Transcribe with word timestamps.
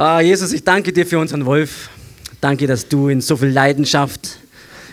Ah, 0.00 0.20
Jesus, 0.20 0.52
ich 0.52 0.62
danke 0.62 0.92
dir 0.92 1.04
für 1.04 1.18
unseren 1.18 1.44
Wolf. 1.44 1.90
Danke, 2.40 2.68
dass 2.68 2.86
du 2.86 3.08
in 3.08 3.20
so 3.20 3.36
viel 3.36 3.48
Leidenschaft 3.48 4.38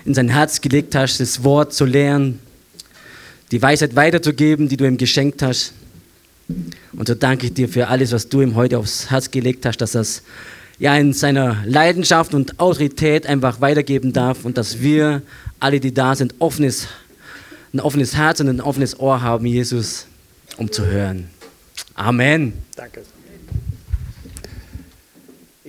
in 0.04 0.16
sein 0.16 0.30
Herz 0.30 0.62
gelegt 0.62 0.96
hast, 0.96 1.20
das 1.20 1.44
Wort 1.44 1.76
zu 1.76 1.86
lehren, 1.86 2.40
die 3.52 3.62
Weisheit 3.62 3.96
weiterzugeben, 3.96 4.68
die 4.68 4.78
du 4.78 4.88
ihm 4.88 4.98
geschenkt 4.98 5.44
hast. 5.44 5.74
Und 6.94 7.08
so 7.08 7.14
danke 7.14 7.46
ich 7.46 7.54
dir 7.54 7.70
für 7.70 7.88
alles, 7.88 8.14
was 8.14 8.30
du 8.30 8.42
ihm 8.42 8.56
heute 8.56 8.80
aufs 8.80 9.12
Herz 9.12 9.30
gelegt 9.30 9.68
hast, 9.68 9.78
dass 9.78 9.92
das 9.92 10.24
ja 10.80 10.98
in 10.98 11.14
seiner 11.14 11.64
Leidenschaft 11.68 12.34
und 12.34 12.60
Autorität 12.60 13.28
einfach 13.28 13.62
weitergeben 13.62 14.12
darf 14.12 14.44
und 14.44 14.58
dass 14.58 14.82
wir 14.82 15.22
alle, 15.60 15.80
die 15.80 15.94
da 15.94 16.16
sind, 16.16 16.34
offenes, 16.40 16.88
ein 17.76 17.80
offenes 17.80 18.16
Herz 18.16 18.40
und 18.40 18.50
ein 18.50 18.60
offenes 18.60 19.00
Ohr 19.00 19.22
haben, 19.22 19.46
Jesus, 19.46 20.08
um 20.58 20.72
zu 20.72 20.84
hören. 20.88 21.30
Amen. 21.94 22.54
Danke. 22.76 23.04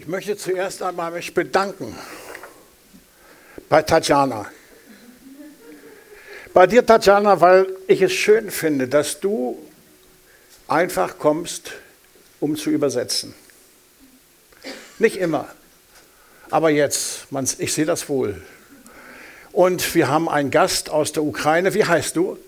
Ich 0.07 0.11
möchte 0.13 0.37
zuerst 0.37 0.83
einmal 0.83 1.11
mich 1.11 1.35
bedanken 1.35 1.99
bei 3.69 3.83
Tatjana. 3.83 4.49
Bei 6.55 6.69
dir, 6.69 6.87
Tatjana, 6.87 7.41
weil 7.41 7.67
ich 7.89 8.01
es 8.03 8.13
schön 8.13 8.53
finde, 8.53 8.87
dass 8.87 9.19
du 9.19 9.61
einfach 10.69 11.19
kommst, 11.19 11.73
um 12.39 12.55
zu 12.55 12.71
übersetzen. 12.71 13.35
Nicht 15.01 15.17
immer, 15.17 15.49
aber 16.51 16.71
jetzt, 16.71 17.33
man, 17.33 17.49
ich 17.59 17.73
sehe 17.73 17.85
das 17.85 18.09
wohl. 18.09 18.41
Und 19.51 19.93
wir 19.97 20.07
haben 20.07 20.29
einen 20.29 20.53
Gast 20.53 20.89
aus 20.89 21.11
der 21.11 21.25
Ukraine. 21.25 21.75
Wie 21.75 21.85
heißt 21.85 22.15
du? 22.15 22.39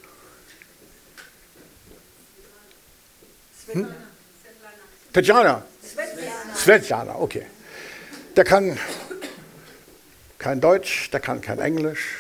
Hm? 3.73 3.88
Tatjana. 5.13 5.65
Svetlana, 6.59 7.17
okay. 7.19 7.47
Der 8.37 8.45
kann 8.45 8.79
kein 10.38 10.60
Deutsch, 10.60 11.10
der 11.10 11.21
kann 11.21 11.41
kein 11.41 11.59
Englisch, 11.59 12.16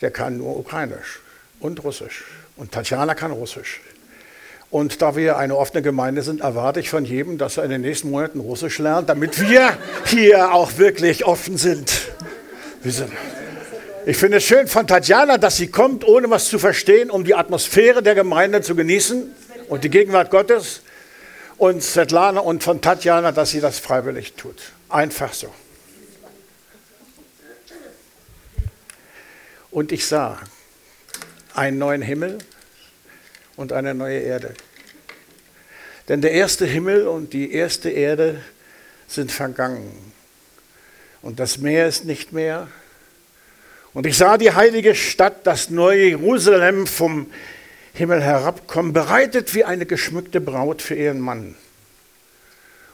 der 0.00 0.10
kann 0.10 0.36
nur 0.38 0.56
Ukrainisch 0.56 1.20
und 1.60 1.82
Russisch. 1.82 2.24
Und 2.56 2.72
Tatjana 2.72 3.14
kann 3.14 3.32
Russisch. 3.32 3.80
Und 4.70 5.02
da 5.02 5.16
wir 5.16 5.36
eine 5.36 5.56
offene 5.56 5.82
Gemeinde 5.82 6.22
sind, 6.22 6.40
erwarte 6.40 6.80
ich 6.80 6.90
von 6.90 7.04
jedem, 7.04 7.38
dass 7.38 7.56
er 7.56 7.64
in 7.64 7.70
den 7.70 7.80
nächsten 7.80 8.10
Monaten 8.10 8.40
Russisch 8.40 8.78
lernt, 8.78 9.08
damit 9.08 9.40
wir 9.40 9.76
hier 10.06 10.52
auch 10.52 10.78
wirklich 10.78 11.24
offen 11.24 11.56
sind. 11.56 12.10
Ich 14.06 14.16
finde 14.16 14.38
es 14.38 14.44
schön 14.44 14.66
von 14.66 14.86
Tatjana, 14.86 15.38
dass 15.38 15.56
sie 15.56 15.68
kommt, 15.68 16.06
ohne 16.06 16.28
was 16.28 16.48
zu 16.48 16.58
verstehen, 16.58 17.10
um 17.10 17.24
die 17.24 17.34
Atmosphäre 17.34 18.02
der 18.02 18.14
Gemeinde 18.14 18.60
zu 18.60 18.74
genießen 18.74 19.34
und 19.68 19.84
die 19.84 19.90
Gegenwart 19.90 20.30
Gottes. 20.30 20.82
Und 21.56 21.82
Svetlana 21.82 22.40
und 22.40 22.62
von 22.62 22.80
Tatjana, 22.80 23.32
dass 23.32 23.50
sie 23.50 23.60
das 23.60 23.78
freiwillig 23.78 24.34
tut. 24.34 24.72
Einfach 24.88 25.32
so. 25.32 25.52
Und 29.70 29.92
ich 29.92 30.06
sah 30.06 30.40
einen 31.54 31.78
neuen 31.78 32.02
Himmel 32.02 32.38
und 33.56 33.72
eine 33.72 33.94
neue 33.94 34.20
Erde. 34.20 34.54
Denn 36.08 36.20
der 36.20 36.32
erste 36.32 36.66
Himmel 36.66 37.06
und 37.06 37.32
die 37.32 37.52
erste 37.52 37.90
Erde 37.90 38.42
sind 39.08 39.32
vergangen. 39.32 40.12
Und 41.22 41.40
das 41.40 41.58
Meer 41.58 41.86
ist 41.88 42.04
nicht 42.04 42.32
mehr. 42.32 42.68
Und 43.94 44.06
ich 44.06 44.18
sah 44.18 44.36
die 44.36 44.52
heilige 44.52 44.94
Stadt, 44.94 45.46
das 45.46 45.70
neue 45.70 46.08
Jerusalem 46.08 46.86
vom 46.86 47.30
Himmel 47.94 48.20
herabkommen, 48.22 48.92
bereitet 48.92 49.54
wie 49.54 49.64
eine 49.64 49.86
geschmückte 49.86 50.40
Braut 50.40 50.82
für 50.82 50.96
ihren 50.96 51.20
Mann. 51.20 51.54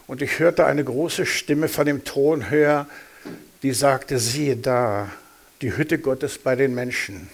Und 0.07 0.21
ich 0.21 0.39
hörte 0.39 0.67
eine 0.67 0.85
große 0.85 1.25
Stimme 1.25 1.69
von 1.69 1.87
dem 1.87 2.05
Thron 2.05 2.51
höher, 2.51 2.87
die 3.63 3.73
sagte, 3.73 4.19
siehe 4.19 4.57
da, 4.57 5.11
die 5.63 5.77
Hütte 5.77 5.99
Gottes 5.99 6.37
bei 6.37 6.55
den 6.55 6.75
Menschen. 6.75 7.29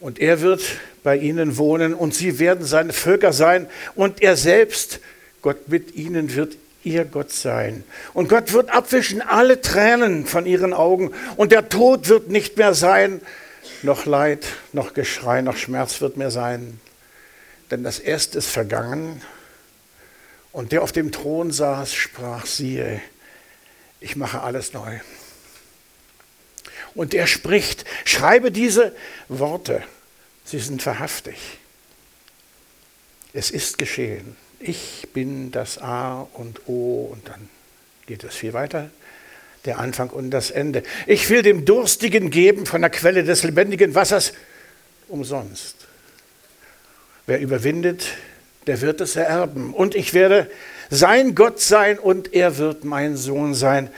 Und 0.00 0.18
er 0.18 0.40
wird 0.40 0.62
bei 1.02 1.16
ihnen 1.18 1.58
wohnen 1.58 1.92
und 1.94 2.14
sie 2.14 2.38
werden 2.38 2.64
seine 2.64 2.94
Völker 2.94 3.32
sein 3.32 3.66
und 3.94 4.22
er 4.22 4.36
selbst, 4.36 5.00
Gott 5.42 5.68
mit 5.68 5.94
ihnen, 5.94 6.34
wird 6.34 6.56
ihr 6.82 7.04
Gott 7.04 7.32
sein. 7.32 7.84
Und 8.14 8.28
Gott 8.30 8.54
wird 8.54 8.70
abwischen 8.70 9.20
alle 9.20 9.60
Tränen 9.60 10.24
von 10.24 10.46
ihren 10.46 10.72
Augen 10.72 11.12
und 11.36 11.52
der 11.52 11.68
Tod 11.68 12.08
wird 12.08 12.30
nicht 12.30 12.56
mehr 12.56 12.72
sein, 12.72 13.20
noch 13.82 14.06
Leid, 14.06 14.46
noch 14.72 14.94
Geschrei, 14.94 15.42
noch 15.42 15.56
Schmerz 15.56 16.00
wird 16.00 16.16
mehr 16.16 16.30
sein. 16.30 16.80
Denn 17.70 17.82
das 17.82 17.98
Erste 17.98 18.38
ist 18.38 18.48
vergangen 18.48 19.22
und 20.52 20.72
der 20.72 20.82
auf 20.82 20.92
dem 20.92 21.12
Thron 21.12 21.52
saß, 21.52 21.92
sprach, 21.92 22.46
siehe, 22.46 23.00
ich 24.00 24.16
mache 24.16 24.42
alles 24.42 24.72
neu. 24.72 25.00
Und 26.94 27.12
er 27.12 27.26
spricht, 27.26 27.84
schreibe 28.04 28.50
diese 28.50 28.96
Worte, 29.28 29.82
sie 30.44 30.58
sind 30.58 30.84
wahrhaftig. 30.86 31.36
Es 33.32 33.50
ist 33.50 33.76
geschehen. 33.76 34.36
Ich 34.60 35.08
bin 35.12 35.50
das 35.50 35.76
A 35.76 36.22
und 36.32 36.66
O 36.66 37.10
und 37.12 37.28
dann 37.28 37.50
geht 38.06 38.24
es 38.24 38.34
viel 38.34 38.54
weiter. 38.54 38.90
Der 39.66 39.78
Anfang 39.78 40.10
und 40.10 40.30
das 40.30 40.50
Ende. 40.50 40.82
Ich 41.06 41.28
will 41.28 41.42
dem 41.42 41.64
Durstigen 41.64 42.30
geben 42.30 42.66
von 42.66 42.80
der 42.80 42.90
Quelle 42.90 43.24
des 43.24 43.42
lebendigen 43.42 43.94
Wassers 43.94 44.32
umsonst. 45.08 45.76
Wer 47.26 47.40
überwindet, 47.40 48.06
der 48.66 48.80
wird 48.80 49.00
es 49.00 49.16
ererben. 49.16 49.74
Und 49.74 49.94
ich 49.94 50.14
werde 50.14 50.50
sein 50.88 51.34
Gott 51.34 51.60
sein 51.60 51.98
und 51.98 52.32
er 52.32 52.58
wird 52.58 52.84
mein 52.84 53.16
Sohn 53.16 53.54
sein. 53.54 53.90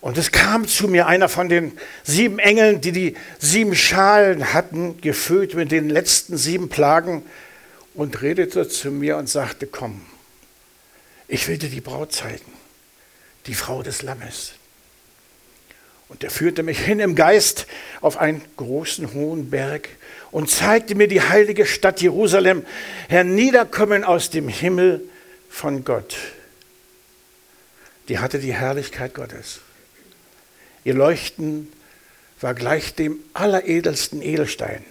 Und 0.00 0.16
es 0.16 0.30
kam 0.30 0.68
zu 0.68 0.86
mir 0.86 1.06
einer 1.06 1.28
von 1.28 1.48
den 1.48 1.72
sieben 2.04 2.38
Engeln, 2.38 2.80
die 2.80 2.92
die 2.92 3.16
sieben 3.38 3.74
Schalen 3.74 4.52
hatten, 4.52 5.00
gefüllt 5.00 5.54
mit 5.54 5.72
den 5.72 5.88
letzten 5.88 6.36
sieben 6.36 6.68
Plagen, 6.68 7.24
und 7.94 8.22
redete 8.22 8.68
zu 8.68 8.92
mir 8.92 9.16
und 9.16 9.28
sagte, 9.28 9.66
komm, 9.66 10.02
ich 11.26 11.48
will 11.48 11.58
dir 11.58 11.68
die 11.68 11.80
Braut 11.80 12.12
zeigen, 12.12 12.52
die 13.46 13.54
Frau 13.54 13.82
des 13.82 14.02
Lammes. 14.02 14.52
Und 16.08 16.24
er 16.24 16.30
führte 16.30 16.62
mich 16.62 16.78
hin 16.80 17.00
im 17.00 17.14
Geist 17.14 17.66
auf 18.00 18.16
einen 18.16 18.42
großen 18.56 19.12
hohen 19.12 19.50
Berg 19.50 19.90
und 20.30 20.50
zeigte 20.50 20.94
mir 20.94 21.08
die 21.08 21.20
heilige 21.20 21.66
Stadt 21.66 22.00
Jerusalem 22.00 22.64
herniederkommen 23.08 24.04
aus 24.04 24.30
dem 24.30 24.48
Himmel 24.48 25.02
von 25.50 25.84
Gott. 25.84 26.16
Die 28.08 28.18
hatte 28.18 28.38
die 28.38 28.54
Herrlichkeit 28.54 29.14
Gottes. 29.14 29.60
Ihr 30.84 30.94
Leuchten 30.94 31.70
war 32.40 32.54
gleich 32.54 32.94
dem 32.94 33.18
alleredelsten 33.34 34.22
Edelstein, 34.22 34.84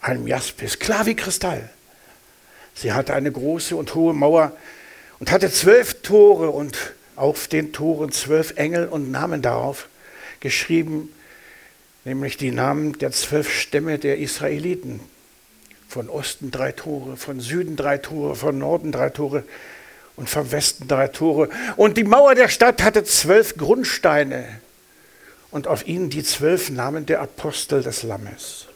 einem 0.00 0.28
Jaspis, 0.28 0.78
klar 0.78 1.06
wie 1.06 1.16
Kristall. 1.16 1.70
Sie 2.74 2.92
hatte 2.92 3.14
eine 3.14 3.32
große 3.32 3.74
und 3.74 3.94
hohe 3.94 4.14
Mauer 4.14 4.56
und 5.18 5.30
hatte 5.30 5.50
zwölf 5.50 6.02
Tore 6.02 6.50
und 6.50 6.76
auf 7.16 7.48
den 7.48 7.72
Toren 7.72 8.12
zwölf 8.12 8.54
Engel 8.56 8.86
und 8.86 9.10
Namen 9.10 9.42
darauf 9.42 9.88
geschrieben, 10.42 11.08
nämlich 12.04 12.36
die 12.36 12.50
Namen 12.50 12.98
der 12.98 13.12
zwölf 13.12 13.50
Stämme 13.50 13.98
der 13.98 14.18
Israeliten. 14.18 15.00
Von 15.88 16.08
Osten 16.08 16.50
drei 16.50 16.72
Tore, 16.72 17.16
von 17.16 17.40
Süden 17.40 17.76
drei 17.76 17.98
Tore, 17.98 18.34
von 18.34 18.58
Norden 18.58 18.92
drei 18.92 19.10
Tore 19.10 19.44
und 20.16 20.28
vom 20.28 20.50
Westen 20.50 20.88
drei 20.88 21.08
Tore. 21.08 21.48
Und 21.76 21.96
die 21.96 22.04
Mauer 22.04 22.34
der 22.34 22.48
Stadt 22.48 22.82
hatte 22.82 23.04
zwölf 23.04 23.56
Grundsteine 23.56 24.60
und 25.50 25.66
auf 25.66 25.86
ihnen 25.86 26.10
die 26.10 26.22
zwölf 26.22 26.70
Namen 26.70 27.06
der 27.06 27.20
Apostel 27.20 27.82
des 27.82 28.02
Lammes. 28.02 28.66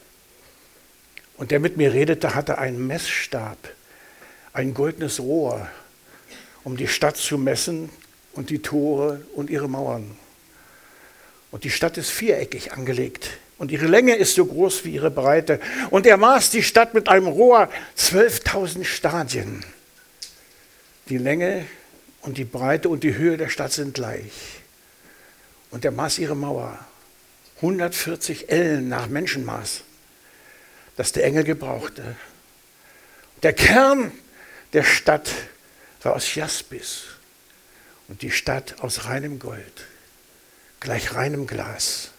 Und 1.36 1.50
der 1.50 1.60
mit 1.60 1.76
mir 1.76 1.92
redete, 1.92 2.34
hatte 2.34 2.58
einen 2.58 2.86
Messstab, 2.86 3.58
ein 4.52 4.72
goldenes 4.72 5.20
Rohr, 5.20 5.68
um 6.64 6.76
die 6.76 6.88
Stadt 6.88 7.16
zu 7.16 7.38
messen 7.38 7.90
und 8.32 8.50
die 8.50 8.60
Tore 8.60 9.22
und 9.34 9.50
ihre 9.50 9.68
Mauern. 9.68 10.16
Und 11.56 11.64
die 11.64 11.70
Stadt 11.70 11.96
ist 11.96 12.10
viereckig 12.10 12.74
angelegt 12.74 13.30
und 13.56 13.72
ihre 13.72 13.86
Länge 13.86 14.14
ist 14.14 14.34
so 14.34 14.44
groß 14.44 14.84
wie 14.84 14.90
ihre 14.90 15.10
Breite. 15.10 15.58
Und 15.88 16.06
er 16.06 16.18
maß 16.18 16.50
die 16.50 16.62
Stadt 16.62 16.92
mit 16.92 17.08
einem 17.08 17.28
Rohr 17.28 17.70
12.000 17.96 18.84
Stadien. 18.84 19.64
Die 21.08 21.16
Länge 21.16 21.64
und 22.20 22.36
die 22.36 22.44
Breite 22.44 22.90
und 22.90 23.04
die 23.04 23.14
Höhe 23.14 23.38
der 23.38 23.48
Stadt 23.48 23.72
sind 23.72 23.94
gleich. 23.94 24.60
Und 25.70 25.86
er 25.86 25.92
maß 25.92 26.18
ihre 26.18 26.36
Mauer. 26.36 26.78
140 27.62 28.50
Ellen 28.50 28.90
nach 28.90 29.06
Menschenmaß, 29.08 29.80
das 30.98 31.12
der 31.12 31.24
Engel 31.24 31.44
gebrauchte. 31.44 32.16
Der 33.42 33.54
Kern 33.54 34.12
der 34.74 34.82
Stadt 34.82 35.30
war 36.02 36.16
aus 36.16 36.34
Jaspis 36.34 37.04
und 38.08 38.20
die 38.20 38.30
Stadt 38.30 38.74
aus 38.82 39.06
reinem 39.06 39.38
Gold, 39.38 39.86
gleich 40.86 41.14
reinem 41.14 41.48
Glas. 41.48 42.10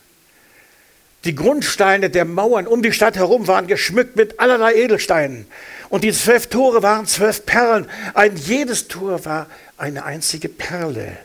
Die 1.24 1.34
Grundsteine 1.34 2.10
der 2.10 2.26
Mauern 2.26 2.68
um 2.68 2.84
die 2.84 2.92
Stadt 2.92 3.16
herum 3.16 3.48
waren 3.48 3.66
geschmückt 3.66 4.18
mit 4.18 4.40
allerlei 4.40 4.76
Edelsteinen. 4.76 5.48
Und 5.90 6.04
die 6.04 6.12
zwölf 6.12 6.48
Tore 6.48 6.84
waren 6.84 7.08
zwölf 7.08 7.46
Perlen. 7.46 7.90
Ein 8.14 8.36
jedes 8.36 8.90
Tor 8.90 9.24
war 9.24 9.48
eine 9.78 10.04
einzige 10.04 10.50
Perle. 10.50 11.18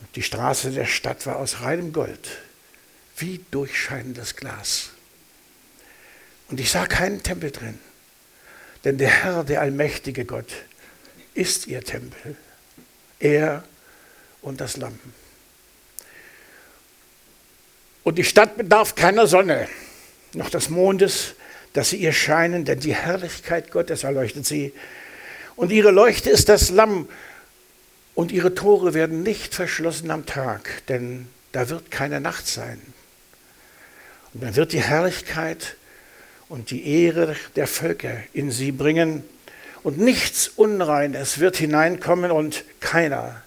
Und 0.00 0.14
die 0.14 0.22
Straße 0.22 0.70
der 0.70 0.86
Stadt 0.86 1.26
war 1.26 1.36
aus 1.36 1.62
reinem 1.62 1.92
Gold, 1.92 2.28
wie 3.16 3.44
durchscheinendes 3.50 4.36
Glas. 4.36 4.90
Und 6.48 6.60
ich 6.60 6.70
sah 6.70 6.86
keinen 6.86 7.24
Tempel 7.24 7.50
drin, 7.50 7.78
denn 8.84 8.98
der 8.98 9.10
Herr, 9.10 9.42
der 9.42 9.60
allmächtige 9.60 10.24
Gott, 10.24 10.52
ist 11.34 11.66
ihr 11.66 11.82
Tempel. 11.82 12.36
Er 13.18 13.64
und 14.42 14.60
das 14.60 14.76
Lamm. 14.76 14.98
Und 18.02 18.16
die 18.16 18.24
Stadt 18.24 18.56
bedarf 18.56 18.94
keiner 18.94 19.26
Sonne, 19.26 19.68
noch 20.32 20.50
des 20.50 20.70
Mondes, 20.70 21.34
dass 21.72 21.90
sie 21.90 21.96
ihr 21.96 22.12
scheinen, 22.12 22.64
denn 22.64 22.80
die 22.80 22.94
Herrlichkeit 22.94 23.70
Gottes 23.70 24.04
erleuchtet 24.04 24.46
sie. 24.46 24.72
Und 25.56 25.70
ihre 25.70 25.90
Leuchte 25.90 26.30
ist 26.30 26.48
das 26.48 26.70
Lamm. 26.70 27.08
Und 28.14 28.32
ihre 28.32 28.54
Tore 28.54 28.94
werden 28.94 29.22
nicht 29.22 29.54
verschlossen 29.54 30.10
am 30.10 30.26
Tag, 30.26 30.82
denn 30.88 31.28
da 31.52 31.68
wird 31.68 31.90
keine 31.90 32.20
Nacht 32.20 32.46
sein. 32.46 32.80
Und 34.32 34.42
dann 34.42 34.56
wird 34.56 34.72
die 34.72 34.82
Herrlichkeit 34.82 35.76
und 36.48 36.70
die 36.70 36.86
Ehre 36.86 37.36
der 37.56 37.66
Völker 37.66 38.16
in 38.32 38.50
sie 38.50 38.72
bringen. 38.72 39.24
Und 39.82 39.98
nichts 39.98 40.48
Unreines 40.48 41.38
wird 41.38 41.56
hineinkommen 41.56 42.30
und 42.30 42.64
keiner, 42.80 43.42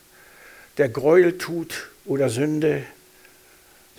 der 0.77 0.89
Gräuel 0.89 1.37
tut 1.37 1.89
oder 2.05 2.29
Sünde, 2.29 2.83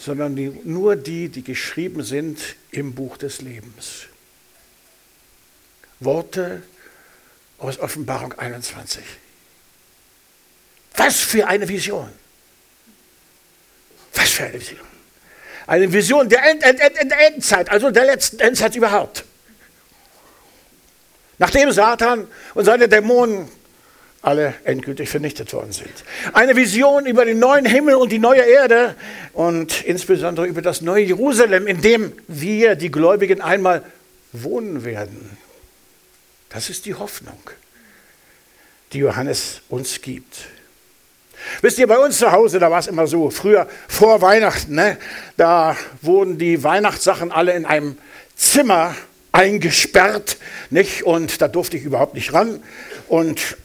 sondern 0.05 0.37
die, 0.37 0.51
nur 0.65 0.97
die, 0.97 1.31
die 1.31 1.43
geschrieben 1.43 2.03
sind 2.03 2.39
im 2.71 2.95
Buch 2.95 3.17
des 3.17 3.41
Lebens. 3.41 4.03
Worte 5.99 6.62
aus 7.56 7.79
Offenbarung 7.79 8.35
21. 8.35 9.03
Was 10.97 11.21
für 11.21 11.47
eine 11.47 11.67
Vision. 11.67 12.11
Was 14.12 14.31
für 14.31 14.45
eine 14.45 14.61
Vision. 14.61 14.87
Eine 15.67 15.91
Vision 15.91 16.29
der 16.29 16.51
End, 16.51 16.62
End, 16.62 16.81
End, 16.81 17.12
Endzeit, 17.12 17.71
also 17.71 17.91
der 17.91 18.05
letzten 18.05 18.41
Endzeit 18.41 18.77
überhaupt. 18.77 19.25
Nachdem 21.39 21.73
Satan 21.73 22.29
und 22.53 22.67
seine 22.67 22.89
Dämonen 22.91 23.49
alle 24.25 24.55
endgültig 24.65 25.09
vernichtet 25.09 25.53
worden 25.53 25.73
sind. 25.73 25.93
Eine 26.32 26.56
Vision 26.56 27.06
über 27.06 27.25
den 27.25 27.38
neuen 27.38 27.67
Himmel 27.67 27.94
und 27.94 28.11
die 28.11 28.19
neue 28.19 28.41
Erde 28.41 28.94
und 29.32 29.85
insbesondere 29.85 30.47
über 30.47 30.62
das 30.62 30.81
neue 30.81 31.05
Jerusalem, 31.05 31.67
in 31.67 31.82
dem 31.82 32.12
wir, 32.26 32.75
die 32.75 32.91
Gläubigen, 32.91 33.41
einmal 33.41 33.82
wohnen 34.32 34.85
werden. 34.85 35.37
Das 36.49 36.71
ist 36.71 36.87
die 36.87 36.94
Hoffnung, 36.94 37.38
die 38.93 38.99
Johannes 38.99 39.61
uns 39.69 40.00
gibt. 40.00 40.47
Wisst 41.61 41.79
ihr, 41.79 41.87
bei 41.87 41.99
uns 41.99 42.19
zu 42.19 42.32
Hause, 42.32 42.59
da 42.59 42.70
war 42.70 42.79
es 42.79 42.87
immer 42.87 43.06
so, 43.06 43.29
früher 43.29 43.69
vor 43.88 44.23
Weihnachten, 44.23 44.75
ne, 44.75 44.97
da 45.37 45.77
wurden 46.00 46.38
die 46.38 46.62
Weihnachtssachen 46.62 47.31
alle 47.31 47.53
in 47.53 47.67
einem 47.67 47.99
Zimmer 48.35 48.94
eingesperrt, 49.32 50.38
nicht? 50.70 51.03
Und 51.03 51.43
da 51.43 51.49
durfte 51.49 51.77
ich 51.77 51.82
überhaupt 51.82 52.15
nicht 52.15 52.32
ran. 52.32 52.62
Und 53.09 53.56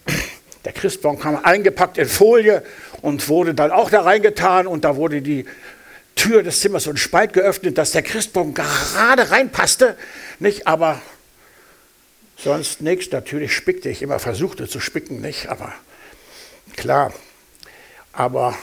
der 0.66 0.74
Christbaum 0.74 1.20
kam 1.20 1.44
eingepackt 1.44 1.98
in 1.98 2.08
Folie 2.08 2.64
und 3.02 3.28
wurde 3.30 3.54
dann 3.54 3.72
auch 3.72 3.90
da 3.90 4.02
reingetan 4.02 4.68
und 4.68 4.84
da 4.84 4.96
wurde 4.96 5.22
die 5.22 5.46
Tür 6.16 6.44
des 6.44 6.60
Zimmers 6.60 6.84
so 6.84 6.90
ein 6.90 6.98
Spalt 6.98 7.32
geöffnet, 7.32 7.78
dass 7.78 7.92
der 7.92 8.02
Christbaum 8.02 8.54
gerade 8.54 9.32
reinpasste, 9.32 9.96
nicht? 10.40 10.68
Aber 10.68 11.02
sonst 12.38 12.82
nichts. 12.82 13.12
Natürlich 13.12 13.54
spickte 13.54 13.90
ich 13.90 14.02
immer, 14.02 14.20
versuchte 14.20 14.68
zu 14.68 14.82
spicken, 14.82 15.22
nicht? 15.22 15.48
Aber 15.48 15.74
klar. 16.76 17.14
Aber 18.12 18.58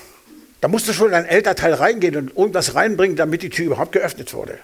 da 0.61 0.69
musste 0.69 0.93
schon 0.93 1.15
ein 1.15 1.25
Elternteil 1.25 1.73
reingehen 1.73 2.17
und 2.17 2.37
irgendwas 2.37 2.75
reinbringen, 2.75 3.17
damit 3.17 3.43
die 3.43 3.51
Tür 3.51 3.67
überhaupt 3.67 3.93
geöffnet 3.93 4.35
wurde. 4.35 4.59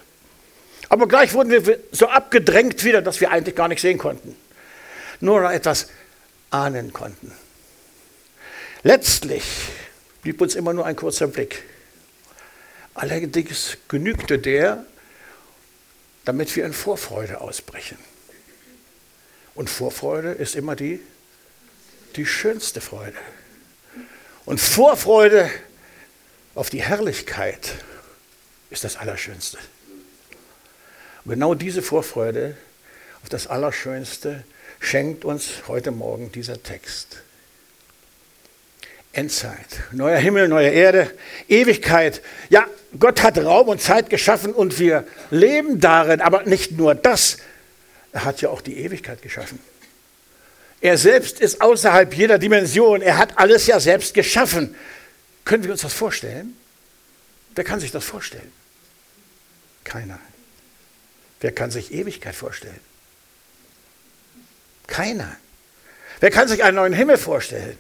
Aber 0.90 1.08
gleich 1.08 1.32
wurden 1.32 1.50
wir 1.50 1.78
so 1.93 2.08
abgedrängt 2.08 2.85
wieder, 2.85 3.00
dass 3.00 3.23
wir 3.23 3.31
eigentlich 3.31 3.55
gar 3.55 3.69
nichts 3.69 3.82
sehen 3.82 3.96
konnten. 3.96 4.37
Nur 5.20 5.40
noch 5.40 5.50
etwas 5.50 5.88
ahnen 6.52 6.93
konnten. 6.93 7.32
Letztlich 8.82 9.44
blieb 10.22 10.40
uns 10.40 10.54
immer 10.54 10.72
nur 10.72 10.87
ein 10.87 10.96
kurzer 10.96 11.26
Blick. 11.26 11.62
Allerdings 12.94 13.78
genügte 13.88 14.38
der, 14.38 14.84
damit 16.25 16.54
wir 16.54 16.66
in 16.66 16.72
Vorfreude 16.72 17.40
ausbrechen. 17.40 17.99
Und 19.54 19.69
Vorfreude 19.69 20.32
ist 20.32 20.54
immer 20.54 20.76
die, 20.76 21.00
die 22.16 22.26
schönste 22.26 22.81
Freude. 22.81 23.16
Und 24.44 24.60
Vorfreude 24.60 25.50
auf 26.54 26.70
die 26.70 26.82
Herrlichkeit 26.82 27.72
ist 28.70 28.84
das 28.84 28.96
Allerschönste. 28.96 29.58
Und 31.25 31.32
genau 31.32 31.54
diese 31.54 31.82
Vorfreude 31.82 32.56
auf 33.22 33.28
das 33.28 33.46
Allerschönste 33.46 34.44
schenkt 34.82 35.25
uns 35.25 35.69
heute 35.69 35.93
Morgen 35.93 36.32
dieser 36.32 36.62
Text. 36.62 37.23
Endzeit, 39.12 39.81
neuer 39.93 40.19
Himmel, 40.19 40.49
neue 40.49 40.70
Erde, 40.70 41.11
Ewigkeit. 41.49 42.23
Ja, 42.49 42.67
Gott 42.99 43.23
hat 43.23 43.38
Raum 43.38 43.69
und 43.69 43.81
Zeit 43.81 44.11
geschaffen 44.11 44.52
und 44.52 44.79
wir 44.79 45.06
leben 45.31 45.81
darin, 45.81 46.20
aber 46.20 46.44
nicht 46.44 46.73
nur 46.73 46.94
das, 46.94 47.38
er 48.12 48.25
hat 48.25 48.40
ja 48.43 48.49
auch 48.49 48.61
die 48.61 48.79
Ewigkeit 48.79 49.23
geschaffen. 49.23 49.58
Er 50.81 50.99
selbst 50.99 51.40
ist 51.40 51.61
außerhalb 51.61 52.12
jeder 52.14 52.38
Dimension. 52.38 53.02
Er 53.02 53.17
hat 53.17 53.38
alles 53.38 53.67
ja 53.67 53.78
selbst 53.78 54.14
geschaffen. 54.14 54.75
Können 55.44 55.62
wir 55.62 55.70
uns 55.70 55.82
das 55.82 55.94
vorstellen? 55.94 56.56
Wer 57.55 57.64
kann 57.64 57.78
sich 57.78 57.93
das 57.93 58.05
vorstellen? 58.05 58.50
Keiner. 59.85 60.19
Wer 61.40 61.52
kann 61.52 61.70
sich 61.70 61.93
Ewigkeit 61.93 62.35
vorstellen? 62.35 62.81
Keiner. 64.87 65.37
Wer 66.20 66.31
kann 66.31 66.49
sich 66.49 66.62
einen 66.62 66.76
neuen 66.76 66.93
Himmel 66.93 67.19
vorstellen? 67.19 67.76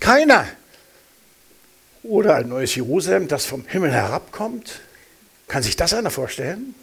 Keiner. 0.00 0.46
Oder 2.02 2.36
ein 2.36 2.48
neues 2.48 2.74
Jerusalem, 2.74 3.28
das 3.28 3.46
vom 3.46 3.66
Himmel 3.66 3.92
herabkommt? 3.92 4.80
Kann 5.48 5.62
sich 5.62 5.76
das 5.76 5.94
einer 5.94 6.10
vorstellen? 6.10 6.74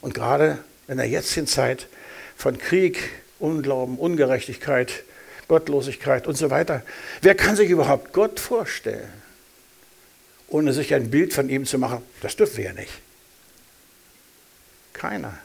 Und 0.00 0.14
gerade 0.14 0.58
in 0.88 0.98
der 0.98 1.08
jetzigen 1.08 1.46
Zeit 1.46 1.88
von 2.36 2.58
Krieg, 2.58 3.10
Unglauben, 3.38 3.98
Ungerechtigkeit, 3.98 5.04
Gottlosigkeit 5.48 6.26
und 6.26 6.36
so 6.36 6.50
weiter. 6.50 6.82
Wer 7.22 7.34
kann 7.34 7.56
sich 7.56 7.70
überhaupt 7.70 8.12
Gott 8.12 8.40
vorstellen, 8.40 9.12
ohne 10.48 10.72
sich 10.72 10.94
ein 10.94 11.10
Bild 11.10 11.32
von 11.32 11.48
ihm 11.48 11.66
zu 11.66 11.78
machen? 11.78 12.02
Das 12.20 12.36
dürfen 12.36 12.58
wir 12.58 12.64
ja 12.64 12.72
nicht. 12.72 12.92
Keiner. 14.92 15.38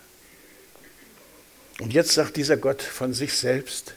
Und 1.81 1.93
jetzt 1.93 2.11
sagt 2.11 2.37
dieser 2.37 2.57
Gott 2.57 2.83
von 2.83 3.11
sich 3.11 3.33
selbst, 3.33 3.95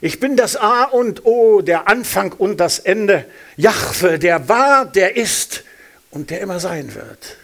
ich 0.00 0.20
bin 0.20 0.36
das 0.36 0.54
A 0.54 0.84
und 0.84 1.24
O, 1.24 1.60
der 1.60 1.88
Anfang 1.88 2.32
und 2.32 2.58
das 2.58 2.78
Ende, 2.78 3.24
Jahwe, 3.56 4.20
der 4.20 4.48
war, 4.48 4.86
der 4.86 5.16
ist 5.16 5.64
und 6.10 6.30
der 6.30 6.40
immer 6.40 6.60
sein 6.60 6.94
wird. 6.94 7.36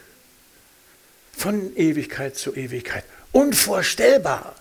Von 1.37 1.77
Ewigkeit 1.77 2.37
zu 2.37 2.55
Ewigkeit. 2.55 3.03
Unvorstellbar. 3.33 4.55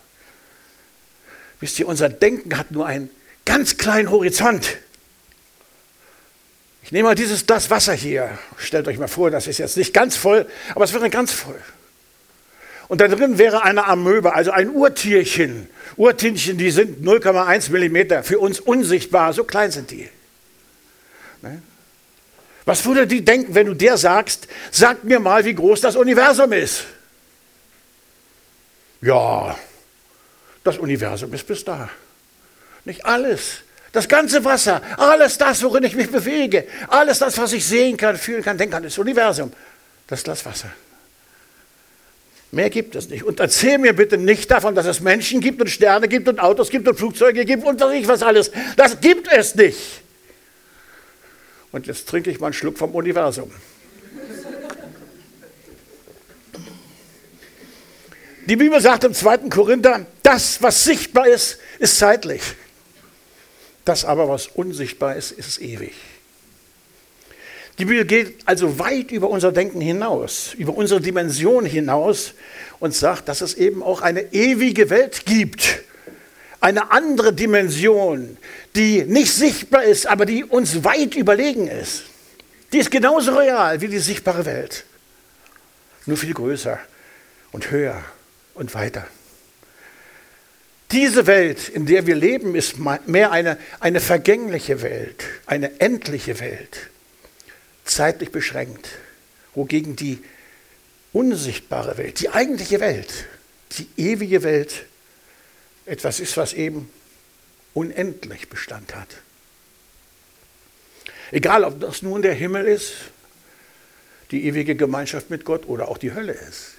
Wisst 1.60 1.78
ihr, 1.78 1.88
unser 1.88 2.10
Denken 2.10 2.58
hat 2.58 2.72
nur 2.72 2.88
einen 2.88 3.12
ganz 3.46 3.78
kleinen 3.78 4.10
Horizont. 4.10 4.78
Ich 6.82 6.92
nehme 6.92 7.10
mal 7.10 7.16
dieses 7.16 7.46
Glas 7.46 7.70
Wasser 7.70 7.94
hier. 7.94 8.40
Stellt 8.58 8.88
euch 8.88 8.98
mal 8.98 9.08
vor, 9.08 9.30
das 9.30 9.46
ist 9.46 9.60
jetzt 9.60 9.78
nicht 9.78 9.94
ganz 9.94 10.16
voll, 10.16 10.48
aber 10.74 10.86
es 10.86 10.94
wäre 10.94 11.12
ganz 11.12 11.32
voll. 11.32 11.62
Und 12.91 13.00
da 13.00 13.07
drin 13.07 13.38
wäre 13.38 13.63
eine 13.63 13.88
Amöbe, 13.88 14.36
also 14.36 14.51
ein 14.51 14.69
Urtierchen. 14.69 15.69
Urtierchen, 15.95 16.57
die 16.57 16.71
sind 16.71 17.01
0,1 17.01 17.71
Millimeter, 17.71 18.21
für 18.21 18.38
uns 18.38 18.60
unsichtbar, 18.60 19.31
so 19.31 19.45
klein 19.45 19.71
sind 19.71 19.91
die. 19.91 20.10
Ne? 21.41 21.62
Was 22.65 22.83
würde 22.83 23.07
die 23.07 23.24
denken, 23.24 23.55
wenn 23.55 23.67
du 23.67 23.75
der 23.75 23.95
sagst, 23.95 24.50
sag 24.71 25.05
mir 25.05 25.21
mal, 25.21 25.45
wie 25.45 25.55
groß 25.55 25.79
das 25.79 25.95
Universum 25.95 26.51
ist? 26.51 26.83
Ja, 29.00 29.57
das 30.62 30.77
Universum 30.77 31.33
ist 31.33 31.48
bis 31.48 31.63
da. 31.63 31.89
Nicht 32.83 33.05
alles. 33.05 33.60
Das 33.93 34.10
ganze 34.10 34.43
Wasser, 34.43 34.81
alles 34.98 35.38
das, 35.38 35.63
worin 35.63 35.86
ich 35.86 35.95
mich 35.95 36.12
bewege, 36.12 36.67
alles 36.89 37.19
das, 37.19 37.38
was 37.38 37.53
ich 37.53 37.65
sehen 37.65 37.95
kann, 37.95 38.17
fühlen 38.17 38.43
kann, 38.43 38.57
denken 38.57 38.74
kann, 38.74 38.83
das 38.83 38.98
Universum. 38.98 39.53
Das 40.07 40.19
ist 40.19 40.27
das 40.27 40.45
Wasser. 40.45 40.71
Mehr 42.51 42.70
gibt 42.70 42.96
es 42.96 43.10
nicht. 43.10 43.24
Und 43.24 43.39
erzähl 43.39 43.77
mir 43.77 43.93
bitte 43.93 44.17
nicht 44.17 44.51
davon, 44.51 44.75
dass 44.75 44.86
es 44.86 45.00
Menschen 45.00 45.39
gibt 45.39 45.62
und 45.62 45.70
Sterne 45.70 46.10
gibt 46.10 46.27
und 46.27 46.39
Autos 46.39 46.70
gibt 46.70 46.88
und 46.88 46.98
Flugzeuge 46.98 47.46
gibt 47.46 47.63
und 47.63 47.79
was 47.79 47.93
ich 47.93 48.08
was 48.08 48.22
alles. 48.22 48.51
Das 48.75 49.00
gibt 49.00 49.31
es 49.31 49.55
nicht. 49.55 50.01
Und 51.72 51.88
jetzt 51.88 52.10
trinke 52.10 52.29
ich 52.29 52.41
mal 52.41 52.48
einen 52.48 52.53
Schluck 52.53 52.77
vom 52.77 52.93
Universum. 52.93 53.51
Die 58.48 58.58
Bibel 58.58 58.81
sagt 58.81 59.05
im 59.05 59.13
2. 59.13 59.38
Korinther, 59.50 60.05
das, 60.22 60.62
was 60.62 60.84
sichtbar 60.84 61.27
ist, 61.27 61.58
ist 61.79 61.98
zeitlich. 61.98 62.41
Das 63.86 64.03
aber, 64.03 64.27
was 64.27 64.48
unsichtbar 64.48 65.15
ist, 65.15 65.31
ist 65.31 65.62
ewig. 65.62 65.93
Die 67.81 67.85
Bibel 67.85 68.05
geht 68.05 68.38
also 68.45 68.77
weit 68.77 69.09
über 69.09 69.27
unser 69.27 69.51
Denken 69.51 69.81
hinaus, 69.81 70.53
über 70.53 70.75
unsere 70.75 71.01
Dimension 71.01 71.65
hinaus 71.65 72.35
und 72.79 72.93
sagt, 72.93 73.27
dass 73.27 73.41
es 73.41 73.55
eben 73.55 73.81
auch 73.81 74.03
eine 74.03 74.33
ewige 74.33 74.91
Welt 74.91 75.25
gibt. 75.25 75.79
Eine 76.59 76.91
andere 76.91 77.33
Dimension, 77.33 78.38
die 78.75 79.01
nicht 79.05 79.33
sichtbar 79.33 79.83
ist, 79.83 80.05
aber 80.05 80.27
die 80.27 80.43
uns 80.43 80.83
weit 80.83 81.15
überlegen 81.15 81.67
ist. 81.67 82.03
Die 82.71 82.77
ist 82.77 82.91
genauso 82.91 83.35
real 83.35 83.81
wie 83.81 83.88
die 83.88 83.97
sichtbare 83.97 84.45
Welt. 84.45 84.85
Nur 86.05 86.17
viel 86.17 86.35
größer 86.35 86.77
und 87.51 87.71
höher 87.71 88.00
und 88.53 88.75
weiter. 88.75 89.07
Diese 90.91 91.25
Welt, 91.25 91.67
in 91.67 91.88
der 91.88 92.05
wir 92.05 92.15
leben, 92.15 92.53
ist 92.53 92.75
mehr 93.07 93.31
eine, 93.31 93.57
eine 93.79 94.01
vergängliche 94.01 94.83
Welt, 94.83 95.23
eine 95.47 95.79
endliche 95.79 96.39
Welt, 96.39 96.90
zeitlich 97.83 98.31
beschränkt, 98.31 98.89
wogegen 99.55 99.95
die 99.95 100.23
unsichtbare 101.13 101.97
Welt, 101.97 102.19
die 102.21 102.29
eigentliche 102.29 102.79
Welt, 102.79 103.25
die 103.77 103.88
ewige 103.97 104.43
Welt 104.43 104.85
etwas 105.85 106.19
ist, 106.19 106.38
was 106.38 106.53
eben 106.53 106.89
unendlich 107.73 108.50
Bestand 108.50 108.95
hat. 108.95 109.09
Egal, 111.31 111.63
ob 111.63 111.79
das 111.79 112.01
nun 112.01 112.21
der 112.21 112.33
Himmel 112.33 112.65
ist, 112.65 112.93
die 114.31 114.45
ewige 114.45 114.75
Gemeinschaft 114.75 115.29
mit 115.29 115.45
Gott 115.45 115.65
oder 115.65 115.88
auch 115.88 115.97
die 115.97 116.13
Hölle 116.13 116.33
ist, 116.33 116.75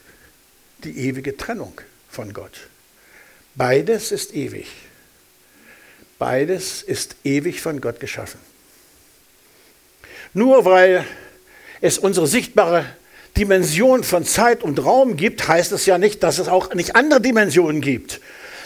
die 0.84 0.96
ewige 1.08 1.36
Trennung 1.36 1.80
von 2.08 2.32
Gott. 2.32 2.68
Beides 3.54 4.12
ist 4.12 4.34
ewig. 4.34 4.68
Beides 6.18 6.82
ist 6.82 7.16
ewig 7.24 7.60
von 7.60 7.80
Gott 7.80 8.00
geschaffen. 8.00 8.40
Nur 10.34 10.64
weil 10.64 11.04
es 11.80 11.98
unsere 11.98 12.26
sichtbare 12.26 12.86
Dimension 13.36 14.04
von 14.04 14.24
Zeit 14.24 14.62
und 14.62 14.84
Raum 14.84 15.16
gibt, 15.16 15.48
heißt 15.48 15.72
es 15.72 15.86
ja 15.86 15.98
nicht, 15.98 16.22
dass 16.22 16.38
es 16.38 16.48
auch 16.48 16.74
nicht 16.74 16.96
andere 16.96 17.20
Dimensionen 17.20 17.80
gibt. 17.80 18.20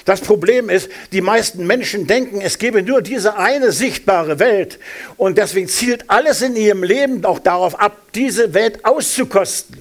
Das 0.04 0.20
Problem 0.20 0.70
ist, 0.70 0.88
die 1.11 1.20
meisten 1.20 1.66
Menschen 1.66 2.06
denken, 2.06 2.40
es 2.40 2.58
gebe 2.58 2.82
nur 2.82 3.02
diese 3.02 3.37
eine 3.37 3.73
sichtbare 3.73 4.38
Welt 4.38 4.78
und 5.16 5.37
deswegen 5.37 5.68
zielt 5.68 6.08
alles 6.08 6.42
in 6.42 6.54
ihrem 6.54 6.85
Leben 6.85 7.25
auch 7.25 7.40
darauf 7.40 7.78
ab, 7.80 8.00
diese 8.14 8.54
Welt 8.54 8.85
auszukosten. 8.85 9.76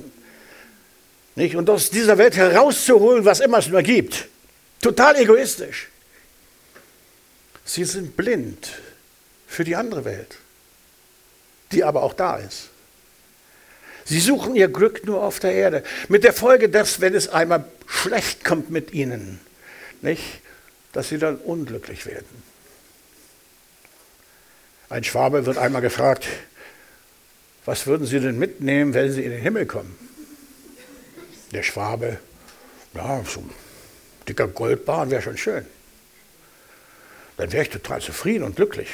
Nicht? 1.35 1.55
Und 1.55 1.69
aus 1.69 1.91
dieser 1.91 2.17
Welt 2.17 2.35
herauszuholen, 2.35 3.23
was 3.23 3.39
immer 3.39 3.59
es 3.59 3.67
nur 3.67 3.83
gibt. 3.83 4.27
Total 4.81 5.15
egoistisch. 5.15 5.89
Sie 7.63 7.83
sind 7.83 8.17
blind 8.17 8.71
für 9.47 9.63
die 9.63 9.75
andere 9.75 10.05
Welt, 10.05 10.37
die 11.71 11.83
aber 11.83 12.03
auch 12.03 12.13
da 12.13 12.37
ist. 12.37 12.69
Sie 14.05 14.19
suchen 14.19 14.55
ihr 14.55 14.67
Glück 14.67 15.05
nur 15.05 15.23
auf 15.23 15.39
der 15.39 15.53
Erde. 15.53 15.83
Mit 16.09 16.23
der 16.23 16.33
Folge, 16.33 16.69
dass, 16.69 17.01
wenn 17.01 17.15
es 17.15 17.27
einmal 17.27 17.65
schlecht 17.87 18.45
kommt 18.45 18.69
mit 18.69 18.93
ihnen, 18.93 19.39
nicht, 20.01 20.41
dass 20.93 21.09
sie 21.09 21.17
dann 21.17 21.37
unglücklich 21.37 22.05
werden. 22.05 22.43
Ein 24.89 25.03
Schwabe 25.03 25.45
wird 25.45 25.57
einmal 25.57 25.81
gefragt, 25.81 26.27
was 27.65 27.87
würden 27.87 28.05
Sie 28.05 28.19
denn 28.19 28.37
mitnehmen, 28.37 28.93
wenn 28.93 29.11
Sie 29.11 29.23
in 29.23 29.31
den 29.31 29.41
Himmel 29.41 29.65
kommen? 29.65 29.97
Der 31.51 31.63
Schwabe, 31.63 32.19
ja, 32.93 33.23
so 33.25 33.39
ein 33.39 33.49
dicker 34.27 34.47
Goldbahn 34.47 35.09
wäre 35.09 35.23
schon 35.23 35.37
schön. 35.37 35.65
Dann 37.37 37.51
wäre 37.51 37.63
ich 37.63 37.69
total 37.69 38.01
zufrieden 38.01 38.43
und 38.43 38.55
glücklich. 38.55 38.89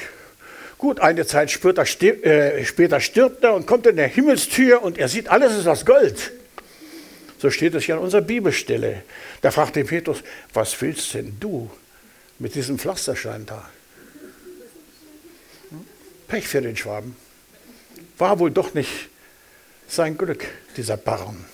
Gut, 0.82 1.00
eine 1.00 1.28
Zeit 1.28 1.52
später, 1.52 1.84
äh, 1.84 2.66
später 2.66 3.00
stirbt 3.00 3.44
er 3.44 3.54
und 3.54 3.68
kommt 3.68 3.86
in 3.86 3.98
der 3.98 4.08
Himmelstür 4.08 4.82
und 4.82 4.98
er 4.98 5.10
sieht, 5.10 5.30
alles 5.30 5.56
ist 5.56 5.68
aus 5.68 5.86
Gold. 5.86 6.32
So 7.38 7.52
steht 7.52 7.76
es 7.76 7.86
ja 7.86 7.98
in 7.98 8.02
unserer 8.02 8.24
Bibelstelle. 8.24 9.04
Da 9.42 9.52
fragt 9.52 9.76
den 9.76 9.86
Petrus, 9.86 10.24
was 10.56 10.82
willst 10.82 11.14
denn 11.14 11.38
du 11.40 11.70
mit 12.40 12.56
diesem 12.56 12.80
Pflasterstein 12.80 13.46
da? 13.46 13.70
Hm? 15.70 15.86
Pech 16.28 16.48
für 16.48 16.62
den 16.62 16.76
Schwaben. 16.76 17.16
War 18.18 18.40
wohl 18.40 18.50
doch 18.50 18.74
nicht 18.74 19.10
sein 19.88 20.18
Glück, 20.18 20.48
dieser 20.78 20.98
Barren. 20.98 21.46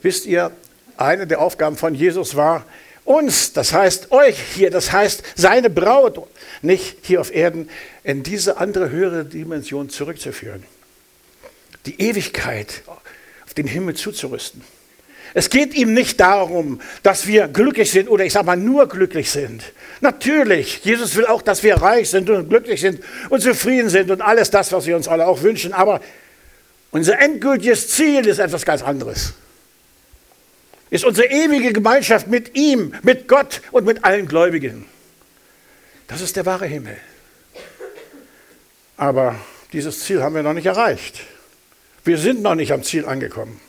Wisst 0.00 0.24
ihr, 0.24 0.50
eine 0.96 1.26
der 1.26 1.40
Aufgaben 1.40 1.76
von 1.76 1.94
Jesus 1.94 2.36
war, 2.36 2.64
uns, 3.04 3.52
das 3.52 3.72
heißt 3.72 4.12
euch 4.12 4.38
hier, 4.54 4.70
das 4.70 4.92
heißt 4.92 5.22
seine 5.34 5.70
Braut, 5.70 6.26
nicht 6.62 6.98
hier 7.02 7.20
auf 7.20 7.34
Erden, 7.34 7.68
in 8.02 8.22
diese 8.22 8.56
andere 8.58 8.90
höhere 8.90 9.24
Dimension 9.24 9.90
zurückzuführen. 9.90 10.64
Die 11.86 12.00
Ewigkeit 12.00 12.82
den 13.56 13.66
Himmel 13.66 13.94
zuzurüsten. 13.94 14.62
Es 15.32 15.50
geht 15.50 15.74
ihm 15.74 15.94
nicht 15.94 16.20
darum, 16.20 16.80
dass 17.02 17.26
wir 17.26 17.48
glücklich 17.48 17.90
sind 17.90 18.08
oder 18.08 18.24
ich 18.24 18.32
sage 18.32 18.46
mal 18.46 18.56
nur 18.56 18.88
glücklich 18.88 19.30
sind. 19.30 19.64
Natürlich, 20.00 20.84
Jesus 20.84 21.16
will 21.16 21.26
auch, 21.26 21.42
dass 21.42 21.62
wir 21.64 21.76
reich 21.76 22.10
sind 22.10 22.30
und 22.30 22.48
glücklich 22.48 22.80
sind 22.80 23.00
und 23.30 23.40
zufrieden 23.40 23.88
sind 23.88 24.10
und 24.10 24.20
alles 24.20 24.50
das, 24.50 24.70
was 24.70 24.86
wir 24.86 24.94
uns 24.94 25.08
alle 25.08 25.26
auch 25.26 25.42
wünschen. 25.42 25.72
Aber 25.72 26.00
unser 26.92 27.18
endgültiges 27.18 27.88
Ziel 27.88 28.26
ist 28.28 28.38
etwas 28.38 28.64
ganz 28.64 28.82
anderes. 28.82 29.34
Ist 30.90 31.04
unsere 31.04 31.28
ewige 31.28 31.72
Gemeinschaft 31.72 32.26
mit 32.26 32.56
ihm, 32.56 32.94
mit 33.02 33.26
Gott 33.26 33.62
und 33.72 33.84
mit 33.84 34.04
allen 34.04 34.28
Gläubigen. 34.28 34.86
Das 36.06 36.20
ist 36.20 36.36
der 36.36 36.46
wahre 36.46 36.66
Himmel. 36.66 36.96
Aber 38.96 39.36
dieses 39.72 40.00
Ziel 40.00 40.22
haben 40.22 40.34
wir 40.34 40.42
noch 40.42 40.52
nicht 40.52 40.66
erreicht. 40.66 41.20
Wir 42.04 42.18
sind 42.18 42.42
noch 42.42 42.54
nicht 42.54 42.72
am 42.72 42.82
Ziel 42.82 43.06
angekommen. 43.06 43.60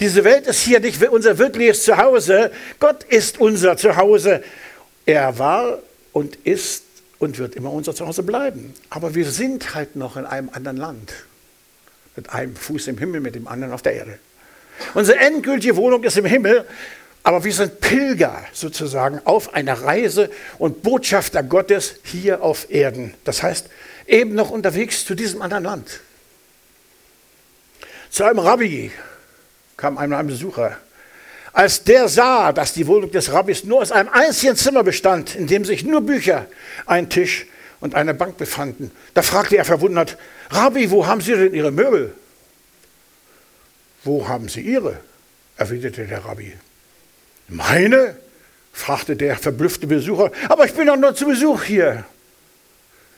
Diese 0.00 0.24
Welt 0.24 0.46
ist 0.46 0.62
hier 0.62 0.80
nicht 0.80 1.02
unser 1.08 1.38
wirkliches 1.38 1.84
Zuhause. 1.84 2.50
Gott 2.80 3.04
ist 3.04 3.40
unser 3.40 3.76
Zuhause. 3.76 4.42
Er 5.06 5.38
war 5.38 5.78
und 6.12 6.36
ist 6.36 6.84
und 7.18 7.38
wird 7.38 7.54
immer 7.54 7.72
unser 7.72 7.94
Zuhause 7.94 8.22
bleiben. 8.22 8.74
Aber 8.90 9.14
wir 9.14 9.30
sind 9.30 9.74
halt 9.74 9.96
noch 9.96 10.16
in 10.16 10.26
einem 10.26 10.50
anderen 10.50 10.76
Land. 10.76 11.12
Mit 12.14 12.30
einem 12.30 12.56
Fuß 12.56 12.88
im 12.88 12.98
Himmel, 12.98 13.20
mit 13.20 13.34
dem 13.34 13.48
anderen 13.48 13.72
auf 13.72 13.82
der 13.82 13.94
Erde. 13.94 14.18
Unsere 14.94 15.18
endgültige 15.18 15.76
Wohnung 15.76 16.02
ist 16.04 16.16
im 16.16 16.24
Himmel, 16.24 16.64
aber 17.22 17.42
wir 17.42 17.52
sind 17.52 17.80
Pilger 17.80 18.44
sozusagen 18.52 19.20
auf 19.24 19.52
einer 19.52 19.74
Reise 19.74 20.30
und 20.58 20.82
Botschafter 20.82 21.42
Gottes 21.42 21.96
hier 22.04 22.40
auf 22.40 22.70
Erden. 22.70 23.14
Das 23.24 23.42
heißt, 23.42 23.66
eben 24.06 24.34
noch 24.34 24.50
unterwegs 24.50 25.04
zu 25.04 25.14
diesem 25.14 25.42
anderen 25.42 25.64
Land. 25.64 26.00
Zu 28.10 28.24
einem 28.24 28.38
Rabbi 28.38 28.92
kam 29.76 29.98
einmal 29.98 30.20
ein 30.20 30.28
Besucher. 30.28 30.78
Als 31.52 31.82
der 31.82 32.08
sah, 32.08 32.52
dass 32.52 32.74
die 32.74 32.86
Wohnung 32.86 33.10
des 33.10 33.32
Rabbis 33.32 33.64
nur 33.64 33.80
aus 33.80 33.90
einem 33.90 34.10
einzigen 34.10 34.56
Zimmer 34.56 34.84
bestand, 34.84 35.34
in 35.34 35.46
dem 35.46 35.64
sich 35.64 35.84
nur 35.84 36.02
Bücher, 36.02 36.46
ein 36.86 37.08
Tisch 37.08 37.46
und 37.80 37.94
eine 37.94 38.14
Bank 38.14 38.36
befanden, 38.36 38.90
da 39.14 39.22
fragte 39.22 39.56
er 39.56 39.64
verwundert, 39.64 40.16
Rabbi, 40.50 40.90
wo 40.90 41.06
haben 41.06 41.20
Sie 41.20 41.32
denn 41.32 41.54
Ihre 41.54 41.72
Möbel? 41.72 42.14
Wo 44.06 44.28
haben 44.28 44.48
Sie 44.48 44.60
Ihre? 44.60 45.00
erwiderte 45.56 46.06
der 46.06 46.24
Rabbi. 46.24 46.52
Meine? 47.48 48.16
fragte 48.72 49.16
der 49.16 49.36
verblüffte 49.36 49.86
Besucher. 49.86 50.30
Aber 50.48 50.64
ich 50.64 50.74
bin 50.74 50.86
doch 50.86 50.96
nur 50.96 51.14
zu 51.14 51.26
Besuch 51.26 51.64
hier. 51.64 52.04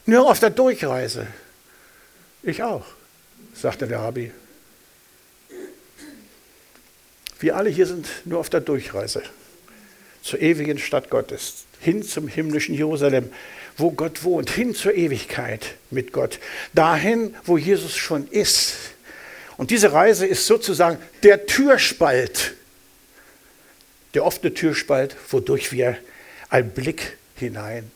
Nur 0.06 0.30
auf 0.30 0.40
der 0.40 0.50
Durchreise. 0.50 1.26
Ich 2.42 2.62
auch, 2.62 2.86
sagte 3.54 3.86
der 3.86 3.98
Rabbi. 4.00 4.32
Wir 7.40 7.56
alle 7.56 7.68
hier 7.68 7.86
sind 7.86 8.08
nur 8.24 8.40
auf 8.40 8.48
der 8.48 8.60
Durchreise 8.60 9.22
zur 10.22 10.40
ewigen 10.40 10.78
Stadt 10.78 11.10
Gottes, 11.10 11.64
hin 11.80 12.02
zum 12.02 12.28
himmlischen 12.28 12.74
Jerusalem, 12.74 13.30
wo 13.76 13.90
Gott 13.90 14.24
wohnt, 14.24 14.50
hin 14.50 14.74
zur 14.74 14.94
Ewigkeit 14.94 15.74
mit 15.90 16.12
Gott, 16.12 16.38
dahin, 16.72 17.34
wo 17.44 17.58
Jesus 17.58 17.96
schon 17.96 18.26
ist. 18.28 18.74
Und 19.58 19.70
diese 19.70 19.92
Reise 19.92 20.26
ist 20.26 20.46
sozusagen 20.46 20.98
der 21.22 21.44
Türspalt, 21.44 22.54
der 24.14 24.24
offene 24.24 24.54
Türspalt, 24.54 25.14
wodurch 25.30 25.70
wir 25.70 25.98
einen 26.48 26.70
Blick 26.70 27.18
hinein 27.36 27.90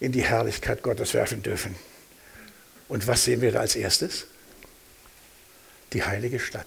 in 0.00 0.12
die 0.12 0.22
Herrlichkeit 0.22 0.82
Gottes 0.82 1.14
werfen 1.14 1.42
dürfen. 1.42 1.74
Und 2.88 3.06
was 3.06 3.24
sehen 3.24 3.40
wir 3.40 3.52
da 3.52 3.60
als 3.60 3.74
erstes? 3.74 4.26
Die 5.94 6.04
heilige 6.04 6.38
Stadt 6.38 6.66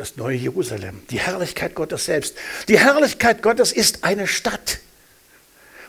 das 0.00 0.16
neue 0.16 0.36
Jerusalem, 0.36 1.02
die 1.10 1.20
Herrlichkeit 1.20 1.74
Gottes 1.74 2.06
selbst. 2.06 2.34
Die 2.68 2.78
Herrlichkeit 2.78 3.42
Gottes 3.42 3.70
ist 3.70 4.02
eine 4.02 4.26
Stadt. 4.26 4.78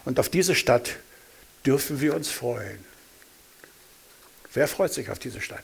Und 0.03 0.19
auf 0.19 0.27
diese 0.27 0.53
Stadt 0.53 0.97
dürfen 1.65 2.01
wir 2.01 2.13
uns 2.13 2.29
freuen. 2.29 2.83
Wer 4.53 4.67
freut 4.67 4.93
sich 4.93 5.09
auf 5.09 5.17
diese 5.17 5.39
Stadt? 5.39 5.63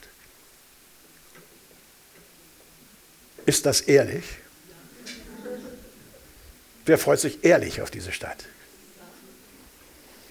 Ist 3.48 3.66
das 3.66 3.80
ehrlich? 3.82 4.26
Wer 6.86 6.98
freut 6.98 7.20
sich 7.20 7.44
ehrlich 7.46 7.82
auf 7.82 7.90
diese 7.90 8.12
Stadt? 8.12 8.44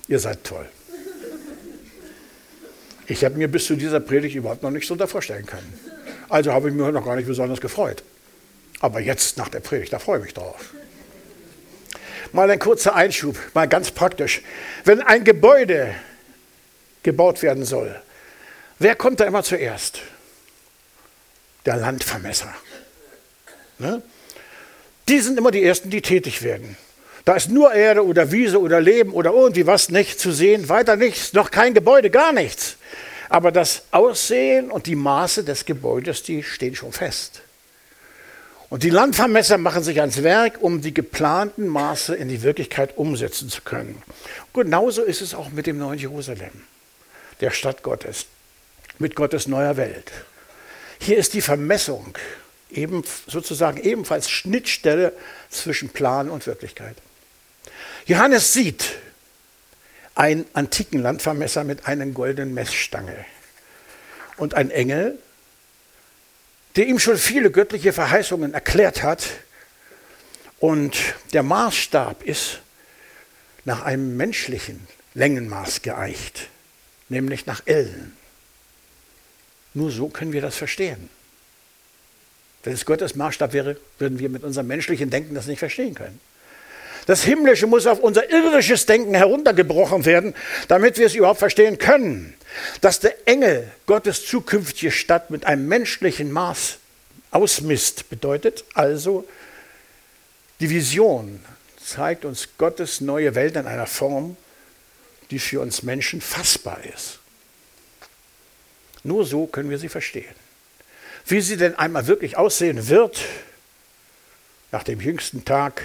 Ihr 0.06 0.18
seid 0.20 0.44
toll. 0.44 0.68
Ich 3.06 3.25
habe 3.25 3.37
mir 3.37 3.49
bis 3.49 3.64
zu 3.64 3.76
dieser 3.76 4.00
Predigt 4.00 4.37
überhaupt 4.37 4.62
noch 4.62 4.70
nichts 4.70 4.88
darunter 4.88 5.08
vorstellen 5.08 5.46
können. 5.46 5.80
Also 6.28 6.52
habe 6.52 6.68
ich 6.68 6.75
mich 6.75 6.92
noch 6.92 7.04
gar 7.04 7.16
nicht 7.16 7.26
besonders 7.26 7.61
gefreut. 7.61 8.02
Aber 8.80 9.00
jetzt 9.00 9.38
nach 9.38 9.49
der 9.49 9.61
Predigt, 9.61 9.94
da 9.94 9.99
freue 9.99 10.18
ich 10.18 10.25
mich 10.25 10.35
drauf. 10.35 10.75
Mal 12.32 12.50
ein 12.50 12.58
kurzer 12.58 12.94
Einschub, 12.94 13.38
mal 13.54 13.66
ganz 13.66 13.92
praktisch. 13.92 14.42
Wenn 14.85 15.00
ein 15.00 15.25
Gebäude 15.25 15.94
gebaut 17.02 17.40
werden 17.40 17.64
soll, 17.64 17.99
wer 18.78 18.94
kommt 18.94 19.20
da 19.20 19.25
immer 19.25 19.42
zuerst? 19.42 20.02
Der 21.64 21.76
Landvermesser. 21.76 22.54
Ne? 23.78 24.02
Die 25.09 25.21
sind 25.21 25.38
immer 25.38 25.50
die 25.50 25.62
Ersten, 25.64 25.90
die 25.90 26.02
tätig 26.02 26.42
werden. 26.42 26.76
Da 27.25 27.35
ist 27.35 27.50
nur 27.50 27.73
Erde 27.73 28.06
oder 28.06 28.30
Wiese 28.30 28.61
oder 28.61 28.80
Leben 28.80 29.12
oder 29.12 29.33
irgendwie 29.33 29.66
was 29.66 29.88
nicht 29.88 30.21
zu 30.21 30.30
sehen, 30.30 30.68
weiter 30.68 30.97
nichts, 30.97 31.33
noch 31.33 31.50
kein 31.50 31.75
Gebäude, 31.75 32.11
gar 32.11 32.33
nichts. 32.33 32.76
Aber 33.28 33.50
das 33.50 33.83
Aussehen 33.90 34.71
und 34.71 34.87
die 34.87 34.95
Maße 34.95 35.42
des 35.42 35.64
Gebäudes, 35.64 36.23
die 36.23 36.45
stehen 36.45 36.76
schon 36.76 36.92
fest. 36.92 37.42
Und 38.68 38.83
die 38.83 38.90
Landvermesser 38.90 39.59
machen 39.59 39.83
sich 39.83 40.00
ans 40.00 40.23
Werk, 40.23 40.59
um 40.61 40.80
die 40.80 40.95
geplanten 40.95 41.66
Maße 41.68 42.14
in 42.14 42.28
die 42.28 42.42
Wirklichkeit 42.42 42.97
umsetzen 42.97 43.49
zu 43.49 43.62
können. 43.62 44.02
genauso 44.52 45.02
ist 45.02 45.21
es 45.21 45.35
auch 45.35 45.50
mit 45.50 45.66
dem 45.66 45.78
neuen 45.78 45.99
Jerusalem, 45.99 46.50
der 47.40 47.50
Stadt 47.50 47.83
Gottes, 47.83 48.26
mit 48.99 49.14
Gottes 49.14 49.47
neuer 49.47 49.76
Welt. 49.76 50.11
Hier 51.00 51.16
ist 51.16 51.35
die 51.35 51.42
Vermessung 51.42 52.16
eben, 52.76 53.02
sozusagen 53.26 53.78
ebenfalls 53.83 54.30
Schnittstelle 54.30 55.12
zwischen 55.50 55.88
Plan 55.88 56.30
und 56.30 56.47
Wirklichkeit. 56.47 56.97
Johannes 58.06 58.52
sieht 58.52 58.97
einen 60.14 60.47
antiken 60.52 61.00
Landvermesser 61.02 61.64
mit 61.64 61.87
einer 61.87 62.06
goldenen 62.06 62.54
Messstange 62.54 63.25
und 64.37 64.54
ein 64.54 64.71
Engel, 64.71 65.18
der 66.76 66.87
ihm 66.87 66.99
schon 66.99 67.16
viele 67.16 67.50
göttliche 67.50 67.92
Verheißungen 67.92 68.54
erklärt 68.54 69.02
hat. 69.02 69.26
Und 70.59 70.97
der 71.33 71.42
Maßstab 71.42 72.23
ist 72.23 72.61
nach 73.64 73.83
einem 73.83 74.16
menschlichen 74.16 74.87
Längenmaß 75.14 75.83
geeicht, 75.83 76.49
nämlich 77.09 77.47
nach 77.47 77.62
Ellen. 77.66 78.16
Nur 79.75 79.90
so 79.90 80.09
können 80.09 80.33
wir 80.33 80.40
das 80.40 80.56
verstehen. 80.56 81.11
Wenn 82.66 82.75
es 82.75 82.85
Gottes 82.85 83.14
Maßstab 83.14 83.52
wäre, 83.52 83.76
würden 84.00 84.18
wir 84.18 84.28
mit 84.28 84.42
unserem 84.42 84.66
menschlichen 84.66 85.08
Denken 85.08 85.37
das 85.37 85.46
nicht 85.46 85.61
verstehen 85.61 85.94
können. 85.94 86.20
Das 87.06 87.23
Himmlische 87.23 87.68
muss 87.68 87.87
auf 87.87 88.00
unser 88.00 88.28
irdisches 88.28 88.87
Denken 88.87 89.14
heruntergebrochen 89.14 90.04
werden, 90.04 90.35
damit 90.66 90.99
wir 90.99 91.06
es 91.06 91.14
überhaupt 91.14 91.38
verstehen 91.38 91.78
können. 91.78 92.35
Dass 92.80 92.99
der 92.99 93.28
Engel 93.28 93.70
Gottes 93.87 94.26
zukünftige 94.26 94.90
Stadt 94.90 95.30
mit 95.30 95.46
einem 95.46 95.68
menschlichen 95.68 96.32
Maß 96.32 96.78
ausmisst, 97.30 98.11
bedeutet 98.11 98.64
also, 98.75 99.28
die 100.58 100.68
Vision 100.68 101.38
zeigt 101.80 102.25
uns 102.25 102.49
Gottes 102.58 103.00
neue 103.00 103.37
Welt 103.37 103.54
in 103.54 103.68
einer 103.68 103.87
Form, 103.87 104.37
die 105.30 105.38
für 105.38 105.61
uns 105.61 105.85
Menschen 105.85 106.20
fassbar 106.20 106.80
ist. 106.85 107.20
Nur 109.04 109.25
so 109.25 109.46
können 109.46 109.70
wir 109.70 109.78
sie 109.78 109.88
verstehen. 109.88 110.46
Wie 111.26 111.40
sie 111.40 111.56
denn 111.56 111.75
einmal 111.75 112.06
wirklich 112.06 112.37
aussehen 112.37 112.88
wird, 112.88 113.21
nach 114.71 114.85
dem 114.85 115.00
jüngsten 115.00 115.45
Tag, 115.45 115.83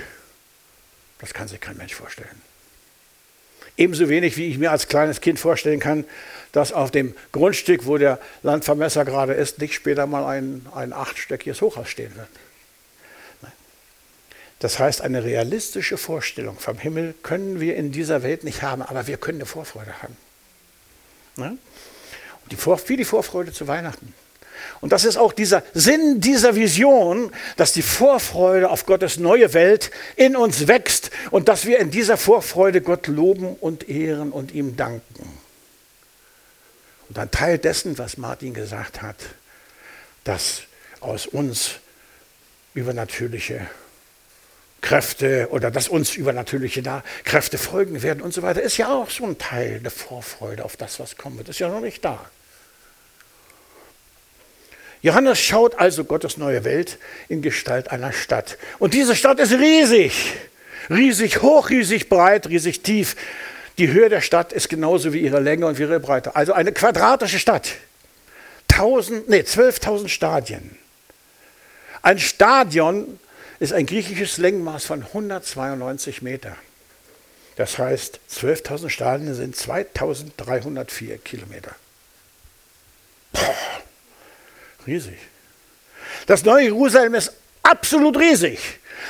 das 1.20 1.34
kann 1.34 1.48
sich 1.48 1.60
kein 1.60 1.78
Mensch 1.78 1.96
vorstellen. 1.96 2.42
Ebenso 3.78 4.10
wenig, 4.10 4.38
wie 4.38 4.48
ich 4.48 4.58
mir 4.58 4.72
als 4.72 4.88
kleines 4.88 5.22
Kind 5.22 5.40
vorstellen 5.40 5.80
kann, 5.80 6.06
dass 6.52 6.74
auf 6.74 6.92
dem 6.92 7.16
Grundstück, 7.32 7.86
wo 7.86 7.98
der 7.98 8.20
Landvermesser 8.44 9.06
gerade 9.06 9.34
ist, 9.34 9.60
nicht 9.60 9.74
später 9.74 10.06
mal 10.06 10.26
ein, 10.26 10.68
ein 10.76 10.94
achtstöckiges 10.94 11.62
Hochhaus 11.62 11.90
stehen 11.90 12.16
wird. 12.16 12.28
Das 14.60 14.78
heißt, 14.78 15.02
eine 15.02 15.24
realistische 15.24 15.98
Vorstellung 15.98 16.60
vom 16.60 16.78
Himmel 16.78 17.16
können 17.24 17.60
wir 17.60 17.76
in 17.76 17.92
dieser 17.92 18.22
Welt 18.22 18.44
nicht 18.44 18.62
haben, 18.62 18.84
aber 18.84 19.08
wir 19.08 19.18
können 19.18 19.40
eine 19.40 19.48
Vorfreude 19.48 20.04
haben. 20.04 20.16
Und 21.38 22.52
die 22.52 22.58
Vor 22.58 22.80
wie 22.88 22.98
die 22.98 23.06
Vorfreude 23.06 23.54
zu 23.54 23.68
Weihnachten. 23.68 24.14
Und 24.80 24.92
das 24.92 25.06
ist 25.06 25.18
auch 25.18 25.34
dieser 25.34 25.64
Sinn 25.74 26.22
dieser 26.22 26.56
Vision, 26.56 27.32
dass 27.58 27.74
die 27.74 27.82
Vorfreude 27.82 28.70
auf 28.70 28.86
Gottes 28.86 29.18
neue 29.18 29.54
Welt 29.54 29.92
in 30.16 30.36
uns 30.36 30.68
wächst 30.68 31.12
und 31.30 31.48
dass 31.48 31.66
wir 31.66 31.80
in 31.80 31.92
dieser 31.92 32.18
Vorfreude 32.18 32.82
Gott 32.82 33.08
loben 33.08 33.56
und 33.56 33.90
ehren 33.90 34.32
und 34.32 34.54
ihm 34.54 34.76
danken. 34.76 35.40
Und 37.10 37.20
ein 37.20 37.30
Teil 37.30 37.58
dessen, 37.58 37.98
was 37.98 38.18
Martin 38.18 38.54
gesagt 38.54 39.02
hat, 39.02 39.18
dass 40.24 40.62
aus 41.02 41.26
uns 41.26 41.72
übernatürliche 42.74 43.68
Kräfte 44.82 45.50
oder 45.52 45.72
dass 45.72 45.88
uns 45.88 46.16
übernatürliche 46.16 47.04
Kräfte 47.24 47.58
folgen 47.58 48.02
werden 48.02 48.22
und 48.22 48.34
so 48.34 48.42
weiter, 48.42 48.62
ist 48.62 48.78
ja 48.78 48.90
auch 48.90 49.10
so 49.10 49.26
ein 49.26 49.38
Teil 49.38 49.80
der 49.80 49.92
Vorfreude 49.92 50.66
auf 50.66 50.76
das, 50.76 51.00
was 51.00 51.18
kommt. 51.18 51.48
Ist 51.48 51.60
ja 51.60 51.70
noch 51.70 51.82
nicht 51.82 52.04
da. 52.04 52.30
Johannes 55.02 55.40
schaut 55.40 55.80
also 55.80 56.04
Gottes 56.04 56.38
neue 56.38 56.64
Welt 56.64 57.00
in 57.28 57.42
Gestalt 57.42 57.92
einer 57.92 58.14
Stadt. 58.14 58.58
Und 58.78 58.94
diese 58.94 59.16
Stadt 59.16 59.40
ist 59.40 59.54
riesig. 59.54 60.34
Riesig 60.90 61.42
hoch, 61.42 61.70
riesig 61.70 62.08
breit, 62.08 62.48
riesig 62.48 62.82
tief. 62.82 63.16
Die 63.78 63.88
Höhe 63.88 64.10
der 64.10 64.22
Stadt 64.22 64.54
ist 64.54 64.70
genauso 64.70 65.12
wie 65.14 65.20
ihre 65.20 65.40
Länge 65.40 65.66
und 65.66 65.80
wie 65.80 65.84
ihre 65.84 66.00
Breite. 66.00 66.36
Also 66.36 66.54
eine 66.54 66.72
quadratische 66.72 67.40
Stadt. 67.40 67.72
1000, 68.70 69.28
nee, 69.28 69.40
12.000 69.40 70.08
Stadien. 70.08 70.78
Ein 72.04 72.20
Stadion 72.20 73.20
ist 73.60 73.74
ein 73.74 73.86
griechisches 73.86 74.38
Längenmaß 74.38 74.86
von 74.86 75.04
192 75.04 76.22
Meter. 76.22 76.56
Das 77.56 77.78
heißt, 77.78 78.20
12.000 78.32 78.90
Stadien 78.90 79.34
sind 79.34 79.56
2.304 79.56 81.18
Kilometer. 81.18 81.76
Boah. 83.34 83.82
Riesig. 84.88 85.18
Das 86.28 86.44
neue 86.44 86.66
Jerusalem 86.66 87.16
ist 87.16 87.34
absolut 87.64 88.18
riesig. 88.18 88.60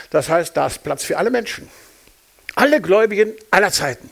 Das 0.10 0.30
heißt, 0.30 0.56
da 0.56 0.68
ist 0.68 0.84
Platz 0.84 1.04
für 1.04 1.18
alle 1.18 1.30
Menschen. 1.30 1.70
Alle 2.56 2.82
Gläubigen 2.82 3.34
aller 3.50 3.72
Zeiten. 3.72 4.10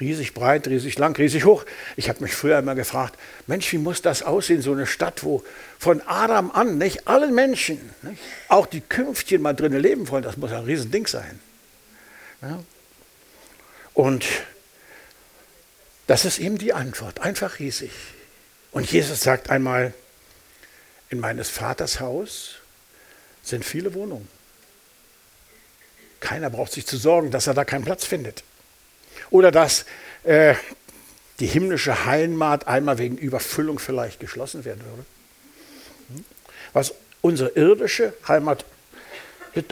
Riesig 0.00 0.34
breit, 0.34 0.66
riesig 0.66 0.98
lang, 0.98 1.16
riesig 1.16 1.44
hoch. 1.44 1.64
Ich 1.96 2.08
habe 2.08 2.22
mich 2.22 2.34
früher 2.34 2.58
immer 2.58 2.74
gefragt, 2.74 3.16
Mensch, 3.46 3.72
wie 3.72 3.78
muss 3.78 4.02
das 4.02 4.22
aussehen, 4.22 4.60
so 4.60 4.72
eine 4.72 4.86
Stadt, 4.86 5.22
wo 5.22 5.44
von 5.78 6.02
Adam 6.02 6.50
an, 6.50 6.78
nicht 6.78 7.06
alle 7.06 7.28
Menschen, 7.28 7.78
nicht, 8.02 8.20
auch 8.48 8.66
die 8.66 8.80
Künftchen 8.80 9.40
mal 9.40 9.54
drinnen 9.54 9.80
leben 9.80 10.08
wollen, 10.08 10.24
das 10.24 10.36
muss 10.36 10.50
ein 10.50 10.64
Riesending 10.64 11.06
sein. 11.06 11.38
Ja. 12.42 12.58
Und 13.94 14.24
das 16.08 16.24
ist 16.24 16.38
eben 16.38 16.58
die 16.58 16.72
Antwort, 16.72 17.20
einfach 17.20 17.60
riesig. 17.60 17.92
Und 18.74 18.90
Jesus 18.90 19.20
sagt 19.20 19.50
einmal, 19.50 19.94
in 21.08 21.20
meines 21.20 21.48
Vaters 21.48 22.00
Haus 22.00 22.56
sind 23.40 23.64
viele 23.64 23.94
Wohnungen. 23.94 24.28
Keiner 26.18 26.50
braucht 26.50 26.72
sich 26.72 26.84
zu 26.84 26.96
sorgen, 26.96 27.30
dass 27.30 27.46
er 27.46 27.54
da 27.54 27.64
keinen 27.64 27.84
Platz 27.84 28.04
findet. 28.04 28.42
Oder 29.30 29.52
dass 29.52 29.84
äh, 30.24 30.56
die 31.38 31.46
himmlische 31.46 32.04
Heimat 32.04 32.66
einmal 32.66 32.98
wegen 32.98 33.16
Überfüllung 33.16 33.78
vielleicht 33.78 34.18
geschlossen 34.18 34.64
werden 34.64 34.82
würde. 34.84 36.24
Was 36.72 36.94
unsere 37.20 37.50
irdische 37.50 38.12
Heimat 38.26 38.64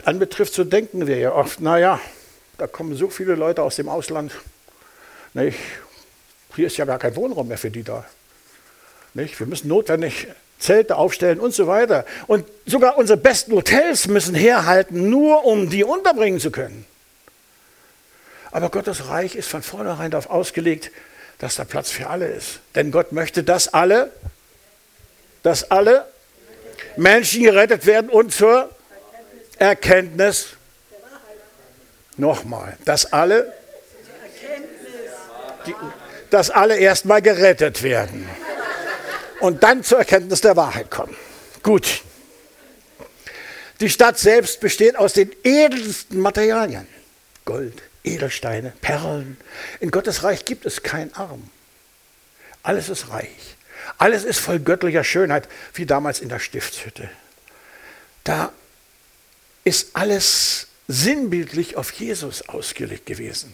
anbetrifft, 0.05 0.53
so 0.53 0.63
denken 0.63 1.07
wir 1.07 1.17
ja 1.17 1.33
oft, 1.33 1.59
naja, 1.59 1.99
da 2.57 2.67
kommen 2.67 2.95
so 2.95 3.09
viele 3.09 3.35
Leute 3.35 3.63
aus 3.63 3.75
dem 3.75 3.89
Ausland, 3.89 4.31
nicht? 5.33 5.59
hier 6.55 6.67
ist 6.67 6.77
ja 6.77 6.85
gar 6.85 6.99
kein 6.99 7.15
Wohnraum 7.17 7.49
mehr 7.49 7.57
für 7.57 7.71
die 7.71 7.83
da. 7.83 8.05
Nicht? 9.13 9.39
Wir 9.39 9.47
müssen 9.47 9.67
notwendig 9.67 10.27
Zelte 10.63 10.95
aufstellen 10.95 11.39
und 11.39 11.53
so 11.53 11.67
weiter. 11.67 12.05
Und 12.27 12.45
sogar 12.65 12.97
unsere 12.97 13.17
besten 13.17 13.53
Hotels 13.53 14.07
müssen 14.07 14.33
herhalten, 14.33 15.09
nur 15.09 15.45
um 15.45 15.69
die 15.69 15.83
unterbringen 15.83 16.39
zu 16.39 16.51
können. 16.51 16.85
Aber 18.51 18.69
Gottes 18.69 19.09
Reich 19.09 19.35
ist 19.35 19.49
von 19.49 19.61
vornherein 19.61 20.11
darauf 20.11 20.29
ausgelegt, 20.29 20.91
dass 21.39 21.55
da 21.55 21.65
Platz 21.65 21.91
für 21.91 22.07
alle 22.07 22.27
ist. 22.27 22.59
Denn 22.75 22.91
Gott 22.91 23.11
möchte, 23.11 23.43
dass 23.43 23.73
alle, 23.73 24.11
dass 25.41 25.69
alle 25.69 26.07
Menschen 26.95 27.43
gerettet 27.43 27.85
werden 27.85 28.09
und 28.09 28.33
zur 28.33 28.69
Erkenntnis, 29.57 30.49
nochmal, 32.15 32.77
dass 32.85 33.11
alle, 33.11 33.51
die, 35.65 35.75
dass 36.29 36.51
alle 36.51 36.77
erstmal 36.77 37.21
gerettet 37.21 37.81
werden 37.83 38.29
und 39.43 39.61
dann 39.61 39.83
zur 39.83 39.97
Erkenntnis 39.97 40.39
der 40.39 40.55
Wahrheit 40.55 40.89
kommen. 40.89 41.13
Gut. 41.63 42.01
Die 43.81 43.89
Stadt 43.89 44.17
selbst 44.17 44.61
besteht 44.61 44.95
aus 44.95 45.11
den 45.11 45.35
edelsten 45.43 46.21
Materialien. 46.21 46.87
Gold, 47.43 47.83
Edelsteine, 48.05 48.71
Perlen. 48.79 49.35
In 49.81 49.91
Gottes 49.91 50.23
Reich 50.23 50.45
gibt 50.45 50.65
es 50.65 50.81
kein 50.81 51.13
Arm. 51.15 51.49
Alles 52.63 52.87
ist 52.87 53.09
reich. 53.09 53.57
Alles 53.97 54.23
ist 54.23 54.39
voll 54.39 54.59
göttlicher 54.59 55.03
Schönheit, 55.03 55.49
wie 55.73 55.85
damals 55.85 56.21
in 56.21 56.29
der 56.29 56.39
Stiftshütte. 56.39 57.09
Da 58.23 58.53
ist 59.65 59.89
alles 59.97 60.67
sinnbildlich 60.87 61.75
auf 61.75 61.91
Jesus 61.91 62.47
ausgelegt 62.47 63.07
gewesen. 63.07 63.53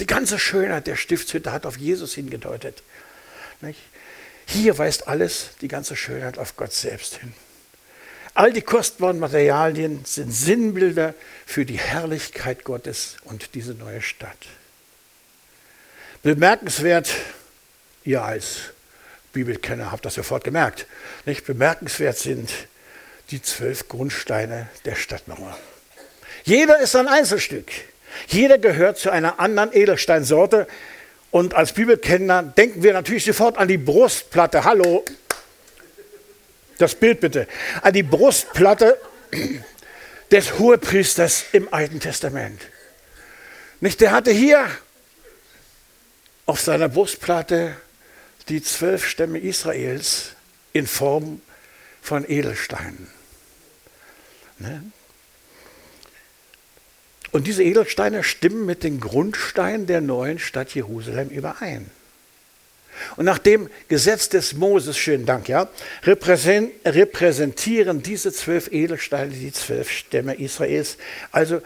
Die 0.00 0.06
ganze 0.06 0.38
Schönheit 0.38 0.86
der 0.86 0.96
Stiftshütte 0.96 1.50
hat 1.50 1.64
auf 1.64 1.78
Jesus 1.78 2.12
hingedeutet. 2.12 2.82
Hier 4.50 4.78
weist 4.78 5.08
alles, 5.08 5.50
die 5.60 5.68
ganze 5.68 5.94
Schönheit, 5.94 6.38
auf 6.38 6.56
Gott 6.56 6.72
selbst 6.72 7.18
hin. 7.18 7.34
All 8.32 8.50
die 8.50 8.62
kostbaren 8.62 9.18
Materialien 9.18 10.04
sind 10.06 10.32
Sinnbilder 10.32 11.14
für 11.44 11.66
die 11.66 11.78
Herrlichkeit 11.78 12.64
Gottes 12.64 13.16
und 13.24 13.54
diese 13.54 13.74
neue 13.74 14.00
Stadt. 14.00 14.38
Bemerkenswert, 16.22 17.10
ihr 18.04 18.22
als 18.22 18.60
Bibelkenner 19.34 19.92
habt 19.92 20.06
das 20.06 20.14
sofort 20.14 20.44
gemerkt, 20.44 20.86
nicht? 21.26 21.44
bemerkenswert 21.44 22.16
sind 22.16 22.50
die 23.30 23.42
zwölf 23.42 23.88
Grundsteine 23.88 24.68
der 24.86 24.94
Stadtmauer. 24.94 25.58
Jeder 26.44 26.80
ist 26.80 26.96
ein 26.96 27.06
Einzelstück. 27.06 27.70
Jeder 28.28 28.56
gehört 28.56 28.96
zu 28.96 29.10
einer 29.10 29.38
anderen 29.40 29.74
Edelsteinsorte. 29.74 30.66
Und 31.30 31.54
als 31.54 31.72
Bibelkenner 31.72 32.42
denken 32.42 32.82
wir 32.82 32.92
natürlich 32.92 33.24
sofort 33.24 33.58
an 33.58 33.68
die 33.68 33.78
Brustplatte. 33.78 34.64
Hallo, 34.64 35.04
das 36.78 36.94
Bild 36.94 37.20
bitte. 37.20 37.46
An 37.82 37.92
die 37.92 38.02
Brustplatte 38.02 38.98
des 40.30 40.58
Hohepriesters 40.58 41.44
im 41.52 41.72
Alten 41.72 42.00
Testament. 42.00 42.60
Nicht, 43.80 44.00
der 44.00 44.12
hatte 44.12 44.30
hier 44.30 44.66
auf 46.46 46.60
seiner 46.60 46.88
Brustplatte 46.88 47.76
die 48.48 48.62
zwölf 48.62 49.06
Stämme 49.06 49.38
Israels 49.38 50.30
in 50.72 50.86
Form 50.86 51.42
von 52.00 52.28
Edelsteinen. 52.28 53.08
Ne? 54.58 54.82
Und 57.30 57.46
diese 57.46 57.62
Edelsteine 57.62 58.24
stimmen 58.24 58.64
mit 58.64 58.82
den 58.82 59.00
Grundsteinen 59.00 59.86
der 59.86 60.00
neuen 60.00 60.38
Stadt 60.38 60.74
Jerusalem 60.74 61.28
überein. 61.28 61.90
Und 63.16 63.26
nach 63.26 63.38
dem 63.38 63.68
Gesetz 63.88 64.28
des 64.28 64.54
Moses, 64.54 64.96
schönen 64.98 65.26
Dank, 65.26 65.48
ja, 65.48 65.68
repräsentieren 66.04 68.02
diese 68.02 68.32
zwölf 68.32 68.72
Edelsteine 68.72 69.32
die 69.32 69.52
zwölf 69.52 69.90
Stämme 69.90 70.34
Israels, 70.34 70.96
also 71.30 71.60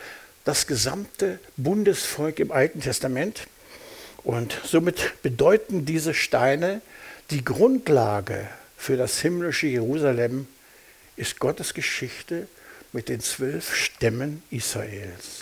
das 0.45 0.67
gesamte 0.67 1.39
Bundesvolk 1.57 2.39
im 2.39 2.51
Alten 2.51 2.81
Testament. 2.81 3.47
Und 4.25 4.59
somit 4.65 5.23
bedeuten 5.23 5.85
diese 5.85 6.15
Steine 6.15 6.81
die 7.31 7.45
Grundlage 7.45 8.49
für 8.77 8.97
das 8.97 9.21
himmlische 9.21 9.69
Jerusalem, 9.69 10.47
ist 11.17 11.39
Gottes 11.39 11.75
Geschichte 11.75 12.49
mit 12.93 13.09
den 13.09 13.21
zwölf 13.21 13.75
Stämmen 13.75 14.43
Israels. 14.51 15.42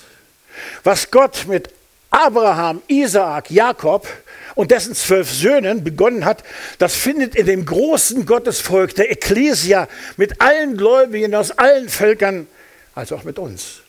Was 0.85 1.11
Gott 1.11 1.47
mit 1.47 1.71
Abraham, 2.11 2.83
Isaak, 2.89 3.51
Jakob 3.51 4.09
und 4.55 4.71
dessen 4.71 4.95
zwölf 4.95 5.31
Söhnen 5.31 5.85
begonnen 5.85 6.25
hat, 6.25 6.43
das 6.79 6.95
findet 6.95 7.35
in 7.35 7.47
dem 7.47 7.65
großen 7.65 8.27
Gottesvolk 8.27 8.95
der 8.95 9.11
Ekklesia 9.11 9.89
mit 10.17 10.41
allen 10.41 10.77
Gläubigen 10.77 11.35
aus 11.35 11.53
allen 11.53 11.89
Völkern, 11.89 12.47
als 12.95 13.13
auch 13.13 13.23
mit 13.23 13.39
uns, 13.39 13.81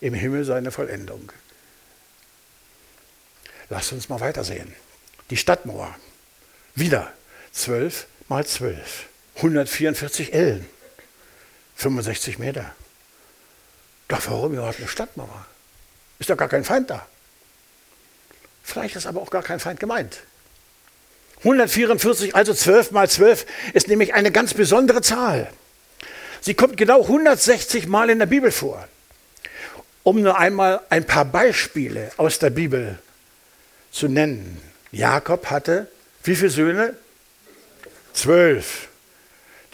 im 0.00 0.14
Himmel 0.14 0.44
seine 0.44 0.70
Vollendung. 0.70 1.32
Lasst 3.68 3.92
uns 3.92 4.08
mal 4.08 4.20
weitersehen. 4.20 4.74
Die 5.30 5.36
Stadtmauer. 5.36 5.94
Wieder 6.74 7.12
12 7.52 8.06
mal 8.28 8.46
12. 8.46 9.06
144 9.36 10.32
Ellen. 10.32 10.66
65 11.76 12.38
Meter. 12.38 12.74
Doch 14.08 14.20
warum 14.28 14.52
überhaupt 14.52 14.78
eine 14.78 14.88
Stadtmauer? 14.88 15.46
Ist 16.24 16.30
doch 16.30 16.38
gar 16.38 16.48
kein 16.48 16.64
Feind 16.64 16.88
da. 16.88 17.06
Vielleicht 18.62 18.96
ist 18.96 19.04
aber 19.04 19.20
auch 19.20 19.28
gar 19.28 19.42
kein 19.42 19.60
Feind 19.60 19.78
gemeint. 19.78 20.20
144, 21.40 22.34
also 22.34 22.54
12 22.54 22.92
mal 22.92 23.10
12, 23.10 23.44
ist 23.74 23.88
nämlich 23.88 24.14
eine 24.14 24.32
ganz 24.32 24.54
besondere 24.54 25.02
Zahl. 25.02 25.50
Sie 26.40 26.54
kommt 26.54 26.78
genau 26.78 27.02
160 27.02 27.88
Mal 27.88 28.08
in 28.08 28.20
der 28.20 28.24
Bibel 28.24 28.50
vor. 28.50 28.88
Um 30.02 30.22
nur 30.22 30.38
einmal 30.38 30.80
ein 30.88 31.04
paar 31.04 31.26
Beispiele 31.26 32.10
aus 32.16 32.38
der 32.38 32.48
Bibel 32.48 32.98
zu 33.92 34.08
nennen. 34.08 34.62
Jakob 34.92 35.50
hatte 35.50 35.88
wie 36.22 36.36
viele 36.36 36.48
Söhne? 36.48 36.94
Zwölf. 38.14 38.88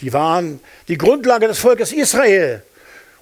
Die 0.00 0.12
waren 0.12 0.58
die 0.88 0.98
Grundlage 0.98 1.46
des 1.46 1.60
Volkes 1.60 1.92
Israel. 1.92 2.64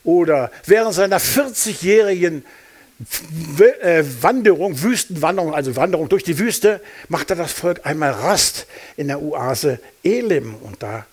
Oder 0.03 0.51
während 0.65 0.95
seiner 0.95 1.21
40-jährigen 1.21 2.43
äh, 2.43 2.49
Wanderung, 2.99 4.83
Wüstenwanderung, 4.83 5.55
also 5.55 5.77
Wanderung 5.77 6.09
durch 6.09 6.25
die 6.25 6.39
Wüste, 6.39 6.81
machte 7.09 7.37
das 7.37 7.53
Volk 7.53 7.87
einmal 7.87 8.11
Rast 8.11 8.67
in 8.97 9.07
der 9.07 9.23
Oase 9.23 9.79
Elim. 10.03 10.57
Und 10.57 10.83
da 10.83 11.07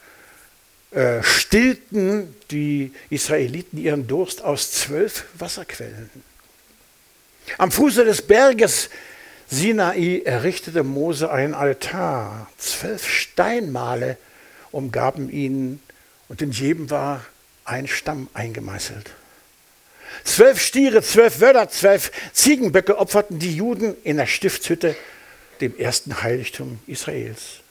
äh, 0.91 1.21
stillten 1.21 2.35
die 2.49 2.91
Israeliten 3.09 3.77
ihren 3.77 4.07
Durst 4.07 4.43
aus 4.43 4.71
zwölf 4.71 5.25
Wasserquellen. 5.37 6.09
Am 7.57 7.71
Fuße 7.71 8.03
des 8.03 8.23
Berges 8.23 8.89
Sinai 9.47 10.21
errichtete 10.25 10.83
Mose 10.83 11.31
einen 11.31 11.53
Altar. 11.53 12.49
Zwölf 12.57 13.07
Steinmale 13.07 14.17
umgaben 14.71 15.29
ihn 15.29 15.79
und 16.29 16.41
in 16.41 16.51
jedem 16.51 16.89
war 16.89 17.23
ein 17.63 17.87
Stamm 17.87 18.27
eingemeißelt. 18.33 19.11
Zwölf 20.23 20.61
Stiere, 20.61 21.01
zwölf 21.01 21.39
Wörter, 21.39 21.69
zwölf 21.69 22.11
Ziegenböcke 22.33 22.97
opferten 22.97 23.39
die 23.39 23.55
Juden 23.55 23.95
in 24.03 24.17
der 24.17 24.27
Stiftshütte, 24.27 24.95
dem 25.61 25.77
ersten 25.77 26.21
Heiligtum 26.21 26.79
Israels. 26.87 27.61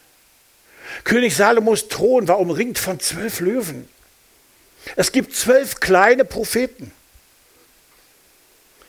König 1.05 1.35
Salomos 1.35 1.89
Thron 1.89 2.29
war 2.29 2.39
umringt 2.39 2.79
von 2.79 3.01
zwölf 3.01 3.41
Löwen. 3.41 3.89
Es 4.97 5.13
gibt 5.13 5.35
zwölf 5.35 5.81
kleine 5.81 6.25
Propheten. 6.25 6.93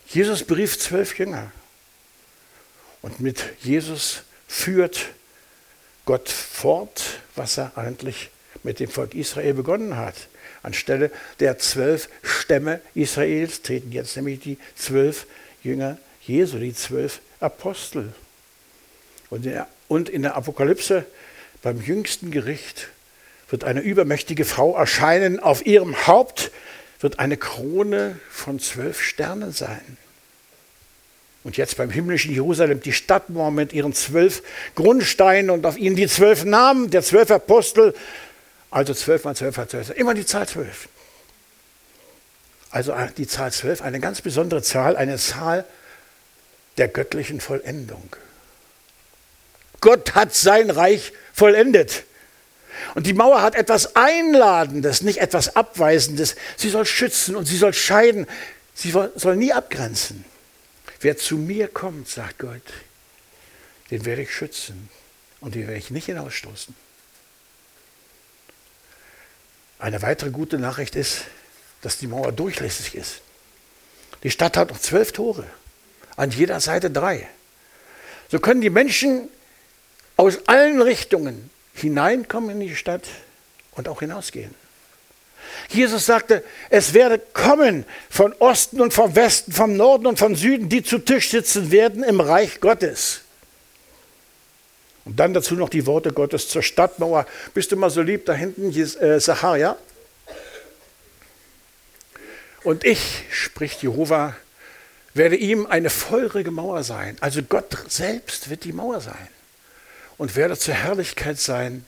Jesus 0.08 0.44
berief 0.44 0.78
zwölf 0.78 1.18
Jünger. 1.18 1.52
Und 3.02 3.20
mit 3.20 3.44
Jesus 3.62 4.24
führt 4.48 5.08
Gott 6.06 6.30
fort, 6.30 7.20
was 7.36 7.58
er 7.58 7.78
eigentlich 7.78 8.30
mit 8.64 8.80
dem 8.80 8.90
Volk 8.90 9.14
Israel 9.16 9.54
begonnen 9.54 9.98
hat. 9.98 10.16
Anstelle 10.66 11.12
der 11.40 11.58
zwölf 11.58 12.10
Stämme 12.24 12.82
Israels 12.94 13.62
treten 13.62 13.92
jetzt 13.92 14.16
nämlich 14.16 14.40
die 14.40 14.58
zwölf 14.76 15.28
Jünger 15.64 15.98
Jesu, 16.22 16.58
die 16.58 16.74
zwölf 16.74 17.22
Apostel. 17.40 18.14
Und 19.30 19.46
in, 19.46 19.52
der, 19.54 19.68
und 19.88 20.10
in 20.10 20.24
der 20.24 20.36
Apokalypse 20.36 21.06
beim 21.62 21.82
jüngsten 21.82 22.32
Gericht 22.32 22.90
wird 23.50 23.64
eine 23.64 23.82
übermächtige 23.82 24.46
Frau 24.46 24.76
erscheinen. 24.76 25.40
Auf 25.40 25.66
ihrem 25.66 26.08
Haupt 26.08 26.52
wird 27.00 27.20
eine 27.20 27.38
Krone 27.38 28.20
von 28.30 28.60
zwölf 28.60 29.02
Sternen 29.02 29.52
sein. 29.52 29.98
Und 31.44 31.58
jetzt 31.58 31.78
beim 31.78 31.92
himmlischen 31.92 32.34
Jerusalem 32.34 32.82
die 32.82 32.94
Stadtmauer 32.94 33.52
mit 33.52 33.72
ihren 33.72 33.94
zwölf 33.94 34.42
Grundsteinen 34.74 35.52
und 35.52 35.66
auf 35.68 35.78
ihnen 35.78 35.96
die 35.96 36.08
zwölf 36.08 36.44
Namen 36.44 36.90
der 36.90 37.04
zwölf 37.04 37.30
Apostel 37.30 37.94
also 38.76 38.94
12 38.94 39.24
mal 39.24 39.36
12 39.38 39.56
mal 39.56 39.70
12, 39.70 39.90
immer 39.92 40.14
die 40.14 40.26
Zahl 40.26 40.46
12. 40.50 40.90
Also 42.72 42.92
äh, 42.92 43.08
die 43.16 43.26
Zahl 43.26 43.54
12, 43.54 43.82
eine 43.82 44.02
ganz 44.02 44.20
besondere 44.20 44.62
Zahl, 44.64 44.98
eine 44.98 45.18
Zahl 45.18 45.64
der 46.76 46.90
göttlichen 46.90 47.40
Vollendung. 47.40 48.14
Gott 49.80 50.14
hat 50.14 50.36
sein 50.36 50.70
Reich 50.70 51.14
vollendet. 51.34 52.04
Und 52.96 53.08
die 53.08 53.14
Mauer 53.14 53.42
hat 53.42 53.56
etwas 53.56 53.96
Einladendes, 53.96 55.04
nicht 55.04 55.20
etwas 55.20 55.56
Abweisendes. 55.56 56.36
Sie 56.58 56.70
soll 56.70 56.86
schützen 56.86 57.38
und 57.38 57.46
sie 57.46 57.58
soll 57.58 57.74
scheiden. 57.74 58.28
Sie 58.74 58.92
soll 58.92 59.38
nie 59.38 59.54
abgrenzen. 59.54 60.26
Wer 61.00 61.16
zu 61.16 61.38
mir 61.38 61.70
kommt, 61.70 62.10
sagt 62.10 62.40
Gott, 62.40 62.74
den 63.90 64.04
werde 64.04 64.24
ich 64.24 64.36
schützen 64.36 64.90
und 65.40 65.56
den 65.56 65.62
werde 65.62 65.78
ich 65.78 65.92
nicht 65.92 66.08
hinausstoßen. 66.08 66.76
Eine 69.80 70.02
weitere 70.02 70.30
gute 70.30 70.58
Nachricht 70.58 70.96
ist, 70.96 71.22
dass 71.82 71.98
die 71.98 72.08
Mauer 72.08 72.32
durchlässig 72.32 72.96
ist. 72.96 73.22
Die 74.24 74.32
Stadt 74.32 74.58
hat 74.58 74.70
noch 74.70 74.80
zwölf 74.80 75.12
Tore, 75.12 75.46
an 76.16 76.32
jeder 76.32 76.60
Seite 76.60 76.90
drei. 76.90 77.28
So 78.32 78.40
können 78.40 78.62
die 78.62 78.70
Menschen 78.70 79.30
aus 80.18 80.48
allen 80.48 80.82
Richtungen 80.82 81.50
hineinkommen 81.74 82.62
in 82.62 82.68
die 82.68 82.76
Stadt 82.76 83.04
und 83.74 83.88
auch 83.88 84.00
hinausgehen. 84.00 84.56
Jesus 85.70 86.06
sagte, 86.06 86.44
es 86.70 86.94
werde 86.94 87.20
kommen 87.20 87.86
von 88.10 88.34
Osten 88.34 88.82
und 88.82 88.94
vom 88.94 89.16
Westen, 89.16 89.52
vom 89.52 89.76
Norden 89.76 90.08
und 90.08 90.20
vom 90.20 90.36
Süden, 90.36 90.70
die 90.70 90.84
zu 90.84 91.00
Tisch 91.00 91.30
sitzen 91.30 91.72
werden 91.72 92.04
im 92.04 92.20
Reich 92.20 92.60
Gottes. 92.62 93.22
Und 95.06 95.20
dann 95.20 95.34
dazu 95.34 95.54
noch 95.56 95.70
die 95.70 95.86
Worte 95.86 96.12
Gottes 96.12 96.50
zur 96.50 96.64
Stadtmauer. 96.64 97.28
Bist 97.54 97.72
du 97.72 97.76
mal 97.76 97.92
so 97.92 98.02
lieb, 98.02 98.26
da 98.26 98.34
hinten, 98.34 98.72
äh, 98.76 99.20
Sacharia? 99.20 99.78
Und 102.64 102.84
ich, 102.84 103.24
spricht 103.30 103.84
Jehova, 103.84 104.36
werde 105.14 105.36
ihm 105.36 105.68
eine 105.68 105.92
feurige 105.92 106.50
Mauer 106.50 106.84
sein. 106.84 107.16
Also 107.22 107.44
Gott 107.44 107.78
selbst 107.88 108.50
wird 108.50 108.64
die 108.64 108.74
Mauer 108.74 109.00
sein 109.00 109.28
und 110.18 110.36
werde 110.36 110.58
zur 110.58 110.74
Herrlichkeit 110.74 111.40
sein 111.40 111.86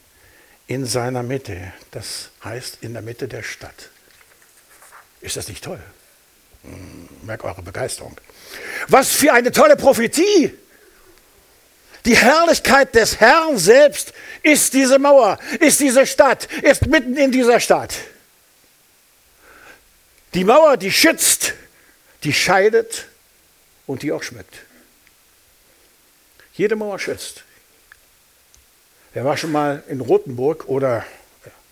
in 0.68 0.86
seiner 0.86 1.24
Mitte. 1.24 1.74
Das 1.90 2.30
heißt 2.44 2.78
in 2.82 2.94
der 2.94 3.02
Mitte 3.02 3.28
der 3.28 3.42
Stadt. 3.42 3.90
Ist 5.20 5.36
das 5.36 5.48
nicht 5.48 5.64
toll? 5.64 5.80
Hm, 6.64 7.10
merk 7.24 7.44
eure 7.44 7.64
Begeisterung. 7.64 8.16
Was 8.88 9.10
für 9.10 9.34
eine 9.34 9.52
tolle 9.52 9.76
Prophetie! 9.76 10.54
Die 12.08 12.16
Herrlichkeit 12.16 12.96
des 12.96 13.20
Herrn 13.20 13.58
selbst 13.58 14.14
ist 14.42 14.74
diese 14.74 14.98
Mauer, 14.98 15.38
ist 15.60 15.82
diese 15.82 16.08
Stadt, 16.08 16.48
ist 16.62 16.88
mitten 16.88 17.18
in 17.18 17.34
dieser 17.34 17.60
Stadt. 17.60 17.94
Die 20.34 20.46
Mauer, 20.46 20.78
die 20.78 20.90
schützt, 20.90 21.54
die 22.24 22.32
scheidet 22.32 23.08
und 23.88 24.04
die 24.04 24.14
auch 24.14 24.24
schmückt. 24.24 24.56
Jede 26.54 26.78
Mauer 26.78 26.98
schützt. 26.98 27.44
Wer 29.12 29.26
war 29.26 29.36
schon 29.36 29.52
mal 29.52 29.84
in 29.90 30.00
Rothenburg 30.00 30.70
oder 30.70 31.06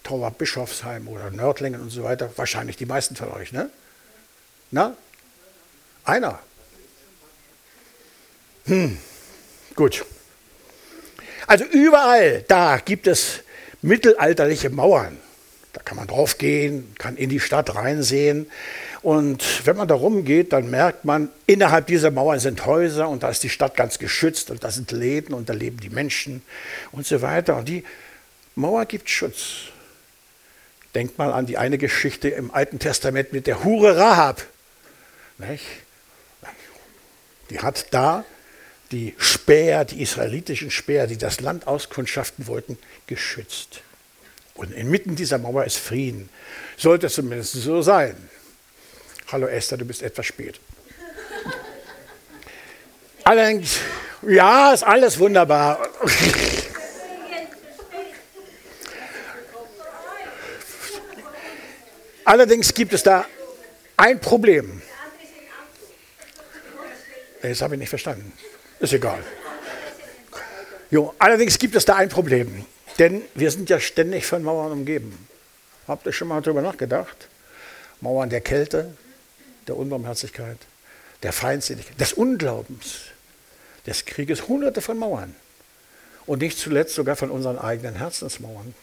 Torwart 0.04 0.38
Bischofsheim 0.38 1.08
oder 1.08 1.32
Nördlingen 1.32 1.80
und 1.80 1.92
so 1.92 2.04
weiter? 2.04 2.30
Wahrscheinlich 2.36 2.76
die 2.76 2.86
meisten 2.86 3.16
von 3.16 3.32
euch, 3.32 3.54
ne? 3.54 3.70
Na? 4.70 4.98
Einer. 6.04 6.40
Hm, 8.66 8.98
gut. 9.76 10.06
Also 11.48 11.66
überall 11.66 12.44
da 12.48 12.78
gibt 12.78 13.08
es 13.08 13.42
mittelalterliche 13.82 14.70
Mauern. 14.70 15.18
Da 15.74 15.82
kann 15.82 15.98
man 15.98 16.08
drauf 16.08 16.38
gehen, 16.38 16.96
kann 16.98 17.18
in 17.18 17.30
die 17.30 17.40
Stadt 17.40 17.76
reinsehen. 17.76 18.50
Und 19.02 19.68
wenn 19.68 19.76
man 19.76 19.88
da 19.88 19.94
rumgeht, 19.94 20.54
dann 20.54 20.72
merkt 20.72 21.06
man, 21.06 21.30
innerhalb 21.46 21.86
dieser 21.88 22.10
Mauern 22.12 22.40
sind 22.40 22.66
Häuser 22.66 23.08
und 23.08 23.22
da 23.22 23.30
ist 23.30 23.44
die 23.44 23.50
Stadt 23.50 23.76
ganz 23.76 24.00
geschützt 24.00 24.50
und 24.50 24.64
da 24.64 24.72
sind 24.72 24.92
Läden 24.92 25.36
und 25.36 25.50
da 25.50 25.54
leben 25.54 25.78
die 25.78 25.90
Menschen 25.90 26.42
und 26.92 27.06
so 27.06 27.22
weiter. 27.22 27.58
Und 27.58 27.68
die 27.68 27.84
Mauer 28.56 28.86
gibt 28.86 29.10
Schutz. 29.10 29.66
Denkt 30.96 31.18
mal 31.18 31.32
an 31.34 31.46
die 31.46 31.58
eine 31.58 31.78
Geschichte 31.78 32.30
im 32.30 32.52
Alten 32.52 32.80
Testament 32.80 33.34
mit 33.34 33.46
der 33.46 33.64
Hure 33.64 33.98
Rahab. 33.98 34.42
Die 37.50 37.60
hat 37.60 37.88
da 37.92 38.24
die 38.92 39.16
Späher, 39.18 39.86
die 39.86 40.02
israelitischen 40.02 40.72
Späher, 40.72 41.08
die 41.08 41.18
das 41.18 41.42
Land 41.42 41.68
auskundschaften 41.68 42.48
wollten, 42.48 42.78
geschützt. 43.08 43.82
Und 44.54 44.72
inmitten 44.72 45.16
dieser 45.16 45.38
Mauer 45.38 45.66
ist 45.66 45.78
Frieden. 45.78 46.30
Sollte 46.78 47.10
zumindest 47.10 47.54
so 47.54 47.82
sein. 47.82 48.16
Hallo 49.32 49.48
Esther, 49.48 49.78
du 49.78 49.86
bist 49.86 50.02
etwas 50.02 50.26
spät. 50.26 50.60
Allerdings, 53.24 53.80
ja, 54.22 54.72
ist 54.74 54.84
alles 54.84 55.18
wunderbar. 55.18 55.90
Allerdings 62.24 62.74
gibt 62.74 62.94
es 62.94 63.04
da 63.04 63.26
ein 63.98 64.20
Problem. 64.20 64.82
Das 67.42 67.62
habe 67.62 67.76
ich 67.76 67.80
nicht 67.80 67.90
verstanden. 67.90 68.32
Ist 68.80 68.94
egal. 68.94 69.24
Jo, 70.92 71.14
allerdings 71.18 71.58
gibt 71.58 71.76
es 71.76 71.86
da 71.86 71.96
ein 71.96 72.10
Problem. 72.10 72.66
Denn 73.00 73.22
wir 73.34 73.52
sind 73.52 73.70
ja 73.70 73.80
ständig 73.80 74.26
von 74.26 74.44
Mauern 74.44 74.72
umgeben. 74.72 75.28
Habt 75.88 76.06
ihr 76.06 76.14
schon 76.14 76.28
mal 76.28 76.42
darüber 76.42 76.62
nachgedacht? 76.62 77.28
Mauern 78.02 78.30
der 78.30 78.42
Kälte, 78.42 78.96
der 79.68 79.78
Unbarmherzigkeit, 79.78 80.58
der 81.24 81.34
Feindseligkeit, 81.34 82.00
des 82.00 82.14
Unglaubens, 82.14 83.02
des 83.86 84.06
Krieges, 84.06 84.48
hunderte 84.48 84.82
von 84.82 84.98
Mauern. 84.98 85.36
Und 86.26 86.42
nicht 86.42 86.58
zuletzt 86.58 86.96
sogar 86.96 87.16
von 87.16 87.30
unseren 87.30 87.60
eigenen 87.60 87.96
Herzensmauern. 87.96 88.74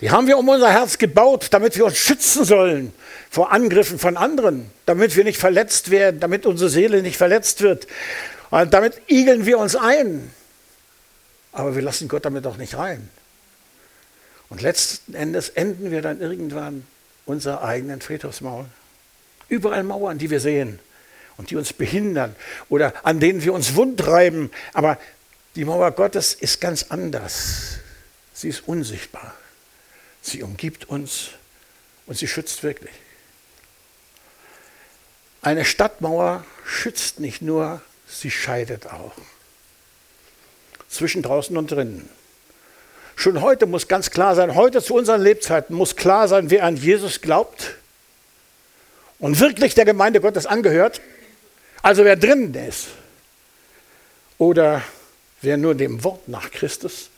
Die 0.00 0.10
haben 0.10 0.26
wir 0.26 0.38
um 0.38 0.48
unser 0.48 0.70
Herz 0.70 0.98
gebaut, 0.98 1.48
damit 1.50 1.76
wir 1.76 1.84
uns 1.84 1.96
schützen 1.96 2.44
sollen 2.44 2.92
vor 3.30 3.52
Angriffen 3.52 3.98
von 3.98 4.16
anderen, 4.16 4.70
damit 4.86 5.16
wir 5.16 5.24
nicht 5.24 5.38
verletzt 5.38 5.90
werden, 5.90 6.20
damit 6.20 6.46
unsere 6.46 6.70
Seele 6.70 7.02
nicht 7.02 7.16
verletzt 7.16 7.60
wird. 7.62 7.86
Und 8.50 8.72
damit 8.72 9.00
igeln 9.08 9.44
wir 9.44 9.58
uns 9.58 9.76
ein. 9.76 10.30
Aber 11.52 11.74
wir 11.74 11.82
lassen 11.82 12.08
Gott 12.08 12.24
damit 12.24 12.46
auch 12.46 12.56
nicht 12.56 12.76
rein. 12.76 13.08
Und 14.48 14.62
letzten 14.62 15.14
Endes 15.14 15.50
enden 15.50 15.90
wir 15.90 16.00
dann 16.00 16.20
irgendwann 16.20 16.86
unserer 17.26 17.62
eigenen 17.62 18.00
Friedhofsmauer. 18.00 18.66
Überall 19.48 19.82
Mauern, 19.82 20.18
die 20.18 20.30
wir 20.30 20.40
sehen 20.40 20.78
und 21.36 21.50
die 21.50 21.56
uns 21.56 21.72
behindern 21.72 22.34
oder 22.68 22.92
an 23.02 23.20
denen 23.20 23.42
wir 23.42 23.52
uns 23.52 23.74
wundreiben. 23.74 24.50
Aber 24.72 24.98
die 25.54 25.64
Mauer 25.64 25.90
Gottes 25.90 26.34
ist 26.34 26.60
ganz 26.60 26.86
anders. 26.88 27.78
Sie 28.32 28.48
ist 28.48 28.66
unsichtbar. 28.66 29.34
Sie 30.28 30.42
umgibt 30.42 30.88
uns 30.88 31.30
und 32.06 32.18
sie 32.18 32.28
schützt 32.28 32.62
wirklich. 32.62 32.92
Eine 35.40 35.64
Stadtmauer 35.64 36.44
schützt 36.66 37.20
nicht 37.20 37.40
nur, 37.40 37.80
sie 38.06 38.30
scheidet 38.30 38.86
auch 38.86 39.12
zwischen 40.90 41.22
draußen 41.22 41.56
und 41.56 41.70
drinnen. 41.70 42.08
Schon 43.16 43.40
heute 43.40 43.66
muss 43.66 43.88
ganz 43.88 44.10
klar 44.10 44.34
sein, 44.34 44.54
heute 44.54 44.82
zu 44.82 44.94
unseren 44.94 45.22
Lebzeiten 45.22 45.74
muss 45.74 45.96
klar 45.96 46.28
sein, 46.28 46.50
wer 46.50 46.64
an 46.64 46.76
Jesus 46.76 47.20
glaubt 47.20 47.76
und 49.18 49.40
wirklich 49.40 49.74
der 49.74 49.84
Gemeinde 49.84 50.20
Gottes 50.20 50.46
angehört, 50.46 51.00
also 51.82 52.04
wer 52.04 52.16
drinnen 52.16 52.54
ist 52.54 52.88
oder 54.36 54.82
wer 55.40 55.56
nur 55.56 55.74
dem 55.74 56.04
Wort 56.04 56.28
nach 56.28 56.50
Christus 56.50 57.08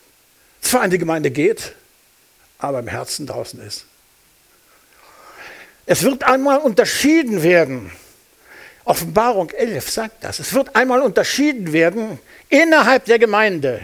zwar 0.60 0.84
in 0.84 0.90
die 0.90 0.98
Gemeinde 0.98 1.30
geht, 1.30 1.74
aber 2.60 2.80
im 2.80 2.88
Herzen 2.88 3.26
draußen 3.26 3.60
ist. 3.60 3.86
Es 5.86 6.02
wird 6.02 6.24
einmal 6.24 6.58
unterschieden 6.58 7.42
werden. 7.42 7.90
Offenbarung 8.84 9.50
11 9.50 9.90
sagt 9.90 10.24
das. 10.24 10.38
Es 10.38 10.54
wird 10.54 10.76
einmal 10.76 11.00
unterschieden 11.00 11.72
werden 11.72 12.18
innerhalb 12.48 13.04
der 13.06 13.18
Gemeinde 13.18 13.80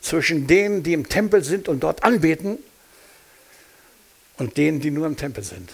zwischen 0.00 0.46
denen, 0.46 0.82
die 0.82 0.92
im 0.92 1.08
Tempel 1.08 1.42
sind 1.42 1.68
und 1.68 1.80
dort 1.80 2.04
anbeten 2.04 2.58
und 4.38 4.56
denen, 4.56 4.80
die 4.80 4.90
nur 4.90 5.06
im 5.06 5.16
Tempel 5.16 5.42
sind. 5.42 5.70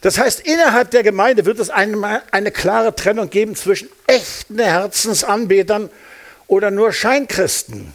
Das 0.00 0.18
heißt, 0.18 0.40
innerhalb 0.40 0.90
der 0.90 1.02
Gemeinde 1.02 1.46
wird 1.46 1.58
es 1.58 1.70
eine, 1.70 2.22
eine 2.30 2.50
klare 2.50 2.94
Trennung 2.94 3.30
geben 3.30 3.56
zwischen 3.56 3.88
echten 4.06 4.58
Herzensanbetern 4.58 5.90
oder 6.46 6.70
nur 6.70 6.92
Scheinchristen. 6.92 7.94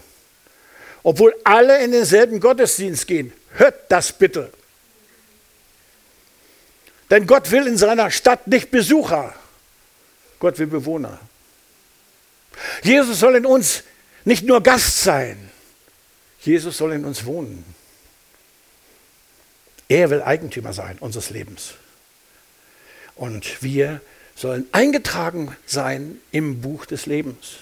Obwohl 1.09 1.33
alle 1.43 1.83
in 1.83 1.91
denselben 1.91 2.39
Gottesdienst 2.39 3.07
gehen. 3.07 3.33
Hört 3.55 3.91
das 3.91 4.13
bitte. 4.13 4.51
Denn 7.09 7.25
Gott 7.25 7.49
will 7.49 7.65
in 7.65 7.79
seiner 7.79 8.11
Stadt 8.11 8.45
nicht 8.45 8.69
Besucher. 8.69 9.33
Gott 10.37 10.59
will 10.59 10.67
Bewohner. 10.67 11.19
Jesus 12.83 13.19
soll 13.19 13.37
in 13.37 13.47
uns 13.47 13.81
nicht 14.23 14.43
nur 14.45 14.61
Gast 14.61 15.01
sein, 15.01 15.49
Jesus 16.41 16.77
soll 16.77 16.93
in 16.93 17.03
uns 17.05 17.25
wohnen. 17.25 17.65
Er 19.87 20.11
will 20.11 20.21
Eigentümer 20.21 20.73
sein 20.73 20.99
unseres 20.99 21.31
Lebens. 21.31 21.73
Und 23.15 23.63
wir 23.63 23.99
sollen 24.35 24.67
eingetragen 24.73 25.57
sein 25.65 26.21
im 26.31 26.61
Buch 26.61 26.85
des 26.85 27.07
Lebens. 27.07 27.55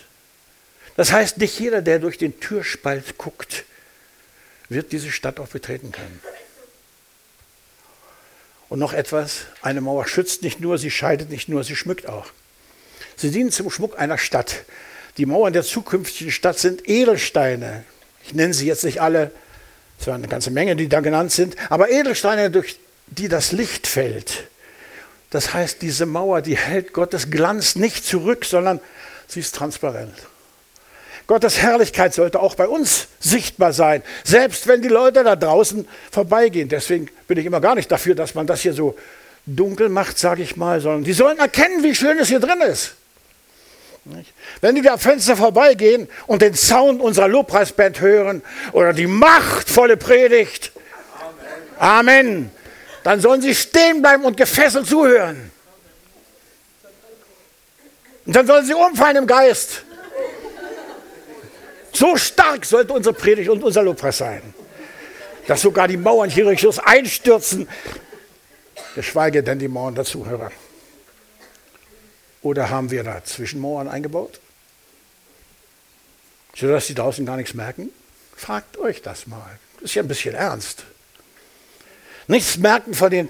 Das 0.97 1.11
heißt, 1.11 1.37
nicht 1.37 1.57
jeder, 1.59 1.81
der 1.81 1.99
durch 1.99 2.17
den 2.17 2.39
Türspalt 2.39 3.17
guckt, 3.17 3.63
wird 4.67 4.91
diese 4.91 5.11
Stadt 5.11 5.39
auch 5.39 5.47
betreten 5.47 5.91
können. 5.93 6.19
Und 8.67 8.79
noch 8.79 8.93
etwas, 8.93 9.45
eine 9.61 9.79
Mauer 9.79 10.07
schützt 10.07 10.41
nicht 10.41 10.59
nur, 10.59 10.77
sie 10.77 10.91
scheidet 10.91 11.29
nicht 11.29 11.47
nur, 11.47 11.63
sie 11.63 11.75
schmückt 11.75 12.09
auch. 12.09 12.27
Sie 13.15 13.31
dienen 13.31 13.51
zum 13.51 13.69
Schmuck 13.69 13.97
einer 13.97 14.17
Stadt. 14.17 14.65
Die 15.17 15.25
Mauern 15.25 15.53
der 15.53 15.63
zukünftigen 15.63 16.31
Stadt 16.31 16.59
sind 16.59 16.89
Edelsteine. 16.89 17.85
Ich 18.25 18.33
nenne 18.33 18.53
sie 18.53 18.67
jetzt 18.67 18.83
nicht 18.83 18.99
alle, 18.99 19.31
es 19.99 20.07
waren 20.07 20.15
eine 20.15 20.27
ganze 20.27 20.51
Menge, 20.51 20.75
die 20.75 20.89
da 20.89 20.99
genannt 20.99 21.31
sind, 21.31 21.55
aber 21.71 21.89
Edelsteine, 21.89 22.51
durch 22.51 22.77
die 23.05 23.29
das 23.29 23.51
Licht 23.51 23.87
fällt. 23.87 24.47
Das 25.29 25.53
heißt, 25.53 25.81
diese 25.81 26.05
Mauer, 26.05 26.41
die 26.41 26.57
hält 26.57 26.91
Gottes 26.91 27.29
Glanz 27.29 27.75
nicht 27.75 28.03
zurück, 28.03 28.45
sondern 28.45 28.79
sie 29.27 29.39
ist 29.39 29.55
transparent. 29.55 30.13
Gottes 31.27 31.57
Herrlichkeit 31.57 32.13
sollte 32.13 32.39
auch 32.39 32.55
bei 32.55 32.67
uns 32.67 33.07
sichtbar 33.19 33.73
sein, 33.73 34.01
selbst 34.23 34.65
wenn 34.67 34.81
die 34.81 34.87
Leute 34.87 35.25
da 35.25 35.35
draußen 35.35 35.85
vorbeigehen. 36.09 36.69
Deswegen 36.69 37.09
bin 37.27 37.37
ich 37.37 37.45
immer 37.45 37.59
gar 37.59 37.75
nicht 37.75 37.91
dafür, 37.91 38.15
dass 38.15 38.33
man 38.33 38.47
das 38.47 38.61
hier 38.61 38.73
so 38.73 38.95
dunkel 39.45 39.89
macht, 39.89 40.17
sage 40.17 40.41
ich 40.41 40.55
mal, 40.55 40.79
sondern 40.79 41.03
die 41.03 41.11
sollen 41.11 41.37
erkennen, 41.37 41.83
wie 41.83 41.93
schön 41.93 42.17
es 42.17 42.29
hier 42.29 42.39
drin 42.39 42.61
ist. 42.61 42.95
Wenn 44.61 44.75
die 44.75 44.81
da 44.81 44.93
am 44.93 44.99
Fenster 44.99 45.35
vorbeigehen 45.35 46.07
und 46.27 46.41
den 46.41 46.55
Sound 46.55 47.01
unserer 47.01 47.27
Lobpreisband 47.27 47.99
hören 47.99 48.41
oder 48.71 48.93
die 48.93 49.07
machtvolle 49.07 49.97
Predigt, 49.97 50.71
Amen, 51.77 52.09
Amen 52.19 52.51
dann 53.03 53.19
sollen 53.19 53.41
sie 53.41 53.53
stehen 53.53 54.01
bleiben 54.01 54.23
und 54.23 54.37
gefesselt 54.37 54.87
zuhören. 54.87 55.51
Und 58.25 58.35
dann 58.35 58.47
sollen 58.47 58.65
sie 58.65 58.73
umfallen 58.73 59.17
im 59.17 59.27
Geist. 59.27 59.83
So 61.97 62.15
stark 62.15 62.63
sollte 62.63 62.93
unsere 62.93 63.15
Predigt 63.15 63.49
und 63.49 63.63
unser 63.63 63.81
Lobpreis 63.81 64.19
sein, 64.19 64.53
dass 65.47 65.61
sogar 65.63 65.87
die 65.87 65.97
Mauern 65.97 66.29
Jerichos 66.29 66.77
einstürzen, 66.77 67.67
geschweige 68.93 69.41
denn 69.41 69.57
die 69.57 69.67
Mauern 69.67 69.95
der 69.95 70.05
Zuhörer. 70.05 70.51
Oder 72.43 72.69
haben 72.69 72.91
wir 72.91 73.03
da 73.03 73.23
Zwischenmauern 73.23 73.87
eingebaut? 73.87 74.39
Sodass 76.55 76.85
die 76.85 76.93
draußen 76.93 77.25
gar 77.25 77.35
nichts 77.35 77.55
merken? 77.55 77.89
Fragt 78.35 78.77
euch 78.77 79.01
das 79.01 79.25
mal. 79.25 79.57
Das 79.77 79.85
ist 79.85 79.95
ja 79.95 80.03
ein 80.03 80.07
bisschen 80.07 80.35
ernst. 80.35 80.83
Nichts 82.27 82.57
merken 82.57 82.93
von 82.93 83.09
den 83.09 83.29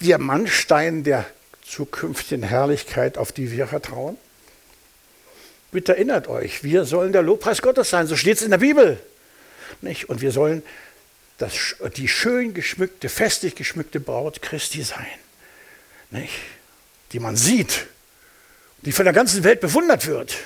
Diamantsteinen 0.00 1.04
der 1.04 1.26
zukünftigen 1.62 2.44
Herrlichkeit, 2.44 3.18
auf 3.18 3.32
die 3.32 3.50
wir 3.50 3.66
vertrauen? 3.66 4.16
Bitte 5.74 5.96
erinnert 5.96 6.28
euch, 6.28 6.62
wir 6.62 6.84
sollen 6.84 7.12
der 7.12 7.22
Lobpreis 7.22 7.60
Gottes 7.60 7.90
sein, 7.90 8.06
so 8.06 8.14
steht 8.14 8.36
es 8.36 8.44
in 8.44 8.52
der 8.52 8.58
Bibel. 8.58 8.96
Nicht? 9.80 10.08
Und 10.08 10.20
wir 10.20 10.30
sollen 10.30 10.62
das, 11.38 11.74
die 11.96 12.06
schön 12.06 12.54
geschmückte, 12.54 13.08
festlich 13.08 13.56
geschmückte 13.56 13.98
Braut 13.98 14.40
Christi 14.40 14.84
sein, 14.84 15.04
nicht? 16.10 16.32
die 17.10 17.18
man 17.18 17.34
sieht, 17.34 17.88
die 18.82 18.92
von 18.92 19.04
der 19.04 19.12
ganzen 19.12 19.42
Welt 19.42 19.60
bewundert 19.60 20.06
wird. 20.06 20.36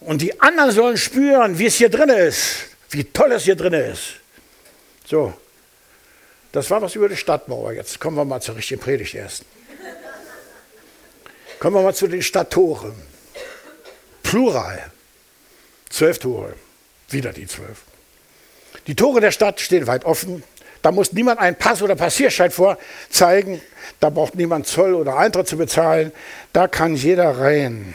Und 0.00 0.20
die 0.20 0.40
anderen 0.40 0.72
sollen 0.72 0.96
spüren, 0.96 1.60
wie 1.60 1.66
es 1.66 1.76
hier 1.76 1.88
drin 1.88 2.08
ist, 2.08 2.64
wie 2.90 3.04
toll 3.04 3.30
es 3.30 3.44
hier 3.44 3.54
drin 3.54 3.74
ist. 3.74 4.14
So, 5.06 5.32
das 6.50 6.68
war 6.70 6.82
was 6.82 6.96
über 6.96 7.08
die 7.08 7.16
Stadtmauer. 7.16 7.74
Jetzt 7.74 8.00
kommen 8.00 8.16
wir 8.16 8.24
mal 8.24 8.42
zur 8.42 8.56
richtigen 8.56 8.80
Predigt 8.80 9.14
erst. 9.14 9.44
Kommen 11.60 11.76
wir 11.76 11.82
mal 11.82 11.94
zu 11.94 12.08
den 12.08 12.20
Stadttoren. 12.20 13.13
Plural. 14.34 14.90
Zwölf 15.90 16.18
Tore. 16.18 16.54
Wieder 17.08 17.32
die 17.32 17.46
zwölf. 17.46 17.82
Die 18.88 18.96
Tore 18.96 19.20
der 19.20 19.30
Stadt 19.30 19.60
stehen 19.60 19.86
weit 19.86 20.04
offen. 20.04 20.42
Da 20.82 20.90
muss 20.90 21.12
niemand 21.12 21.38
einen 21.38 21.54
Pass 21.54 21.82
oder 21.82 21.94
Passierschein 21.94 22.50
vorzeigen. 22.50 23.60
Da 24.00 24.10
braucht 24.10 24.34
niemand 24.34 24.66
Zoll 24.66 24.94
oder 24.94 25.18
Eintritt 25.18 25.46
zu 25.46 25.56
bezahlen. 25.56 26.10
Da 26.52 26.66
kann 26.66 26.96
jeder 26.96 27.38
rein. 27.38 27.94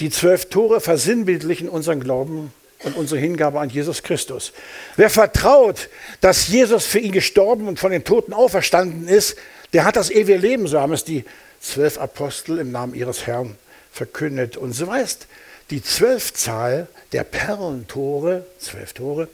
Die 0.00 0.10
zwölf 0.10 0.50
Tore 0.50 0.82
versinnbildlichen 0.82 1.70
unseren 1.70 2.00
Glauben 2.00 2.52
und 2.82 2.94
unsere 2.94 3.18
Hingabe 3.18 3.60
an 3.60 3.70
Jesus 3.70 4.02
Christus. 4.02 4.52
Wer 4.96 5.08
vertraut, 5.08 5.88
dass 6.20 6.48
Jesus 6.48 6.84
für 6.84 6.98
ihn 6.98 7.12
gestorben 7.12 7.66
und 7.66 7.78
von 7.78 7.92
den 7.92 8.04
Toten 8.04 8.34
auferstanden 8.34 9.08
ist, 9.08 9.38
der 9.72 9.86
hat 9.86 9.96
das 9.96 10.10
ewige 10.10 10.36
Leben, 10.36 10.66
so 10.66 10.78
haben 10.78 10.92
es 10.92 11.02
die 11.02 11.24
zwölf 11.62 11.96
Apostel 11.96 12.58
im 12.58 12.72
Namen 12.72 12.94
ihres 12.94 13.26
Herrn 13.26 13.56
verkündet. 13.94 14.56
Und 14.56 14.72
so 14.72 14.86
weist 14.88 15.26
die 15.70 15.82
Zwölfzahl 15.82 16.88
der 17.12 17.24
Perlentore, 17.24 18.44
zwölf 18.58 18.92
Tore, 18.92 19.28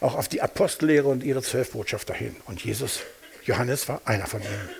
auch 0.00 0.14
auf 0.14 0.28
die 0.28 0.42
Apostellehre 0.42 1.08
und 1.08 1.24
ihre 1.24 1.42
zwölf 1.42 1.72
Botschafter 1.72 2.14
hin. 2.14 2.36
Und 2.46 2.64
Jesus, 2.64 3.00
Johannes 3.44 3.88
war 3.88 4.02
einer 4.04 4.26
von 4.26 4.42
ihnen. 4.42 4.70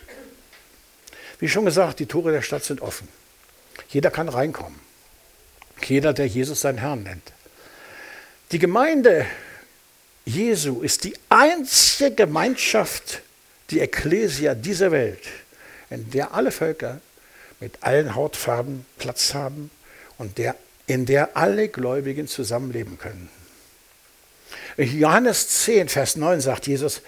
Wie 1.40 1.48
schon 1.48 1.64
gesagt, 1.64 1.98
die 1.98 2.06
Tore 2.06 2.30
der 2.30 2.42
Stadt 2.42 2.62
sind 2.62 2.82
offen. 2.82 3.08
Jeder 3.88 4.10
kann 4.10 4.28
reinkommen. 4.28 4.78
Jeder, 5.84 6.12
der 6.12 6.28
Jesus 6.28 6.60
seinen 6.60 6.78
Herrn 6.78 7.02
nennt. 7.02 7.32
Die 8.52 8.58
Gemeinde 8.58 9.26
Jesu 10.24 10.82
ist 10.82 11.02
die 11.04 11.14
einzige 11.28 12.14
Gemeinschaft, 12.14 13.22
die 13.70 13.80
Ekklesia 13.80 14.54
dieser 14.54 14.92
Welt, 14.92 15.22
in 15.90 16.10
der 16.10 16.32
alle 16.32 16.52
Völker 16.52 17.00
mit 17.62 17.84
allen 17.84 18.16
Hautfarben 18.16 18.84
Platz 18.98 19.34
haben 19.34 19.70
und 20.18 20.36
der, 20.36 20.56
in 20.88 21.06
der 21.06 21.36
alle 21.36 21.68
Gläubigen 21.68 22.26
zusammenleben 22.26 22.98
können. 22.98 23.30
In 24.76 24.98
Johannes 24.98 25.62
10, 25.62 25.88
Vers 25.88 26.16
9 26.16 26.40
sagt 26.40 26.66
Jesus, 26.66 27.02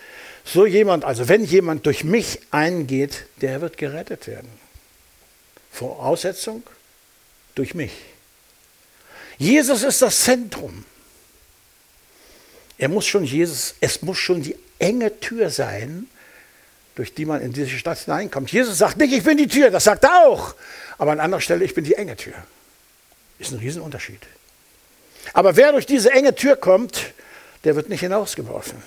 so 0.45 0.65
jemand, 0.65 1.05
also 1.05 1.29
wenn 1.29 1.45
jemand 1.45 1.87
durch 1.87 2.05
mich 2.05 2.39
eingeht, 2.53 3.27
der 3.41 3.63
wird 3.63 3.79
gerettet 3.79 4.29
werden. 4.29 4.49
Voraussetzung 5.73 6.63
durch 7.57 7.75
mich. 7.75 7.93
Jesus 9.39 9.83
ist 9.83 10.03
das 10.03 10.21
Zentrum. 10.21 10.85
Er 12.79 12.89
muss 12.89 13.07
schon 13.07 13.25
Jesus, 13.25 13.75
es 13.81 14.03
muss 14.03 14.19
schon 14.19 14.43
die 14.43 14.55
enge 14.79 15.19
Tür 15.19 15.51
sein, 15.51 16.07
durch 16.95 17.15
die 17.15 17.25
man 17.25 17.41
in 17.41 17.53
diese 17.53 17.71
Stadt 17.71 17.99
hineinkommt. 17.99 18.53
Jesus 18.53 18.79
sagt 18.79 18.97
nicht, 18.99 19.13
ich 19.13 19.25
bin 19.25 19.37
die 19.37 19.49
Tür, 19.49 19.71
das 19.71 19.85
sagt 19.85 20.05
er 20.05 20.27
auch. 20.27 20.55
Aber 20.99 21.13
an 21.13 21.21
anderer 21.21 21.41
Stelle, 21.41 21.65
ich 21.65 21.75
bin 21.75 21.85
die 21.85 21.95
enge 21.95 22.17
Tür. 22.17 22.35
Ist 23.39 23.53
ein 23.53 23.59
Riesenunterschied. 23.59 24.21
Aber 25.33 25.57
wer 25.57 25.73
durch 25.73 25.87
diese 25.87 26.13
enge 26.13 26.35
Tür 26.35 26.57
kommt, 26.57 27.13
der 27.65 27.77
wird 27.77 27.89
nicht 27.89 28.01
hinausgeworfen. 28.01 28.83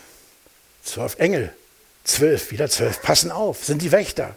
Zwölf 0.83 1.15
Engel, 1.19 1.53
zwölf, 2.03 2.51
wieder 2.51 2.69
zwölf, 2.69 3.01
passen 3.01 3.31
auf, 3.31 3.65
sind 3.65 3.81
die 3.81 3.91
Wächter 3.91 4.35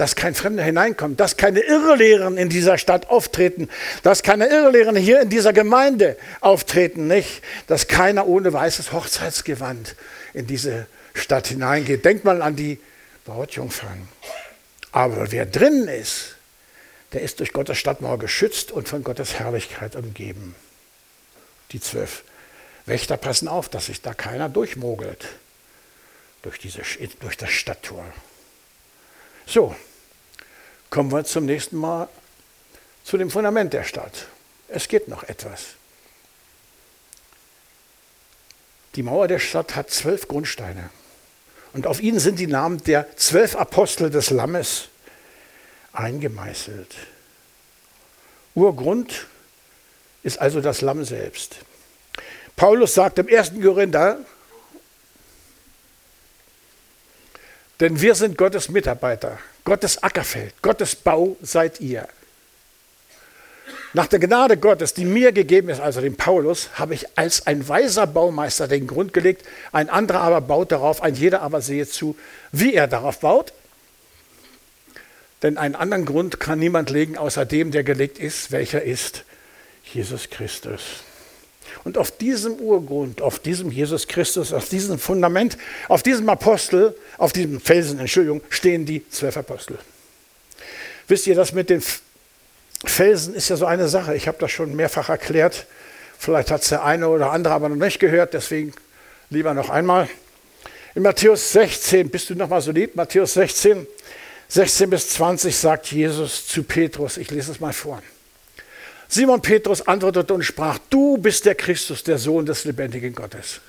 dass 0.00 0.16
kein 0.16 0.34
Fremder 0.34 0.62
hineinkommt, 0.62 1.20
dass 1.20 1.36
keine 1.36 1.60
Irrlehren 1.60 2.38
in 2.38 2.48
dieser 2.48 2.78
Stadt 2.78 3.10
auftreten, 3.10 3.68
dass 4.02 4.22
keine 4.22 4.48
Irrlehren 4.48 4.96
hier 4.96 5.20
in 5.20 5.28
dieser 5.28 5.52
Gemeinde 5.52 6.16
auftreten, 6.40 7.06
nicht? 7.06 7.42
Dass 7.66 7.86
keiner 7.86 8.26
ohne 8.26 8.50
weißes 8.50 8.92
Hochzeitsgewand 8.92 9.96
in 10.32 10.46
diese 10.46 10.86
Stadt 11.12 11.48
hineingeht. 11.48 12.02
Denkt 12.02 12.24
mal 12.24 12.40
an 12.40 12.56
die 12.56 12.78
Brautjungfern. 13.30 14.08
Aber 14.92 15.30
wer 15.30 15.46
drinnen 15.46 15.86
ist, 15.88 16.34
der 17.12 17.22
ist 17.22 17.38
durch 17.38 17.52
Gottes 17.52 17.78
Stadtmauer 17.78 18.18
geschützt 18.18 18.72
und 18.72 18.88
von 18.88 19.04
Gottes 19.04 19.34
Herrlichkeit 19.34 19.94
umgeben. 19.94 20.56
Die 21.70 21.80
zwölf 21.80 22.24
Wächter 22.86 23.16
passen 23.16 23.46
auf, 23.46 23.68
dass 23.68 23.86
sich 23.86 24.02
da 24.02 24.14
keiner 24.14 24.48
durchmogelt 24.48 25.28
durch, 26.42 26.58
diese, 26.58 26.82
durch 27.20 27.36
das 27.36 27.50
Stadttor. 27.50 28.04
So, 29.46 29.76
kommen 30.88 31.12
wir 31.12 31.24
zum 31.24 31.46
nächsten 31.46 31.76
Mal 31.76 32.08
zu 33.04 33.16
dem 33.16 33.30
Fundament 33.30 33.72
der 33.72 33.84
Stadt. 33.84 34.26
Es 34.68 34.88
geht 34.88 35.08
noch 35.08 35.22
etwas. 35.24 35.74
Die 38.96 39.04
Mauer 39.04 39.28
der 39.28 39.38
Stadt 39.38 39.76
hat 39.76 39.90
zwölf 39.90 40.26
Grundsteine. 40.26 40.90
Und 41.72 41.86
auf 41.86 42.00
ihnen 42.00 42.18
sind 42.18 42.38
die 42.38 42.46
Namen 42.46 42.82
der 42.84 43.16
zwölf 43.16 43.56
Apostel 43.56 44.10
des 44.10 44.30
Lammes 44.30 44.88
eingemeißelt. 45.92 46.94
Urgrund 48.54 49.26
ist 50.22 50.40
also 50.40 50.60
das 50.60 50.80
Lamm 50.80 51.04
selbst. 51.04 51.56
Paulus 52.56 52.94
sagt 52.94 53.18
im 53.18 53.28
1. 53.28 53.52
Korinther, 53.62 54.18
denn 57.78 58.00
wir 58.00 58.14
sind 58.14 58.36
Gottes 58.36 58.68
Mitarbeiter. 58.68 59.38
Gottes 59.64 60.02
Ackerfeld, 60.02 60.60
Gottes 60.60 60.94
Bau 60.94 61.36
seid 61.40 61.80
ihr. 61.80 62.06
Nach 63.92 64.06
der 64.06 64.20
Gnade 64.20 64.56
Gottes, 64.56 64.94
die 64.94 65.04
mir 65.04 65.32
gegeben 65.32 65.68
ist, 65.68 65.80
also 65.80 66.00
dem 66.00 66.16
Paulus, 66.16 66.70
habe 66.74 66.94
ich 66.94 67.06
als 67.18 67.46
ein 67.46 67.68
weiser 67.68 68.06
Baumeister 68.06 68.68
den 68.68 68.86
Grund 68.86 69.12
gelegt, 69.12 69.44
ein 69.72 69.88
anderer 69.88 70.20
aber 70.20 70.40
baut 70.40 70.70
darauf, 70.70 71.02
ein 71.02 71.14
jeder 71.14 71.42
aber 71.42 71.60
sehe 71.60 71.86
zu, 71.86 72.16
wie 72.52 72.74
er 72.74 72.86
darauf 72.86 73.20
baut. 73.20 73.52
Denn 75.42 75.56
einen 75.58 75.74
anderen 75.74 76.04
Grund 76.04 76.38
kann 76.38 76.58
niemand 76.58 76.90
legen, 76.90 77.16
außer 77.16 77.44
dem, 77.46 77.70
der 77.70 77.82
gelegt 77.82 78.18
ist, 78.18 78.52
welcher 78.52 78.82
ist 78.82 79.24
Jesus 79.92 80.30
Christus. 80.30 81.02
Und 81.84 81.98
auf 81.98 82.10
diesem 82.10 82.54
Urgrund, 82.54 83.22
auf 83.22 83.38
diesem 83.38 83.70
Jesus 83.70 84.06
Christus, 84.06 84.52
auf 84.52 84.68
diesem 84.68 84.98
Fundament, 84.98 85.56
auf 85.88 86.02
diesem 86.02 86.28
Apostel, 86.28 86.94
auf 87.16 87.32
diesem 87.32 87.60
Felsen, 87.60 87.98
Entschuldigung, 87.98 88.42
stehen 88.50 88.86
die 88.86 89.08
zwölf 89.08 89.36
Apostel. 89.36 89.78
Wisst 91.08 91.26
ihr, 91.26 91.34
das 91.34 91.52
mit 91.52 91.70
den 91.70 91.82
Felsen 92.84 93.34
ist 93.34 93.48
ja 93.48 93.56
so 93.56 93.66
eine 93.66 93.88
Sache. 93.88 94.14
Ich 94.14 94.26
habe 94.26 94.38
das 94.38 94.50
schon 94.50 94.74
mehrfach 94.74 95.08
erklärt. 95.08 95.66
Vielleicht 96.18 96.50
hat 96.50 96.62
es 96.62 96.68
der 96.68 96.84
eine 96.84 97.08
oder 97.08 97.32
andere 97.32 97.54
aber 97.54 97.68
noch 97.68 97.76
nicht 97.76 97.98
gehört, 97.98 98.34
deswegen 98.34 98.72
lieber 99.30 99.54
noch 99.54 99.70
einmal. 99.70 100.08
In 100.94 101.02
Matthäus 101.02 101.52
16, 101.52 102.10
bist 102.10 102.30
du 102.30 102.34
noch 102.34 102.48
mal 102.48 102.60
so 102.60 102.72
lieb? 102.72 102.96
Matthäus 102.96 103.34
16, 103.34 103.86
16 104.48 104.90
bis 104.90 105.10
20 105.10 105.56
sagt 105.56 105.92
Jesus 105.92 106.46
zu 106.46 106.62
Petrus, 106.62 107.16
ich 107.16 107.30
lese 107.30 107.52
es 107.52 107.60
mal 107.60 107.72
vor. 107.72 108.02
Simon 109.08 109.40
Petrus 109.40 109.86
antwortete 109.86 110.34
und 110.34 110.42
sprach, 110.42 110.78
du 110.90 111.18
bist 111.18 111.44
der 111.44 111.54
Christus, 111.54 112.02
der 112.04 112.18
Sohn 112.18 112.46
des 112.46 112.64
lebendigen 112.64 113.14
Gottes. 113.14 113.60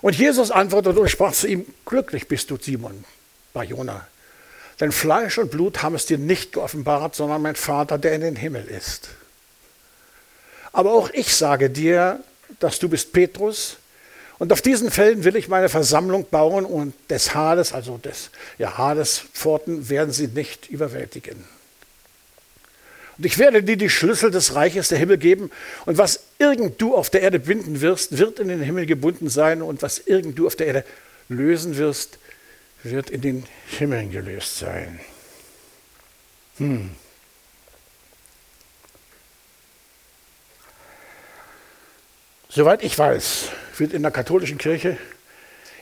Und 0.00 0.16
Jesus 0.16 0.50
antwortete 0.50 1.00
und 1.00 1.08
sprach 1.08 1.32
zu 1.32 1.46
ihm, 1.48 1.66
glücklich 1.84 2.28
bist 2.28 2.50
du, 2.50 2.56
Simon, 2.60 3.04
bei 3.52 3.64
Jona. 3.64 4.06
Denn 4.80 4.92
Fleisch 4.92 5.38
und 5.38 5.50
Blut 5.50 5.82
haben 5.82 5.94
es 5.94 6.06
dir 6.06 6.18
nicht 6.18 6.52
geoffenbart, 6.52 7.14
sondern 7.14 7.42
mein 7.42 7.56
Vater, 7.56 7.98
der 7.98 8.14
in 8.14 8.20
den 8.20 8.36
Himmel 8.36 8.64
ist. 8.66 9.08
Aber 10.72 10.92
auch 10.92 11.10
ich 11.10 11.34
sage 11.34 11.70
dir, 11.70 12.20
dass 12.60 12.78
du 12.78 12.88
bist 12.88 13.12
Petrus, 13.12 13.78
und 14.38 14.52
auf 14.52 14.62
diesen 14.62 14.90
Felden 14.90 15.24
will 15.24 15.36
ich 15.36 15.48
meine 15.48 15.68
Versammlung 15.68 16.26
bauen 16.30 16.64
und 16.64 16.94
des 17.10 17.34
Hades, 17.34 17.72
also 17.72 17.98
des 17.98 18.30
ja, 18.56 18.78
Hades 18.78 19.24
Pforten, 19.34 19.88
werden 19.88 20.12
sie 20.12 20.28
nicht 20.28 20.70
überwältigen. 20.70 21.44
Und 23.18 23.26
ich 23.26 23.38
werde 23.38 23.64
dir 23.64 23.76
die 23.76 23.90
Schlüssel 23.90 24.30
des 24.30 24.54
Reiches 24.54 24.88
der 24.88 24.98
Himmel 24.98 25.18
geben. 25.18 25.50
Und 25.86 25.98
was 25.98 26.20
irgend 26.38 26.80
du 26.80 26.94
auf 26.94 27.10
der 27.10 27.22
Erde 27.22 27.40
binden 27.40 27.80
wirst, 27.80 28.16
wird 28.16 28.38
in 28.38 28.46
den 28.46 28.60
Himmel 28.60 28.86
gebunden 28.86 29.28
sein. 29.28 29.60
Und 29.60 29.82
was 29.82 29.98
irgend 29.98 30.38
du 30.38 30.46
auf 30.46 30.54
der 30.54 30.68
Erde 30.68 30.84
lösen 31.28 31.76
wirst, 31.76 32.18
wird 32.82 33.10
in 33.10 33.20
den 33.20 33.46
Himmeln 33.66 34.10
gelöst 34.10 34.58
sein. 34.58 35.00
Hm. 36.58 36.94
Soweit 42.48 42.82
ich 42.82 42.98
weiß, 42.98 43.50
wird 43.76 43.92
in 43.92 44.02
der 44.02 44.10
katholischen 44.10 44.58
Kirche 44.58 44.96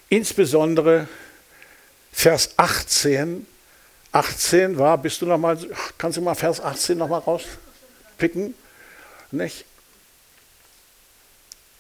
insbesondere 0.09 1.09
Vers 2.13 2.51
18 2.57 3.47
18 4.17 4.79
war, 4.79 4.97
bist 4.97 5.21
du 5.21 5.27
noch 5.27 5.37
mal, 5.37 5.59
kannst 5.99 6.17
du 6.17 6.23
mal 6.23 6.35
Vers 6.35 6.61
18 6.61 6.97
noch 6.97 7.09
mal 7.09 7.19
rauspicken? 7.19 8.55
Nicht? 9.31 9.67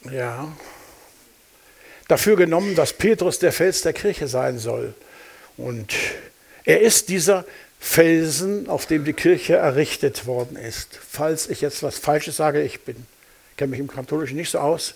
Ja. 0.02 0.52
Dafür 2.08 2.36
genommen, 2.36 2.74
dass 2.74 2.92
Petrus 2.92 3.38
der 3.38 3.52
Fels 3.52 3.82
der 3.82 3.92
Kirche 3.92 4.28
sein 4.28 4.58
soll. 4.58 4.94
Und 5.56 5.92
er 6.64 6.80
ist 6.80 7.08
dieser 7.08 7.44
Felsen, 7.80 8.68
auf 8.68 8.86
dem 8.86 9.04
die 9.04 9.12
Kirche 9.12 9.56
errichtet 9.56 10.26
worden 10.26 10.56
ist. 10.56 10.98
Falls 11.08 11.48
ich 11.48 11.60
jetzt 11.60 11.82
was 11.82 11.98
Falsches 11.98 12.36
sage, 12.36 12.62
ich 12.62 12.80
bin, 12.80 12.96
kenne 13.56 13.70
mich 13.70 13.80
im 13.80 13.88
Katholischen 13.88 14.36
nicht 14.36 14.50
so 14.50 14.58
aus, 14.58 14.94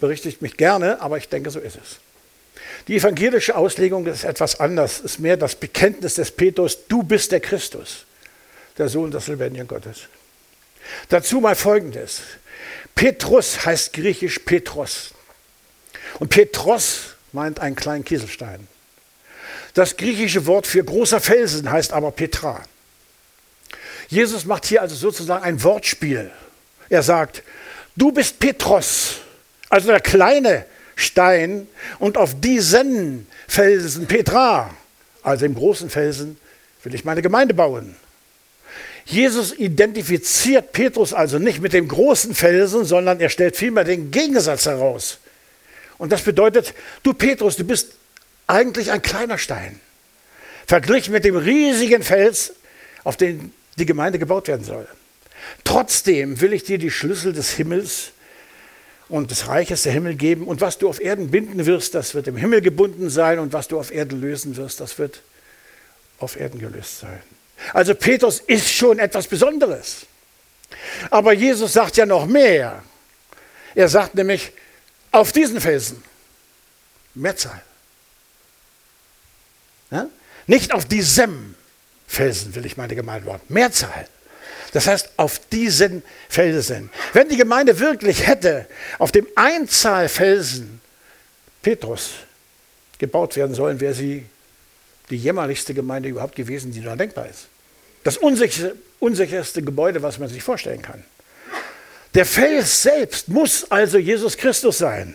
berichtigt 0.00 0.42
mich 0.42 0.56
gerne, 0.56 1.00
aber 1.00 1.18
ich 1.18 1.28
denke, 1.28 1.50
so 1.50 1.58
ist 1.58 1.76
es. 1.76 1.98
Die 2.88 2.96
evangelische 2.96 3.56
Auslegung 3.56 4.06
ist 4.06 4.24
etwas 4.24 4.60
anders, 4.60 5.00
ist 5.00 5.18
mehr 5.18 5.36
das 5.36 5.54
Bekenntnis 5.54 6.14
des 6.14 6.30
Petrus, 6.30 6.86
du 6.88 7.02
bist 7.02 7.32
der 7.32 7.40
Christus, 7.40 8.04
der 8.78 8.88
Sohn 8.88 9.10
des 9.10 9.26
lebendigen 9.28 9.66
Gottes. 9.66 10.02
Dazu 11.08 11.40
mal 11.40 11.56
Folgendes. 11.56 12.20
Petrus 12.94 13.64
heißt 13.64 13.92
griechisch 13.92 14.38
Petros. 14.40 15.12
Und 16.18 16.28
Petros 16.28 17.14
meint 17.32 17.60
einen 17.60 17.76
kleinen 17.76 18.04
Kieselstein. 18.04 18.66
Das 19.74 19.96
griechische 19.96 20.46
Wort 20.46 20.66
für 20.66 20.82
großer 20.82 21.20
Felsen 21.20 21.70
heißt 21.70 21.92
aber 21.92 22.10
Petra. 22.10 22.62
Jesus 24.08 24.44
macht 24.44 24.64
hier 24.64 24.82
also 24.82 24.94
sozusagen 24.94 25.44
ein 25.44 25.62
Wortspiel. 25.62 26.30
Er 26.88 27.02
sagt, 27.02 27.42
du 27.96 28.12
bist 28.12 28.38
Petros, 28.38 29.16
also 29.68 29.88
der 29.88 30.00
kleine 30.00 30.64
Stein 30.94 31.68
und 31.98 32.16
auf 32.16 32.40
diesen 32.40 33.26
Felsen 33.48 34.06
Petra, 34.06 34.70
also 35.22 35.44
im 35.44 35.54
großen 35.54 35.90
Felsen, 35.90 36.38
will 36.82 36.94
ich 36.94 37.04
meine 37.04 37.20
Gemeinde 37.20 37.52
bauen. 37.52 37.96
Jesus 39.04 39.52
identifiziert 39.52 40.72
Petrus 40.72 41.12
also 41.12 41.38
nicht 41.38 41.60
mit 41.60 41.72
dem 41.72 41.86
großen 41.86 42.34
Felsen, 42.34 42.84
sondern 42.84 43.20
er 43.20 43.28
stellt 43.28 43.56
vielmehr 43.56 43.84
den 43.84 44.10
Gegensatz 44.10 44.66
heraus. 44.66 45.18
Und 45.98 46.12
das 46.12 46.22
bedeutet, 46.22 46.74
du 47.02 47.14
Petrus, 47.14 47.56
du 47.56 47.64
bist 47.64 47.92
eigentlich 48.46 48.90
ein 48.90 49.02
kleiner 49.02 49.38
Stein, 49.38 49.80
verglichen 50.66 51.12
mit 51.12 51.24
dem 51.24 51.36
riesigen 51.36 52.02
Fels, 52.02 52.54
auf 53.04 53.16
den 53.16 53.52
die 53.78 53.86
Gemeinde 53.86 54.18
gebaut 54.18 54.48
werden 54.48 54.64
soll. 54.64 54.86
Trotzdem 55.64 56.40
will 56.40 56.52
ich 56.52 56.64
dir 56.64 56.78
die 56.78 56.90
Schlüssel 56.90 57.32
des 57.32 57.50
Himmels 57.52 58.12
und 59.08 59.30
des 59.30 59.48
Reiches 59.48 59.82
der 59.82 59.92
Himmel 59.92 60.14
geben. 60.14 60.46
Und 60.46 60.60
was 60.60 60.78
du 60.78 60.88
auf 60.88 61.00
Erden 61.00 61.30
binden 61.30 61.66
wirst, 61.66 61.94
das 61.94 62.14
wird 62.14 62.26
im 62.26 62.36
Himmel 62.36 62.60
gebunden 62.60 63.10
sein. 63.10 63.38
Und 63.38 63.52
was 63.52 63.68
du 63.68 63.78
auf 63.78 63.92
Erden 63.92 64.20
lösen 64.20 64.56
wirst, 64.56 64.80
das 64.80 64.98
wird 64.98 65.20
auf 66.18 66.38
Erden 66.38 66.58
gelöst 66.58 67.00
sein. 67.00 67.22
Also 67.72 67.94
Petrus 67.94 68.40
ist 68.40 68.70
schon 68.70 68.98
etwas 68.98 69.26
Besonderes. 69.26 70.06
Aber 71.10 71.32
Jesus 71.32 71.72
sagt 71.72 71.96
ja 71.96 72.06
noch 72.06 72.26
mehr. 72.26 72.82
Er 73.74 73.88
sagt 73.88 74.14
nämlich, 74.14 74.52
auf 75.16 75.32
diesen 75.32 75.60
Felsen, 75.60 76.02
Mehrzahl. 77.14 77.62
Ja? 79.90 80.08
Nicht 80.46 80.72
auf 80.72 80.84
diesem 80.84 81.54
Felsen 82.06 82.54
will 82.54 82.66
ich 82.66 82.76
meine 82.76 82.94
Gemeinde 82.94 83.26
worten, 83.26 83.52
Mehrzahl. 83.52 84.06
Das 84.72 84.86
heißt, 84.86 85.10
auf 85.16 85.40
diesen 85.48 86.02
Felsen. 86.28 86.90
Wenn 87.12 87.28
die 87.28 87.36
Gemeinde 87.36 87.78
wirklich 87.78 88.26
hätte 88.26 88.66
auf 88.98 89.10
dem 89.10 89.26
Einzahlfelsen 89.34 90.80
Petrus 91.62 92.10
gebaut 92.98 93.36
werden 93.36 93.54
sollen, 93.54 93.80
wäre 93.80 93.94
sie 93.94 94.26
die 95.10 95.16
jämmerlichste 95.16 95.72
Gemeinde 95.72 96.08
überhaupt 96.08 96.36
gewesen, 96.36 96.72
die 96.72 96.80
nur 96.80 96.96
denkbar 96.96 97.28
ist. 97.28 97.46
Das 98.04 98.16
unsicherste, 98.18 98.76
unsicherste 98.98 99.62
Gebäude, 99.62 100.02
was 100.02 100.18
man 100.18 100.28
sich 100.28 100.42
vorstellen 100.42 100.82
kann. 100.82 101.02
Der 102.16 102.24
Fels 102.24 102.82
selbst 102.82 103.28
muss 103.28 103.70
also 103.70 103.98
Jesus 103.98 104.38
Christus 104.38 104.78
sein. 104.78 105.14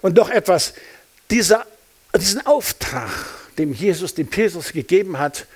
Und 0.00 0.16
doch 0.16 0.30
etwas, 0.30 0.72
dieser, 1.30 1.66
diesen 2.16 2.46
Auftrag, 2.46 3.10
dem 3.58 3.74
Jesus 3.74 4.14
dem 4.14 4.28
Petrus 4.28 4.72
gegeben 4.72 5.18
hat, 5.18 5.46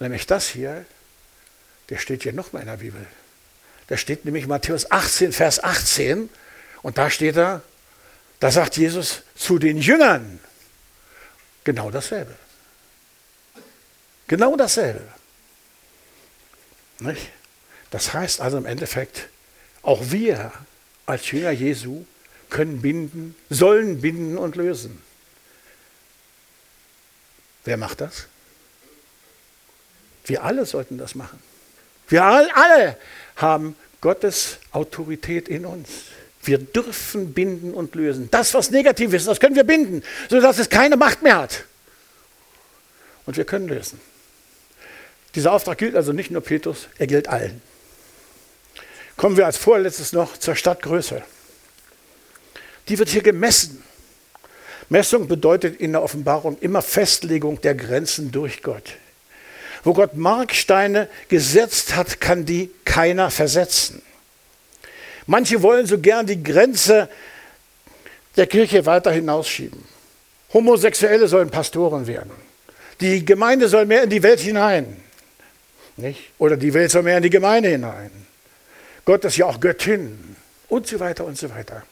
nämlich 0.00 0.26
das 0.26 0.48
hier, 0.48 0.84
der 1.90 1.98
steht 1.98 2.24
hier 2.24 2.32
nochmal 2.32 2.62
in 2.62 2.68
der 2.68 2.78
Bibel. 2.78 3.06
Da 3.86 3.96
steht 3.96 4.24
nämlich 4.24 4.48
Matthäus 4.48 4.90
18, 4.90 5.32
Vers 5.32 5.62
18. 5.62 6.28
Und 6.82 6.98
da 6.98 7.08
steht 7.08 7.36
er, 7.36 7.62
da 8.40 8.50
sagt 8.50 8.76
Jesus 8.76 9.22
zu 9.36 9.60
den 9.60 9.78
Jüngern 9.78 10.40
genau 11.62 11.92
dasselbe. 11.92 12.34
Genau 14.26 14.56
dasselbe. 14.56 15.06
Nicht? 16.98 17.30
Das 17.92 18.12
heißt 18.12 18.40
also 18.40 18.58
im 18.58 18.66
Endeffekt, 18.66 19.28
auch 19.86 20.10
wir 20.10 20.52
als 21.06 21.30
Jünger 21.30 21.52
Jesu 21.52 22.04
können 22.50 22.82
binden, 22.82 23.36
sollen 23.48 24.00
binden 24.00 24.36
und 24.36 24.56
lösen. 24.56 25.00
Wer 27.64 27.76
macht 27.76 28.00
das? 28.00 28.26
Wir 30.24 30.42
alle 30.42 30.66
sollten 30.66 30.98
das 30.98 31.14
machen. 31.14 31.40
Wir 32.08 32.24
alle 32.24 32.98
haben 33.36 33.76
Gottes 34.00 34.58
Autorität 34.72 35.48
in 35.48 35.64
uns. 35.64 35.88
Wir 36.42 36.58
dürfen 36.58 37.32
binden 37.32 37.72
und 37.72 37.94
lösen. 37.94 38.28
Das, 38.30 38.54
was 38.54 38.70
negativ 38.72 39.12
ist, 39.12 39.28
das 39.28 39.38
können 39.38 39.54
wir 39.54 39.64
binden, 39.64 40.02
sodass 40.28 40.58
es 40.58 40.68
keine 40.68 40.96
Macht 40.96 41.22
mehr 41.22 41.38
hat. 41.38 41.64
Und 43.24 43.36
wir 43.36 43.44
können 43.44 43.68
lösen. 43.68 44.00
Dieser 45.36 45.52
Auftrag 45.52 45.78
gilt 45.78 45.94
also 45.94 46.12
nicht 46.12 46.32
nur 46.32 46.42
Petrus, 46.42 46.88
er 46.98 47.06
gilt 47.06 47.28
allen. 47.28 47.62
Kommen 49.16 49.36
wir 49.36 49.46
als 49.46 49.56
vorletztes 49.56 50.12
noch 50.12 50.36
zur 50.36 50.54
Stadtgröße. 50.54 51.22
Die 52.88 52.98
wird 52.98 53.08
hier 53.08 53.22
gemessen. 53.22 53.82
Messung 54.88 55.26
bedeutet 55.26 55.80
in 55.80 55.92
der 55.92 56.02
Offenbarung 56.02 56.58
immer 56.60 56.82
Festlegung 56.82 57.60
der 57.60 57.74
Grenzen 57.74 58.30
durch 58.30 58.62
Gott. 58.62 58.96
Wo 59.82 59.94
Gott 59.94 60.14
Marksteine 60.14 61.08
gesetzt 61.28 61.96
hat, 61.96 62.20
kann 62.20 62.44
die 62.44 62.70
keiner 62.84 63.30
versetzen. 63.30 64.02
Manche 65.26 65.62
wollen 65.62 65.86
so 65.86 65.98
gern 65.98 66.26
die 66.26 66.42
Grenze 66.42 67.08
der 68.36 68.46
Kirche 68.46 68.86
weiter 68.86 69.10
hinausschieben. 69.10 69.82
Homosexuelle 70.52 71.26
sollen 71.26 71.50
Pastoren 71.50 72.06
werden. 72.06 72.30
Die 73.00 73.24
Gemeinde 73.24 73.68
soll 73.68 73.86
mehr 73.86 74.04
in 74.04 74.10
die 74.10 74.22
Welt 74.22 74.40
hinein. 74.40 74.96
Nicht? 75.96 76.20
Oder 76.38 76.56
die 76.56 76.72
Welt 76.72 76.90
soll 76.90 77.02
mehr 77.02 77.16
in 77.16 77.22
die 77.22 77.30
Gemeinde 77.30 77.70
hinein. 77.70 78.25
Gott 79.06 79.24
ist 79.24 79.36
ja 79.36 79.46
auch 79.46 79.60
Göttin. 79.60 80.36
Und 80.68 80.86
so 80.88 81.00
weiter 81.00 81.24
und 81.24 81.38
so 81.38 81.48
weiter. 81.48 81.84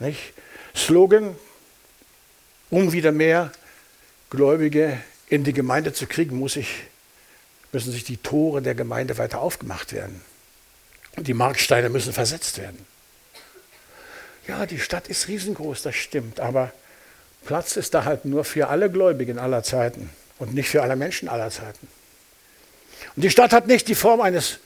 Nicht? 0.00 0.34
Slogan, 0.74 1.36
um 2.70 2.92
wieder 2.92 3.12
mehr 3.12 3.52
Gläubige 4.28 5.00
in 5.28 5.44
die 5.44 5.52
Gemeinde 5.52 5.92
zu 5.92 6.06
kriegen, 6.06 6.36
muss 6.36 6.56
ich, 6.56 6.68
müssen 7.72 7.92
sich 7.92 8.04
die 8.04 8.16
Tore 8.16 8.62
der 8.62 8.74
Gemeinde 8.74 9.16
weiter 9.16 9.40
aufgemacht 9.40 9.92
werden. 9.92 10.20
Und 11.16 11.28
die 11.28 11.34
Marksteine 11.34 11.88
müssen 11.88 12.12
versetzt 12.12 12.58
werden. 12.58 12.84
Ja, 14.48 14.66
die 14.66 14.80
Stadt 14.80 15.08
ist 15.08 15.28
riesengroß, 15.28 15.82
das 15.82 15.94
stimmt, 15.94 16.40
aber 16.40 16.72
Platz 17.44 17.76
ist 17.76 17.94
da 17.94 18.04
halt 18.04 18.24
nur 18.24 18.44
für 18.44 18.68
alle 18.68 18.90
Gläubigen 18.90 19.38
aller 19.38 19.62
Zeiten 19.62 20.10
und 20.38 20.54
nicht 20.54 20.68
für 20.68 20.82
alle 20.82 20.96
Menschen 20.96 21.28
aller 21.28 21.50
Zeiten. 21.50 21.86
Und 23.14 23.22
die 23.22 23.30
Stadt 23.30 23.52
hat 23.52 23.66
nicht 23.66 23.88
die 23.88 23.94
Form 23.94 24.20
eines 24.20 24.58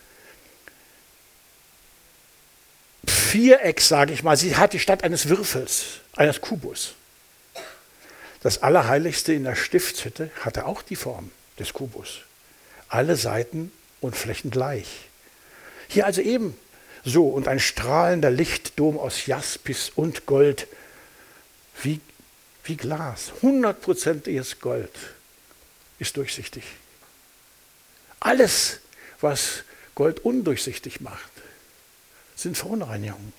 Viereck, 3.06 3.80
sage 3.80 4.12
ich 4.12 4.22
mal. 4.22 4.36
Sie 4.36 4.56
hat 4.56 4.72
die 4.72 4.78
Stadt 4.78 5.04
eines 5.04 5.28
Würfels, 5.28 6.00
eines 6.14 6.40
Kubus. 6.40 6.94
Das 8.42 8.62
Allerheiligste 8.62 9.32
in 9.32 9.44
der 9.44 9.56
Stiftshütte 9.56 10.30
hatte 10.40 10.66
auch 10.66 10.82
die 10.82 10.96
Form 10.96 11.30
des 11.58 11.72
Kubus. 11.72 12.20
Alle 12.88 13.16
Seiten 13.16 13.72
und 14.00 14.16
Flächen 14.16 14.50
gleich. 14.50 14.86
Hier 15.88 16.06
also 16.06 16.20
eben 16.20 16.56
so 17.04 17.28
und 17.28 17.48
ein 17.48 17.60
strahlender 17.60 18.30
Lichtdom 18.30 18.98
aus 18.98 19.26
Jaspis 19.26 19.90
und 19.94 20.26
Gold, 20.26 20.66
wie, 21.82 22.00
wie 22.64 22.76
Glas, 22.76 23.32
hundertprozentiges 23.42 24.60
Gold, 24.60 24.90
ist 25.98 26.16
durchsichtig. 26.16 26.64
Alles, 28.20 28.80
was 29.20 29.64
Gold 29.94 30.20
undurchsichtig 30.20 31.00
macht, 31.00 31.31
sind 32.42 32.56
Verunreinigungen. 32.56 33.32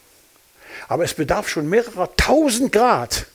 Aber 0.88 1.04
es 1.04 1.14
bedarf 1.14 1.50
schon 1.50 1.70
mehrerer 1.70 2.16
tausend 2.16 2.72
Grad 2.72 3.28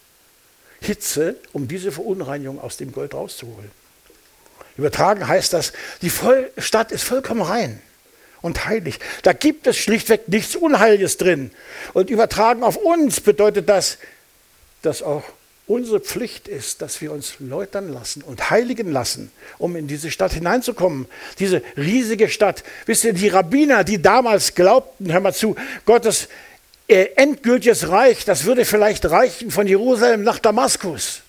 Hitze, 0.81 1.37
um 1.53 1.67
diese 1.69 1.93
Verunreinigung 1.93 2.61
aus 2.61 2.77
dem 2.77 2.93
Gold 2.93 3.15
rauszuholen. 3.15 3.71
Übertragen 4.77 5.27
heißt 5.27 5.53
das, 5.53 5.73
die 6.03 6.13
Stadt 6.59 6.93
ist 6.93 7.03
vollkommen 7.03 7.43
rein 7.43 7.83
und 8.43 8.67
heilig. 8.67 9.01
Da 9.23 9.33
gibt 9.33 9.67
es 9.67 9.77
schlichtweg 9.77 10.29
nichts 10.29 10.55
Unheiliges 10.55 11.17
drin. 11.17 11.51
Und 11.95 12.11
übertragen 12.11 12.63
auf 12.63 12.77
uns 12.77 13.21
bedeutet 13.21 13.69
das, 13.69 13.99
dass 14.83 15.03
auch 15.03 15.25
unsere 15.69 16.01
Pflicht 16.01 16.49
ist, 16.49 16.83
dass 16.83 17.01
wir 17.01 17.13
uns 17.13 17.35
läutern 17.39 17.93
lassen 17.93 18.23
und 18.23 18.51
heiligen 18.51 18.91
lassen, 18.91 19.31
um 19.59 19.77
in 19.77 19.87
diese 19.87 20.11
Stadt 20.11 20.33
hineinzukommen. 20.33 21.07
Diese 21.39 21.63
riesige 21.77 22.29
Stadt. 22.29 22.65
Wisst 22.87 23.05
ihr, 23.05 23.13
die 23.13 23.29
Rabbiner, 23.29 23.85
die 23.85 24.03
damals 24.03 24.55
glaubten, 24.55 25.13
hör 25.13 25.21
mal 25.21 25.35
zu, 25.35 25.55
Gottes 25.85 26.29
äh, 26.89 27.11
endgültiges 27.17 27.89
Reich, 27.91 28.25
das 28.25 28.45
würde 28.45 28.65
vielleicht 28.65 29.05
reichen 29.11 29.51
von 29.51 29.67
Jerusalem 29.67 30.23
nach 30.23 30.39
Damaskus. 30.39 31.21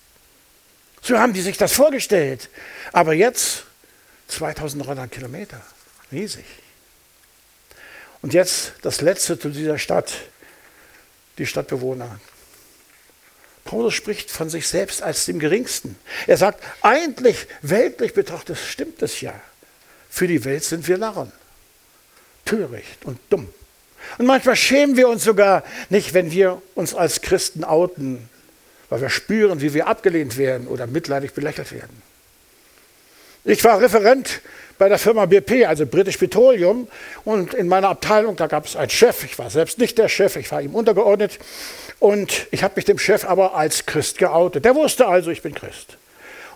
So 1.02 1.18
haben 1.18 1.34
die 1.34 1.42
sich 1.42 1.58
das 1.58 1.72
vorgestellt. 1.72 2.48
Aber 2.92 3.12
jetzt 3.12 3.64
2300 4.28 5.10
Kilometer. 5.10 5.60
Riesig. 6.10 6.44
Und 8.22 8.34
jetzt 8.34 8.72
das 8.82 9.00
Letzte 9.00 9.38
zu 9.38 9.50
dieser 9.50 9.78
Stadt, 9.78 10.12
die 11.38 11.46
Stadtbewohner. 11.46 12.20
Paulus 13.70 13.94
spricht 13.94 14.32
von 14.32 14.50
sich 14.50 14.66
selbst 14.66 15.00
als 15.00 15.26
dem 15.26 15.38
Geringsten. 15.38 15.94
Er 16.26 16.36
sagt, 16.36 16.60
eigentlich, 16.82 17.46
weltlich 17.62 18.14
betrachtet, 18.14 18.58
stimmt 18.58 19.00
es 19.00 19.20
ja. 19.20 19.32
Für 20.08 20.26
die 20.26 20.44
Welt 20.44 20.64
sind 20.64 20.88
wir 20.88 20.98
Narren. 20.98 21.30
Töricht 22.44 23.04
und 23.04 23.20
dumm. 23.30 23.48
Und 24.18 24.26
manchmal 24.26 24.56
schämen 24.56 24.96
wir 24.96 25.08
uns 25.08 25.22
sogar 25.22 25.62
nicht, 25.88 26.14
wenn 26.14 26.32
wir 26.32 26.60
uns 26.74 26.96
als 26.96 27.20
Christen 27.20 27.62
outen, 27.62 28.28
weil 28.88 29.02
wir 29.02 29.08
spüren, 29.08 29.60
wie 29.60 29.72
wir 29.72 29.86
abgelehnt 29.86 30.36
werden 30.36 30.66
oder 30.66 30.88
mitleidig 30.88 31.32
belächelt 31.32 31.70
werden. 31.70 32.02
Ich 33.44 33.64
war 33.64 33.80
Referent 33.80 34.40
bei 34.76 34.88
der 34.88 34.98
Firma 34.98 35.26
BP, 35.26 35.66
also 35.66 35.86
British 35.86 36.16
Petroleum, 36.16 36.88
und 37.24 37.54
in 37.54 37.68
meiner 37.68 37.88
Abteilung, 37.88 38.36
da 38.36 38.46
gab 38.46 38.66
es 38.66 38.76
einen 38.76 38.90
Chef, 38.90 39.24
ich 39.24 39.38
war 39.38 39.50
selbst 39.50 39.78
nicht 39.78 39.98
der 39.98 40.08
Chef, 40.08 40.36
ich 40.36 40.50
war 40.50 40.60
ihm 40.60 40.74
untergeordnet, 40.74 41.38
und 41.98 42.46
ich 42.50 42.62
habe 42.62 42.74
mich 42.76 42.86
dem 42.86 42.98
Chef 42.98 43.24
aber 43.24 43.54
als 43.54 43.86
Christ 43.86 44.18
geoutet. 44.18 44.64
Der 44.64 44.74
wusste 44.74 45.06
also, 45.06 45.30
ich 45.30 45.42
bin 45.42 45.54
Christ. 45.54 45.96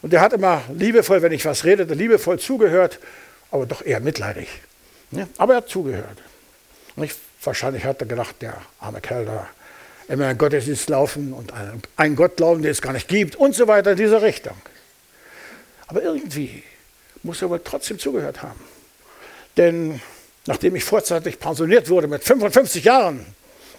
Und 0.03 0.13
der 0.13 0.21
hat 0.21 0.33
immer 0.33 0.63
liebevoll, 0.75 1.23
wenn 1.23 1.33
ich 1.33 1.45
was 1.45 1.65
redete, 1.65 1.95
liebevoll 1.95 2.39
zugehört, 2.39 2.99
aber 3.51 3.67
doch 3.67 3.85
eher 3.85 4.01
mitleidig. 4.01 4.49
Aber 5.39 5.55
er 5.55 5.57
hat 5.59 5.69
zugehört. 5.69 6.19
Und 6.97 7.05
ich, 7.05 7.15
wahrscheinlich 7.43 7.85
hat 7.85 8.01
er 8.01 8.07
gedacht, 8.07 8.37
der 8.41 8.57
arme 8.81 9.01
Kerl 9.01 9.27
da, 9.27 9.49
immer 10.09 10.31
in 10.31 10.37
Gottesdienst 10.37 10.91
laufen 10.91 11.33
und 11.33 11.53
einen 11.97 12.17
Gott 12.17 12.37
glauben, 12.37 12.63
den 12.63 12.71
es 12.71 12.83
gar 12.83 12.93
nicht 12.93 13.09
gibt 13.09 13.37
und 13.37 13.55
so 13.55 13.69
weiter 13.69 13.93
in 13.93 13.97
dieser 13.97 14.21
Richtung. 14.23 14.57
Aber 15.87 16.03
irgendwie 16.03 16.63
muss 17.25 17.43
er 17.43 17.51
wohl 17.51 17.61
trotzdem 17.65 17.99
zugehört 17.99 18.43
haben. 18.43 18.61
Denn 19.57 20.01
nachdem 20.47 20.77
ich 20.77 20.85
vorzeitig 20.85 21.39
pensioniert 21.39 21.89
wurde 21.89 22.07
mit 22.07 22.23
55 22.23 22.85
Jahren, 22.85 23.27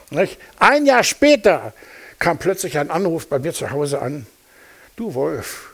nicht, 0.10 0.38
ein 0.60 0.86
Jahr 0.86 1.04
später 1.04 1.74
kam 2.20 2.38
plötzlich 2.38 2.78
ein 2.78 2.92
Anruf 2.92 3.28
bei 3.28 3.40
mir 3.40 3.54
zu 3.54 3.72
Hause 3.72 4.02
an. 4.02 4.26
Du 4.96 5.14
Wolf, 5.14 5.72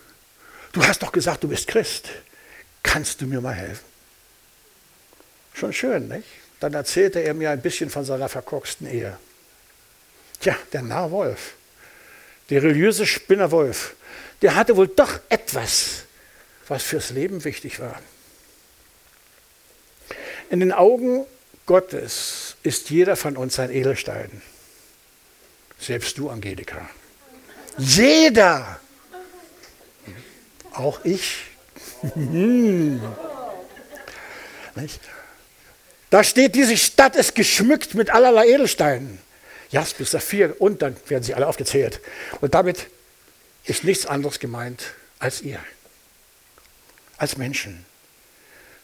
du 0.72 0.86
hast 0.86 1.04
doch 1.04 1.12
gesagt, 1.12 1.44
du 1.44 1.48
bist 1.48 1.68
Christ. 1.68 2.10
Kannst 2.84 3.22
du 3.22 3.26
mir 3.26 3.42
mal 3.42 3.54
helfen? 3.54 3.86
Schon 5.54 5.74
schön, 5.74 6.08
nicht? 6.08 6.28
Dann 6.60 6.74
erzählte 6.74 7.20
er 7.20 7.34
mir 7.34 7.52
ein 7.52 7.62
bisschen 7.62 7.90
von 7.90 8.06
seiner 8.06 8.30
verkorksten 8.30 8.88
Ehe. 8.88 9.18
Tja, 10.40 10.56
der 10.74 10.82
Narr 10.82 11.12
Wolf, 11.12 11.54
der 12.50 12.64
religiöse 12.64 13.06
Spinner 13.06 13.52
Wolf, 13.52 13.96
der 14.42 14.56
hatte 14.56 14.76
wohl 14.76 14.88
doch 14.88 15.20
etwas, 15.30 16.06
was 16.72 16.82
fürs 16.84 17.10
Leben 17.10 17.44
wichtig 17.44 17.80
war. 17.82 18.00
In 20.50 20.62
den 20.62 20.72
Augen 20.72 21.26
Gottes 21.66 22.56
ist 22.64 22.90
jeder 22.90 23.18
von 23.18 23.36
uns 23.36 23.60
ein 23.60 23.70
Edelstein. 23.72 24.42
Selbst 25.80 26.18
du, 26.18 26.30
Angelika. 26.30 26.90
Jeder. 27.78 28.80
Auch 30.72 31.04
ich. 31.04 31.44
da 36.10 36.24
steht, 36.24 36.56
diese 36.56 36.78
Stadt 36.78 37.18
ist 37.18 37.36
geschmückt 37.36 37.96
mit 37.96 38.10
allerlei 38.12 38.48
Edelsteinen. 38.48 39.20
Jaspis, 39.72 40.12
Saphir 40.12 40.56
und 40.60 40.82
dann 40.82 40.96
werden 41.08 41.24
sie 41.24 41.34
alle 41.34 41.48
aufgezählt. 41.48 42.00
Und 42.40 42.54
damit 42.54 42.88
ist 43.66 43.84
nichts 43.84 44.06
anderes 44.06 44.40
gemeint 44.40 44.94
als 45.20 45.42
ihr, 45.42 45.60
als 47.22 47.38
Menschen. 47.38 47.86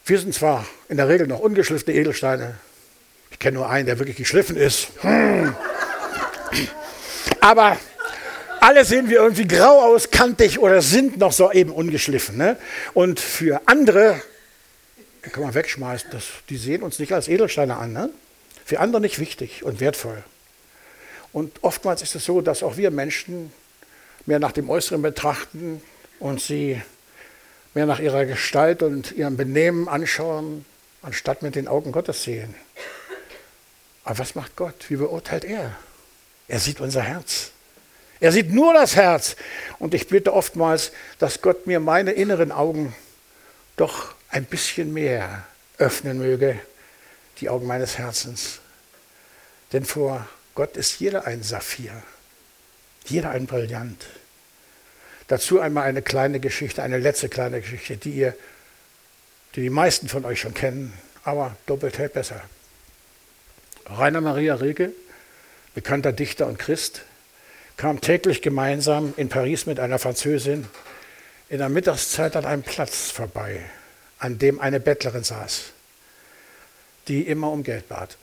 Wir 0.05 0.19
sind 0.19 0.31
zwar 0.31 0.63
in 0.89 0.97
der 0.97 1.09
Regel 1.09 1.25
noch 1.25 1.39
ungeschliffene 1.39 1.97
Edelsteine, 1.97 2.55
ich 3.31 3.39
kenne 3.39 3.57
nur 3.57 3.67
einen, 3.67 3.87
der 3.87 3.97
wirklich 3.97 4.15
geschliffen 4.15 4.55
ist, 4.55 4.89
hm. 5.01 5.55
aber 7.41 7.77
alle 8.59 8.85
sehen 8.85 9.09
wir 9.09 9.17
irgendwie 9.17 9.47
grau 9.47 9.81
aus, 9.81 10.11
kantig 10.11 10.59
oder 10.59 10.83
sind 10.83 11.17
noch 11.17 11.31
so 11.31 11.51
eben 11.51 11.71
ungeschliffen. 11.71 12.37
Ne? 12.37 12.57
Und 12.93 13.19
für 13.19 13.61
andere, 13.65 14.21
kann 15.31 15.43
man 15.43 15.55
wegschmeißen, 15.55 16.11
das, 16.11 16.25
die 16.49 16.57
sehen 16.57 16.83
uns 16.83 16.99
nicht 16.99 17.13
als 17.13 17.27
Edelsteine 17.27 17.77
an. 17.77 17.91
Ne? 17.93 18.09
Für 18.65 18.79
andere 18.79 19.01
nicht 19.01 19.19
wichtig 19.19 19.63
und 19.63 19.79
wertvoll. 19.79 20.23
Und 21.33 21.63
oftmals 21.63 22.01
ist 22.01 22.15
es 22.15 22.25
so, 22.25 22.41
dass 22.41 22.61
auch 22.61 22.77
wir 22.77 22.91
Menschen 22.91 23.51
mehr 24.25 24.39
nach 24.39 24.51
dem 24.51 24.69
Äußeren 24.69 25.01
betrachten 25.01 25.81
und 26.19 26.41
sie 26.41 26.81
mehr 27.77 27.85
nach 27.85 27.99
ihrer 27.99 28.25
Gestalt 28.25 28.81
und 28.81 29.11
ihrem 29.11 29.37
Benehmen 29.37 29.87
anschauen, 29.87 30.65
anstatt 31.03 31.43
mit 31.43 31.53
den 31.53 31.67
Augen 31.67 31.91
Gottes 31.91 32.23
sehen. 32.23 32.55
Aber 34.03 34.17
was 34.17 34.33
macht 34.33 34.55
Gott? 34.55 34.89
Wie 34.89 34.95
beurteilt 34.95 35.45
er? 35.45 35.75
Er 36.47 36.59
sieht 36.59 36.81
unser 36.81 37.03
Herz. 37.03 37.51
Er 38.19 38.31
sieht 38.31 38.51
nur 38.51 38.73
das 38.73 38.95
Herz. 38.95 39.35
Und 39.77 39.93
ich 39.93 40.07
bitte 40.07 40.33
oftmals, 40.33 40.91
dass 41.19 41.43
Gott 41.43 41.67
mir 41.67 41.79
meine 41.79 42.13
inneren 42.13 42.51
Augen 42.51 42.95
doch 43.75 44.15
ein 44.29 44.45
bisschen 44.45 44.91
mehr 44.91 45.45
öffnen 45.77 46.17
möge, 46.17 46.59
die 47.41 47.47
Augen 47.47 47.67
meines 47.67 47.99
Herzens. 47.99 48.57
Denn 49.71 49.85
vor 49.85 50.27
Gott 50.55 50.77
ist 50.77 50.99
jeder 50.99 51.27
ein 51.27 51.43
Saphir, 51.43 51.91
jeder 53.05 53.29
ein 53.29 53.45
Brillant. 53.45 54.03
Dazu 55.27 55.59
einmal 55.59 55.83
eine 55.83 56.01
kleine 56.01 56.39
Geschichte, 56.39 56.83
eine 56.83 56.97
letzte 56.97 57.29
kleine 57.29 57.61
Geschichte, 57.61 57.97
die 57.97 58.11
ihr, 58.11 58.35
die 59.55 59.61
die 59.61 59.69
meisten 59.69 60.07
von 60.07 60.25
euch 60.25 60.39
schon 60.39 60.53
kennen, 60.53 60.93
aber 61.23 61.55
doppelt 61.65 61.97
hält 61.97 62.13
besser. 62.13 62.41
Rainer 63.85 64.21
Maria 64.21 64.55
Rilke, 64.55 64.91
bekannter 65.75 66.13
Dichter 66.13 66.47
und 66.47 66.59
Christ, 66.59 67.01
kam 67.75 68.01
täglich 68.01 68.41
gemeinsam 68.41 69.13
in 69.17 69.29
Paris 69.29 69.65
mit 69.65 69.79
einer 69.79 69.99
Französin 69.99 70.67
in 71.49 71.59
der 71.59 71.69
Mittagszeit 71.69 72.35
an 72.35 72.45
einem 72.45 72.63
Platz 72.63 73.11
vorbei, 73.11 73.61
an 74.19 74.39
dem 74.39 74.59
eine 74.59 74.79
Bettlerin 74.79 75.23
saß, 75.23 75.65
die 77.07 77.21
immer 77.21 77.51
um 77.51 77.63
Geld 77.63 77.87
bat 77.87 78.17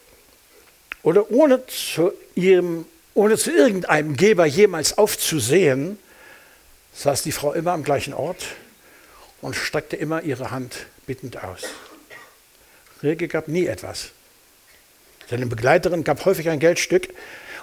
oder 1.04 1.30
ohne 1.30 1.64
zu, 1.66 2.12
ihrem, 2.34 2.86
ohne 3.12 3.36
zu 3.36 3.52
irgendeinem 3.52 4.16
Geber 4.16 4.46
jemals 4.46 4.98
aufzusehen, 4.98 5.98
saß 6.94 7.22
die 7.22 7.32
Frau 7.32 7.52
immer 7.52 7.72
am 7.72 7.82
gleichen 7.82 8.14
Ort 8.14 8.46
und 9.40 9.56
streckte 9.56 9.96
immer 9.96 10.22
ihre 10.22 10.50
Hand 10.50 10.86
bittend 11.06 11.42
aus. 11.42 11.64
Rilke 13.02 13.28
gab 13.28 13.48
nie 13.48 13.66
etwas. 13.66 14.10
Seine 15.28 15.46
Begleiterin 15.46 16.04
gab 16.04 16.24
häufig 16.24 16.48
ein 16.48 16.60
Geldstück 16.60 17.08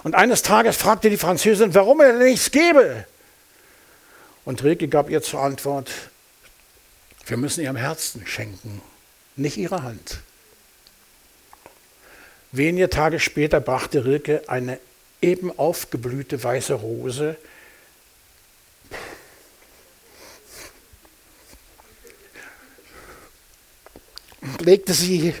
und 0.02 0.14
eines 0.14 0.42
Tages 0.42 0.76
fragte 0.76 1.10
die 1.10 1.16
Französin, 1.16 1.74
warum 1.74 2.00
er 2.00 2.14
nichts 2.14 2.50
gebe. 2.50 3.06
Und 4.44 4.62
Rilke 4.62 4.88
gab 4.88 5.08
ihr 5.08 5.22
zur 5.22 5.40
Antwort, 5.40 5.90
wir 7.26 7.36
müssen 7.36 7.62
ihrem 7.62 7.76
Herzen 7.76 8.26
schenken, 8.26 8.82
nicht 9.36 9.56
ihrer 9.56 9.82
Hand. 9.82 10.18
Wenige 12.50 12.90
Tage 12.90 13.20
später 13.20 13.60
brachte 13.60 14.04
Rilke 14.04 14.42
eine 14.48 14.78
eben 15.22 15.56
aufgeblühte 15.56 16.42
weiße 16.42 16.74
Rose 16.74 17.36
legte 24.58 24.92
sie 24.92 25.34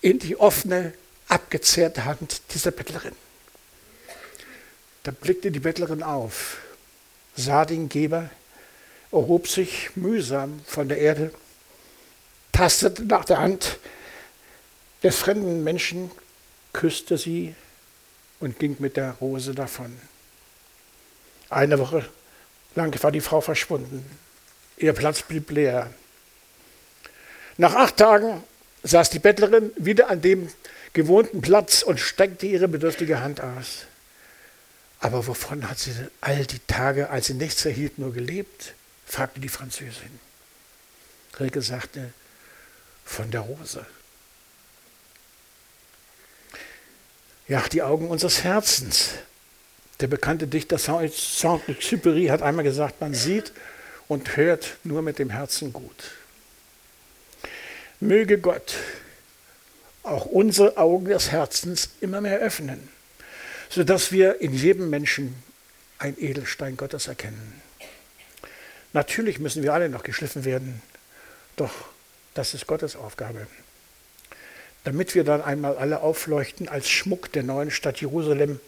in 0.00 0.18
die 0.18 0.36
offene, 0.36 0.92
abgezehrte 1.28 2.04
Hand 2.04 2.42
dieser 2.54 2.70
Bettlerin. 2.70 3.14
Da 5.02 5.12
blickte 5.12 5.50
die 5.50 5.60
Bettlerin 5.60 6.02
auf, 6.02 6.58
sah 7.36 7.64
den 7.64 7.88
Geber, 7.88 8.30
erhob 9.12 9.48
sich 9.48 9.96
mühsam 9.96 10.60
von 10.66 10.88
der 10.88 10.98
Erde, 10.98 11.32
tastete 12.52 13.04
nach 13.04 13.24
der 13.24 13.38
Hand 13.38 13.78
des 15.02 15.16
fremden 15.16 15.64
Menschen, 15.64 16.10
küsste 16.72 17.16
sie 17.16 17.54
und 18.40 18.58
ging 18.58 18.76
mit 18.78 18.96
der 18.96 19.12
Rose 19.12 19.54
davon. 19.54 19.96
Eine 21.48 21.78
Woche 21.78 22.08
lang 22.74 23.02
war 23.02 23.10
die 23.10 23.20
Frau 23.20 23.40
verschwunden. 23.40 24.04
Ihr 24.76 24.92
Platz 24.92 25.22
blieb 25.22 25.50
leer. 25.50 25.92
Nach 27.60 27.74
acht 27.74 27.98
Tagen 27.98 28.42
saß 28.84 29.10
die 29.10 29.18
Bettlerin 29.18 29.70
wieder 29.76 30.08
an 30.08 30.22
dem 30.22 30.48
gewohnten 30.94 31.42
Platz 31.42 31.82
und 31.82 32.00
streckte 32.00 32.46
ihre 32.46 32.68
bedürftige 32.68 33.20
Hand 33.20 33.42
aus. 33.42 33.84
Aber 34.98 35.26
wovon 35.26 35.68
hat 35.68 35.78
sie 35.78 35.92
all 36.22 36.46
die 36.46 36.60
Tage, 36.66 37.10
als 37.10 37.26
sie 37.26 37.34
nichts 37.34 37.62
erhielt, 37.66 37.98
nur 37.98 38.14
gelebt? 38.14 38.72
fragte 39.04 39.40
die 39.40 39.50
Französin. 39.50 40.20
Rilke 41.38 41.60
sagte, 41.60 42.14
von 43.04 43.30
der 43.30 43.40
Rose. 43.40 43.84
Ja, 47.46 47.62
die 47.70 47.82
Augen 47.82 48.08
unseres 48.08 48.42
Herzens. 48.42 49.10
Der 50.00 50.06
bekannte 50.06 50.46
Dichter 50.46 50.78
Saint-Exupéry 50.78 52.30
hat 52.30 52.40
einmal 52.40 52.64
gesagt, 52.64 53.02
man 53.02 53.12
sieht 53.12 53.52
und 54.08 54.38
hört 54.38 54.78
nur 54.82 55.02
mit 55.02 55.18
dem 55.18 55.28
Herzen 55.28 55.74
gut. 55.74 56.19
Möge 58.00 58.38
Gott 58.38 58.76
auch 60.02 60.24
unsere 60.24 60.78
Augen 60.78 61.04
des 61.04 61.30
Herzens 61.30 61.90
immer 62.00 62.20
mehr 62.22 62.38
öffnen, 62.38 62.88
sodass 63.68 64.10
wir 64.10 64.40
in 64.40 64.54
jedem 64.54 64.88
Menschen 64.88 65.34
ein 65.98 66.18
Edelstein 66.18 66.78
Gottes 66.78 67.08
erkennen. 67.08 67.60
Natürlich 68.94 69.38
müssen 69.38 69.62
wir 69.62 69.74
alle 69.74 69.90
noch 69.90 70.02
geschliffen 70.02 70.44
werden, 70.44 70.80
doch 71.56 71.72
das 72.32 72.54
ist 72.54 72.66
Gottes 72.66 72.96
Aufgabe. 72.96 73.46
Damit 74.84 75.14
wir 75.14 75.24
dann 75.24 75.42
einmal 75.42 75.76
alle 75.76 76.00
aufleuchten 76.00 76.68
als 76.68 76.88
Schmuck 76.88 77.30
der 77.32 77.42
neuen 77.42 77.70
Stadt 77.70 78.00
Jerusalem 78.00 78.60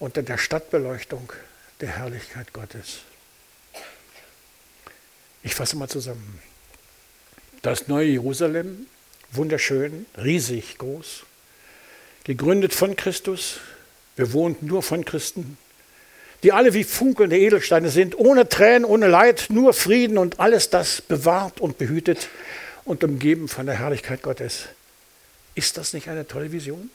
unter 0.00 0.24
der 0.24 0.38
Stadtbeleuchtung 0.38 1.32
der 1.80 1.90
Herrlichkeit 1.90 2.52
Gottes. 2.52 3.02
Ich 5.44 5.54
fasse 5.54 5.76
mal 5.76 5.88
zusammen. 5.88 6.42
Das 7.62 7.86
neue 7.86 8.08
Jerusalem, 8.08 8.88
wunderschön, 9.30 10.06
riesig 10.18 10.78
groß, 10.78 11.22
gegründet 12.24 12.74
von 12.74 12.96
Christus, 12.96 13.60
bewohnt 14.16 14.64
nur 14.64 14.82
von 14.82 15.04
Christen, 15.04 15.56
die 16.42 16.50
alle 16.50 16.74
wie 16.74 16.82
funkelnde 16.82 17.38
Edelsteine 17.38 17.88
sind, 17.88 18.18
ohne 18.18 18.48
Tränen, 18.48 18.84
ohne 18.84 19.06
Leid, 19.06 19.46
nur 19.48 19.72
Frieden 19.74 20.18
und 20.18 20.40
alles 20.40 20.70
das 20.70 21.00
bewahrt 21.00 21.60
und 21.60 21.78
behütet 21.78 22.28
und 22.84 23.04
umgeben 23.04 23.46
von 23.46 23.66
der 23.66 23.78
Herrlichkeit 23.78 24.22
Gottes. 24.22 24.64
Ist 25.54 25.76
das 25.76 25.92
nicht 25.92 26.08
eine 26.08 26.26
tolle 26.26 26.50
Vision? 26.50 26.90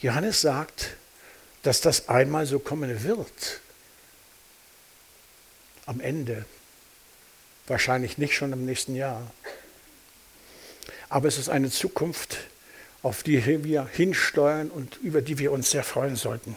Johannes 0.00 0.40
sagt, 0.40 0.96
dass 1.64 1.80
das 1.80 2.08
einmal 2.08 2.46
so 2.46 2.60
kommen 2.60 3.02
wird. 3.02 3.60
Am 5.86 6.00
Ende. 6.00 6.44
Wahrscheinlich 7.66 8.18
nicht 8.18 8.34
schon 8.34 8.52
im 8.52 8.64
nächsten 8.64 8.94
Jahr. 8.94 9.30
Aber 11.08 11.28
es 11.28 11.38
ist 11.38 11.48
eine 11.48 11.70
Zukunft, 11.70 12.38
auf 13.02 13.22
die 13.22 13.64
wir 13.64 13.86
hinsteuern 13.86 14.70
und 14.70 14.98
über 15.02 15.22
die 15.22 15.38
wir 15.38 15.52
uns 15.52 15.70
sehr 15.70 15.84
freuen 15.84 16.16
sollten 16.16 16.56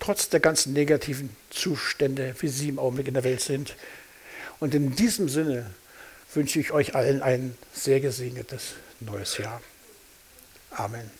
trotz 0.00 0.28
der 0.30 0.40
ganzen 0.40 0.72
negativen 0.72 1.30
Zustände, 1.50 2.34
wie 2.40 2.48
sie 2.48 2.70
im 2.70 2.78
Augenblick 2.78 3.08
in 3.08 3.14
der 3.14 3.24
Welt 3.24 3.42
sind. 3.42 3.76
Und 4.58 4.74
in 4.74 4.96
diesem 4.96 5.28
Sinne 5.28 5.70
wünsche 6.34 6.58
ich 6.58 6.72
euch 6.72 6.94
allen 6.94 7.22
ein 7.22 7.56
sehr 7.72 8.00
gesegnetes 8.00 8.74
neues 8.98 9.38
Jahr. 9.38 9.60
Amen. 10.70 11.19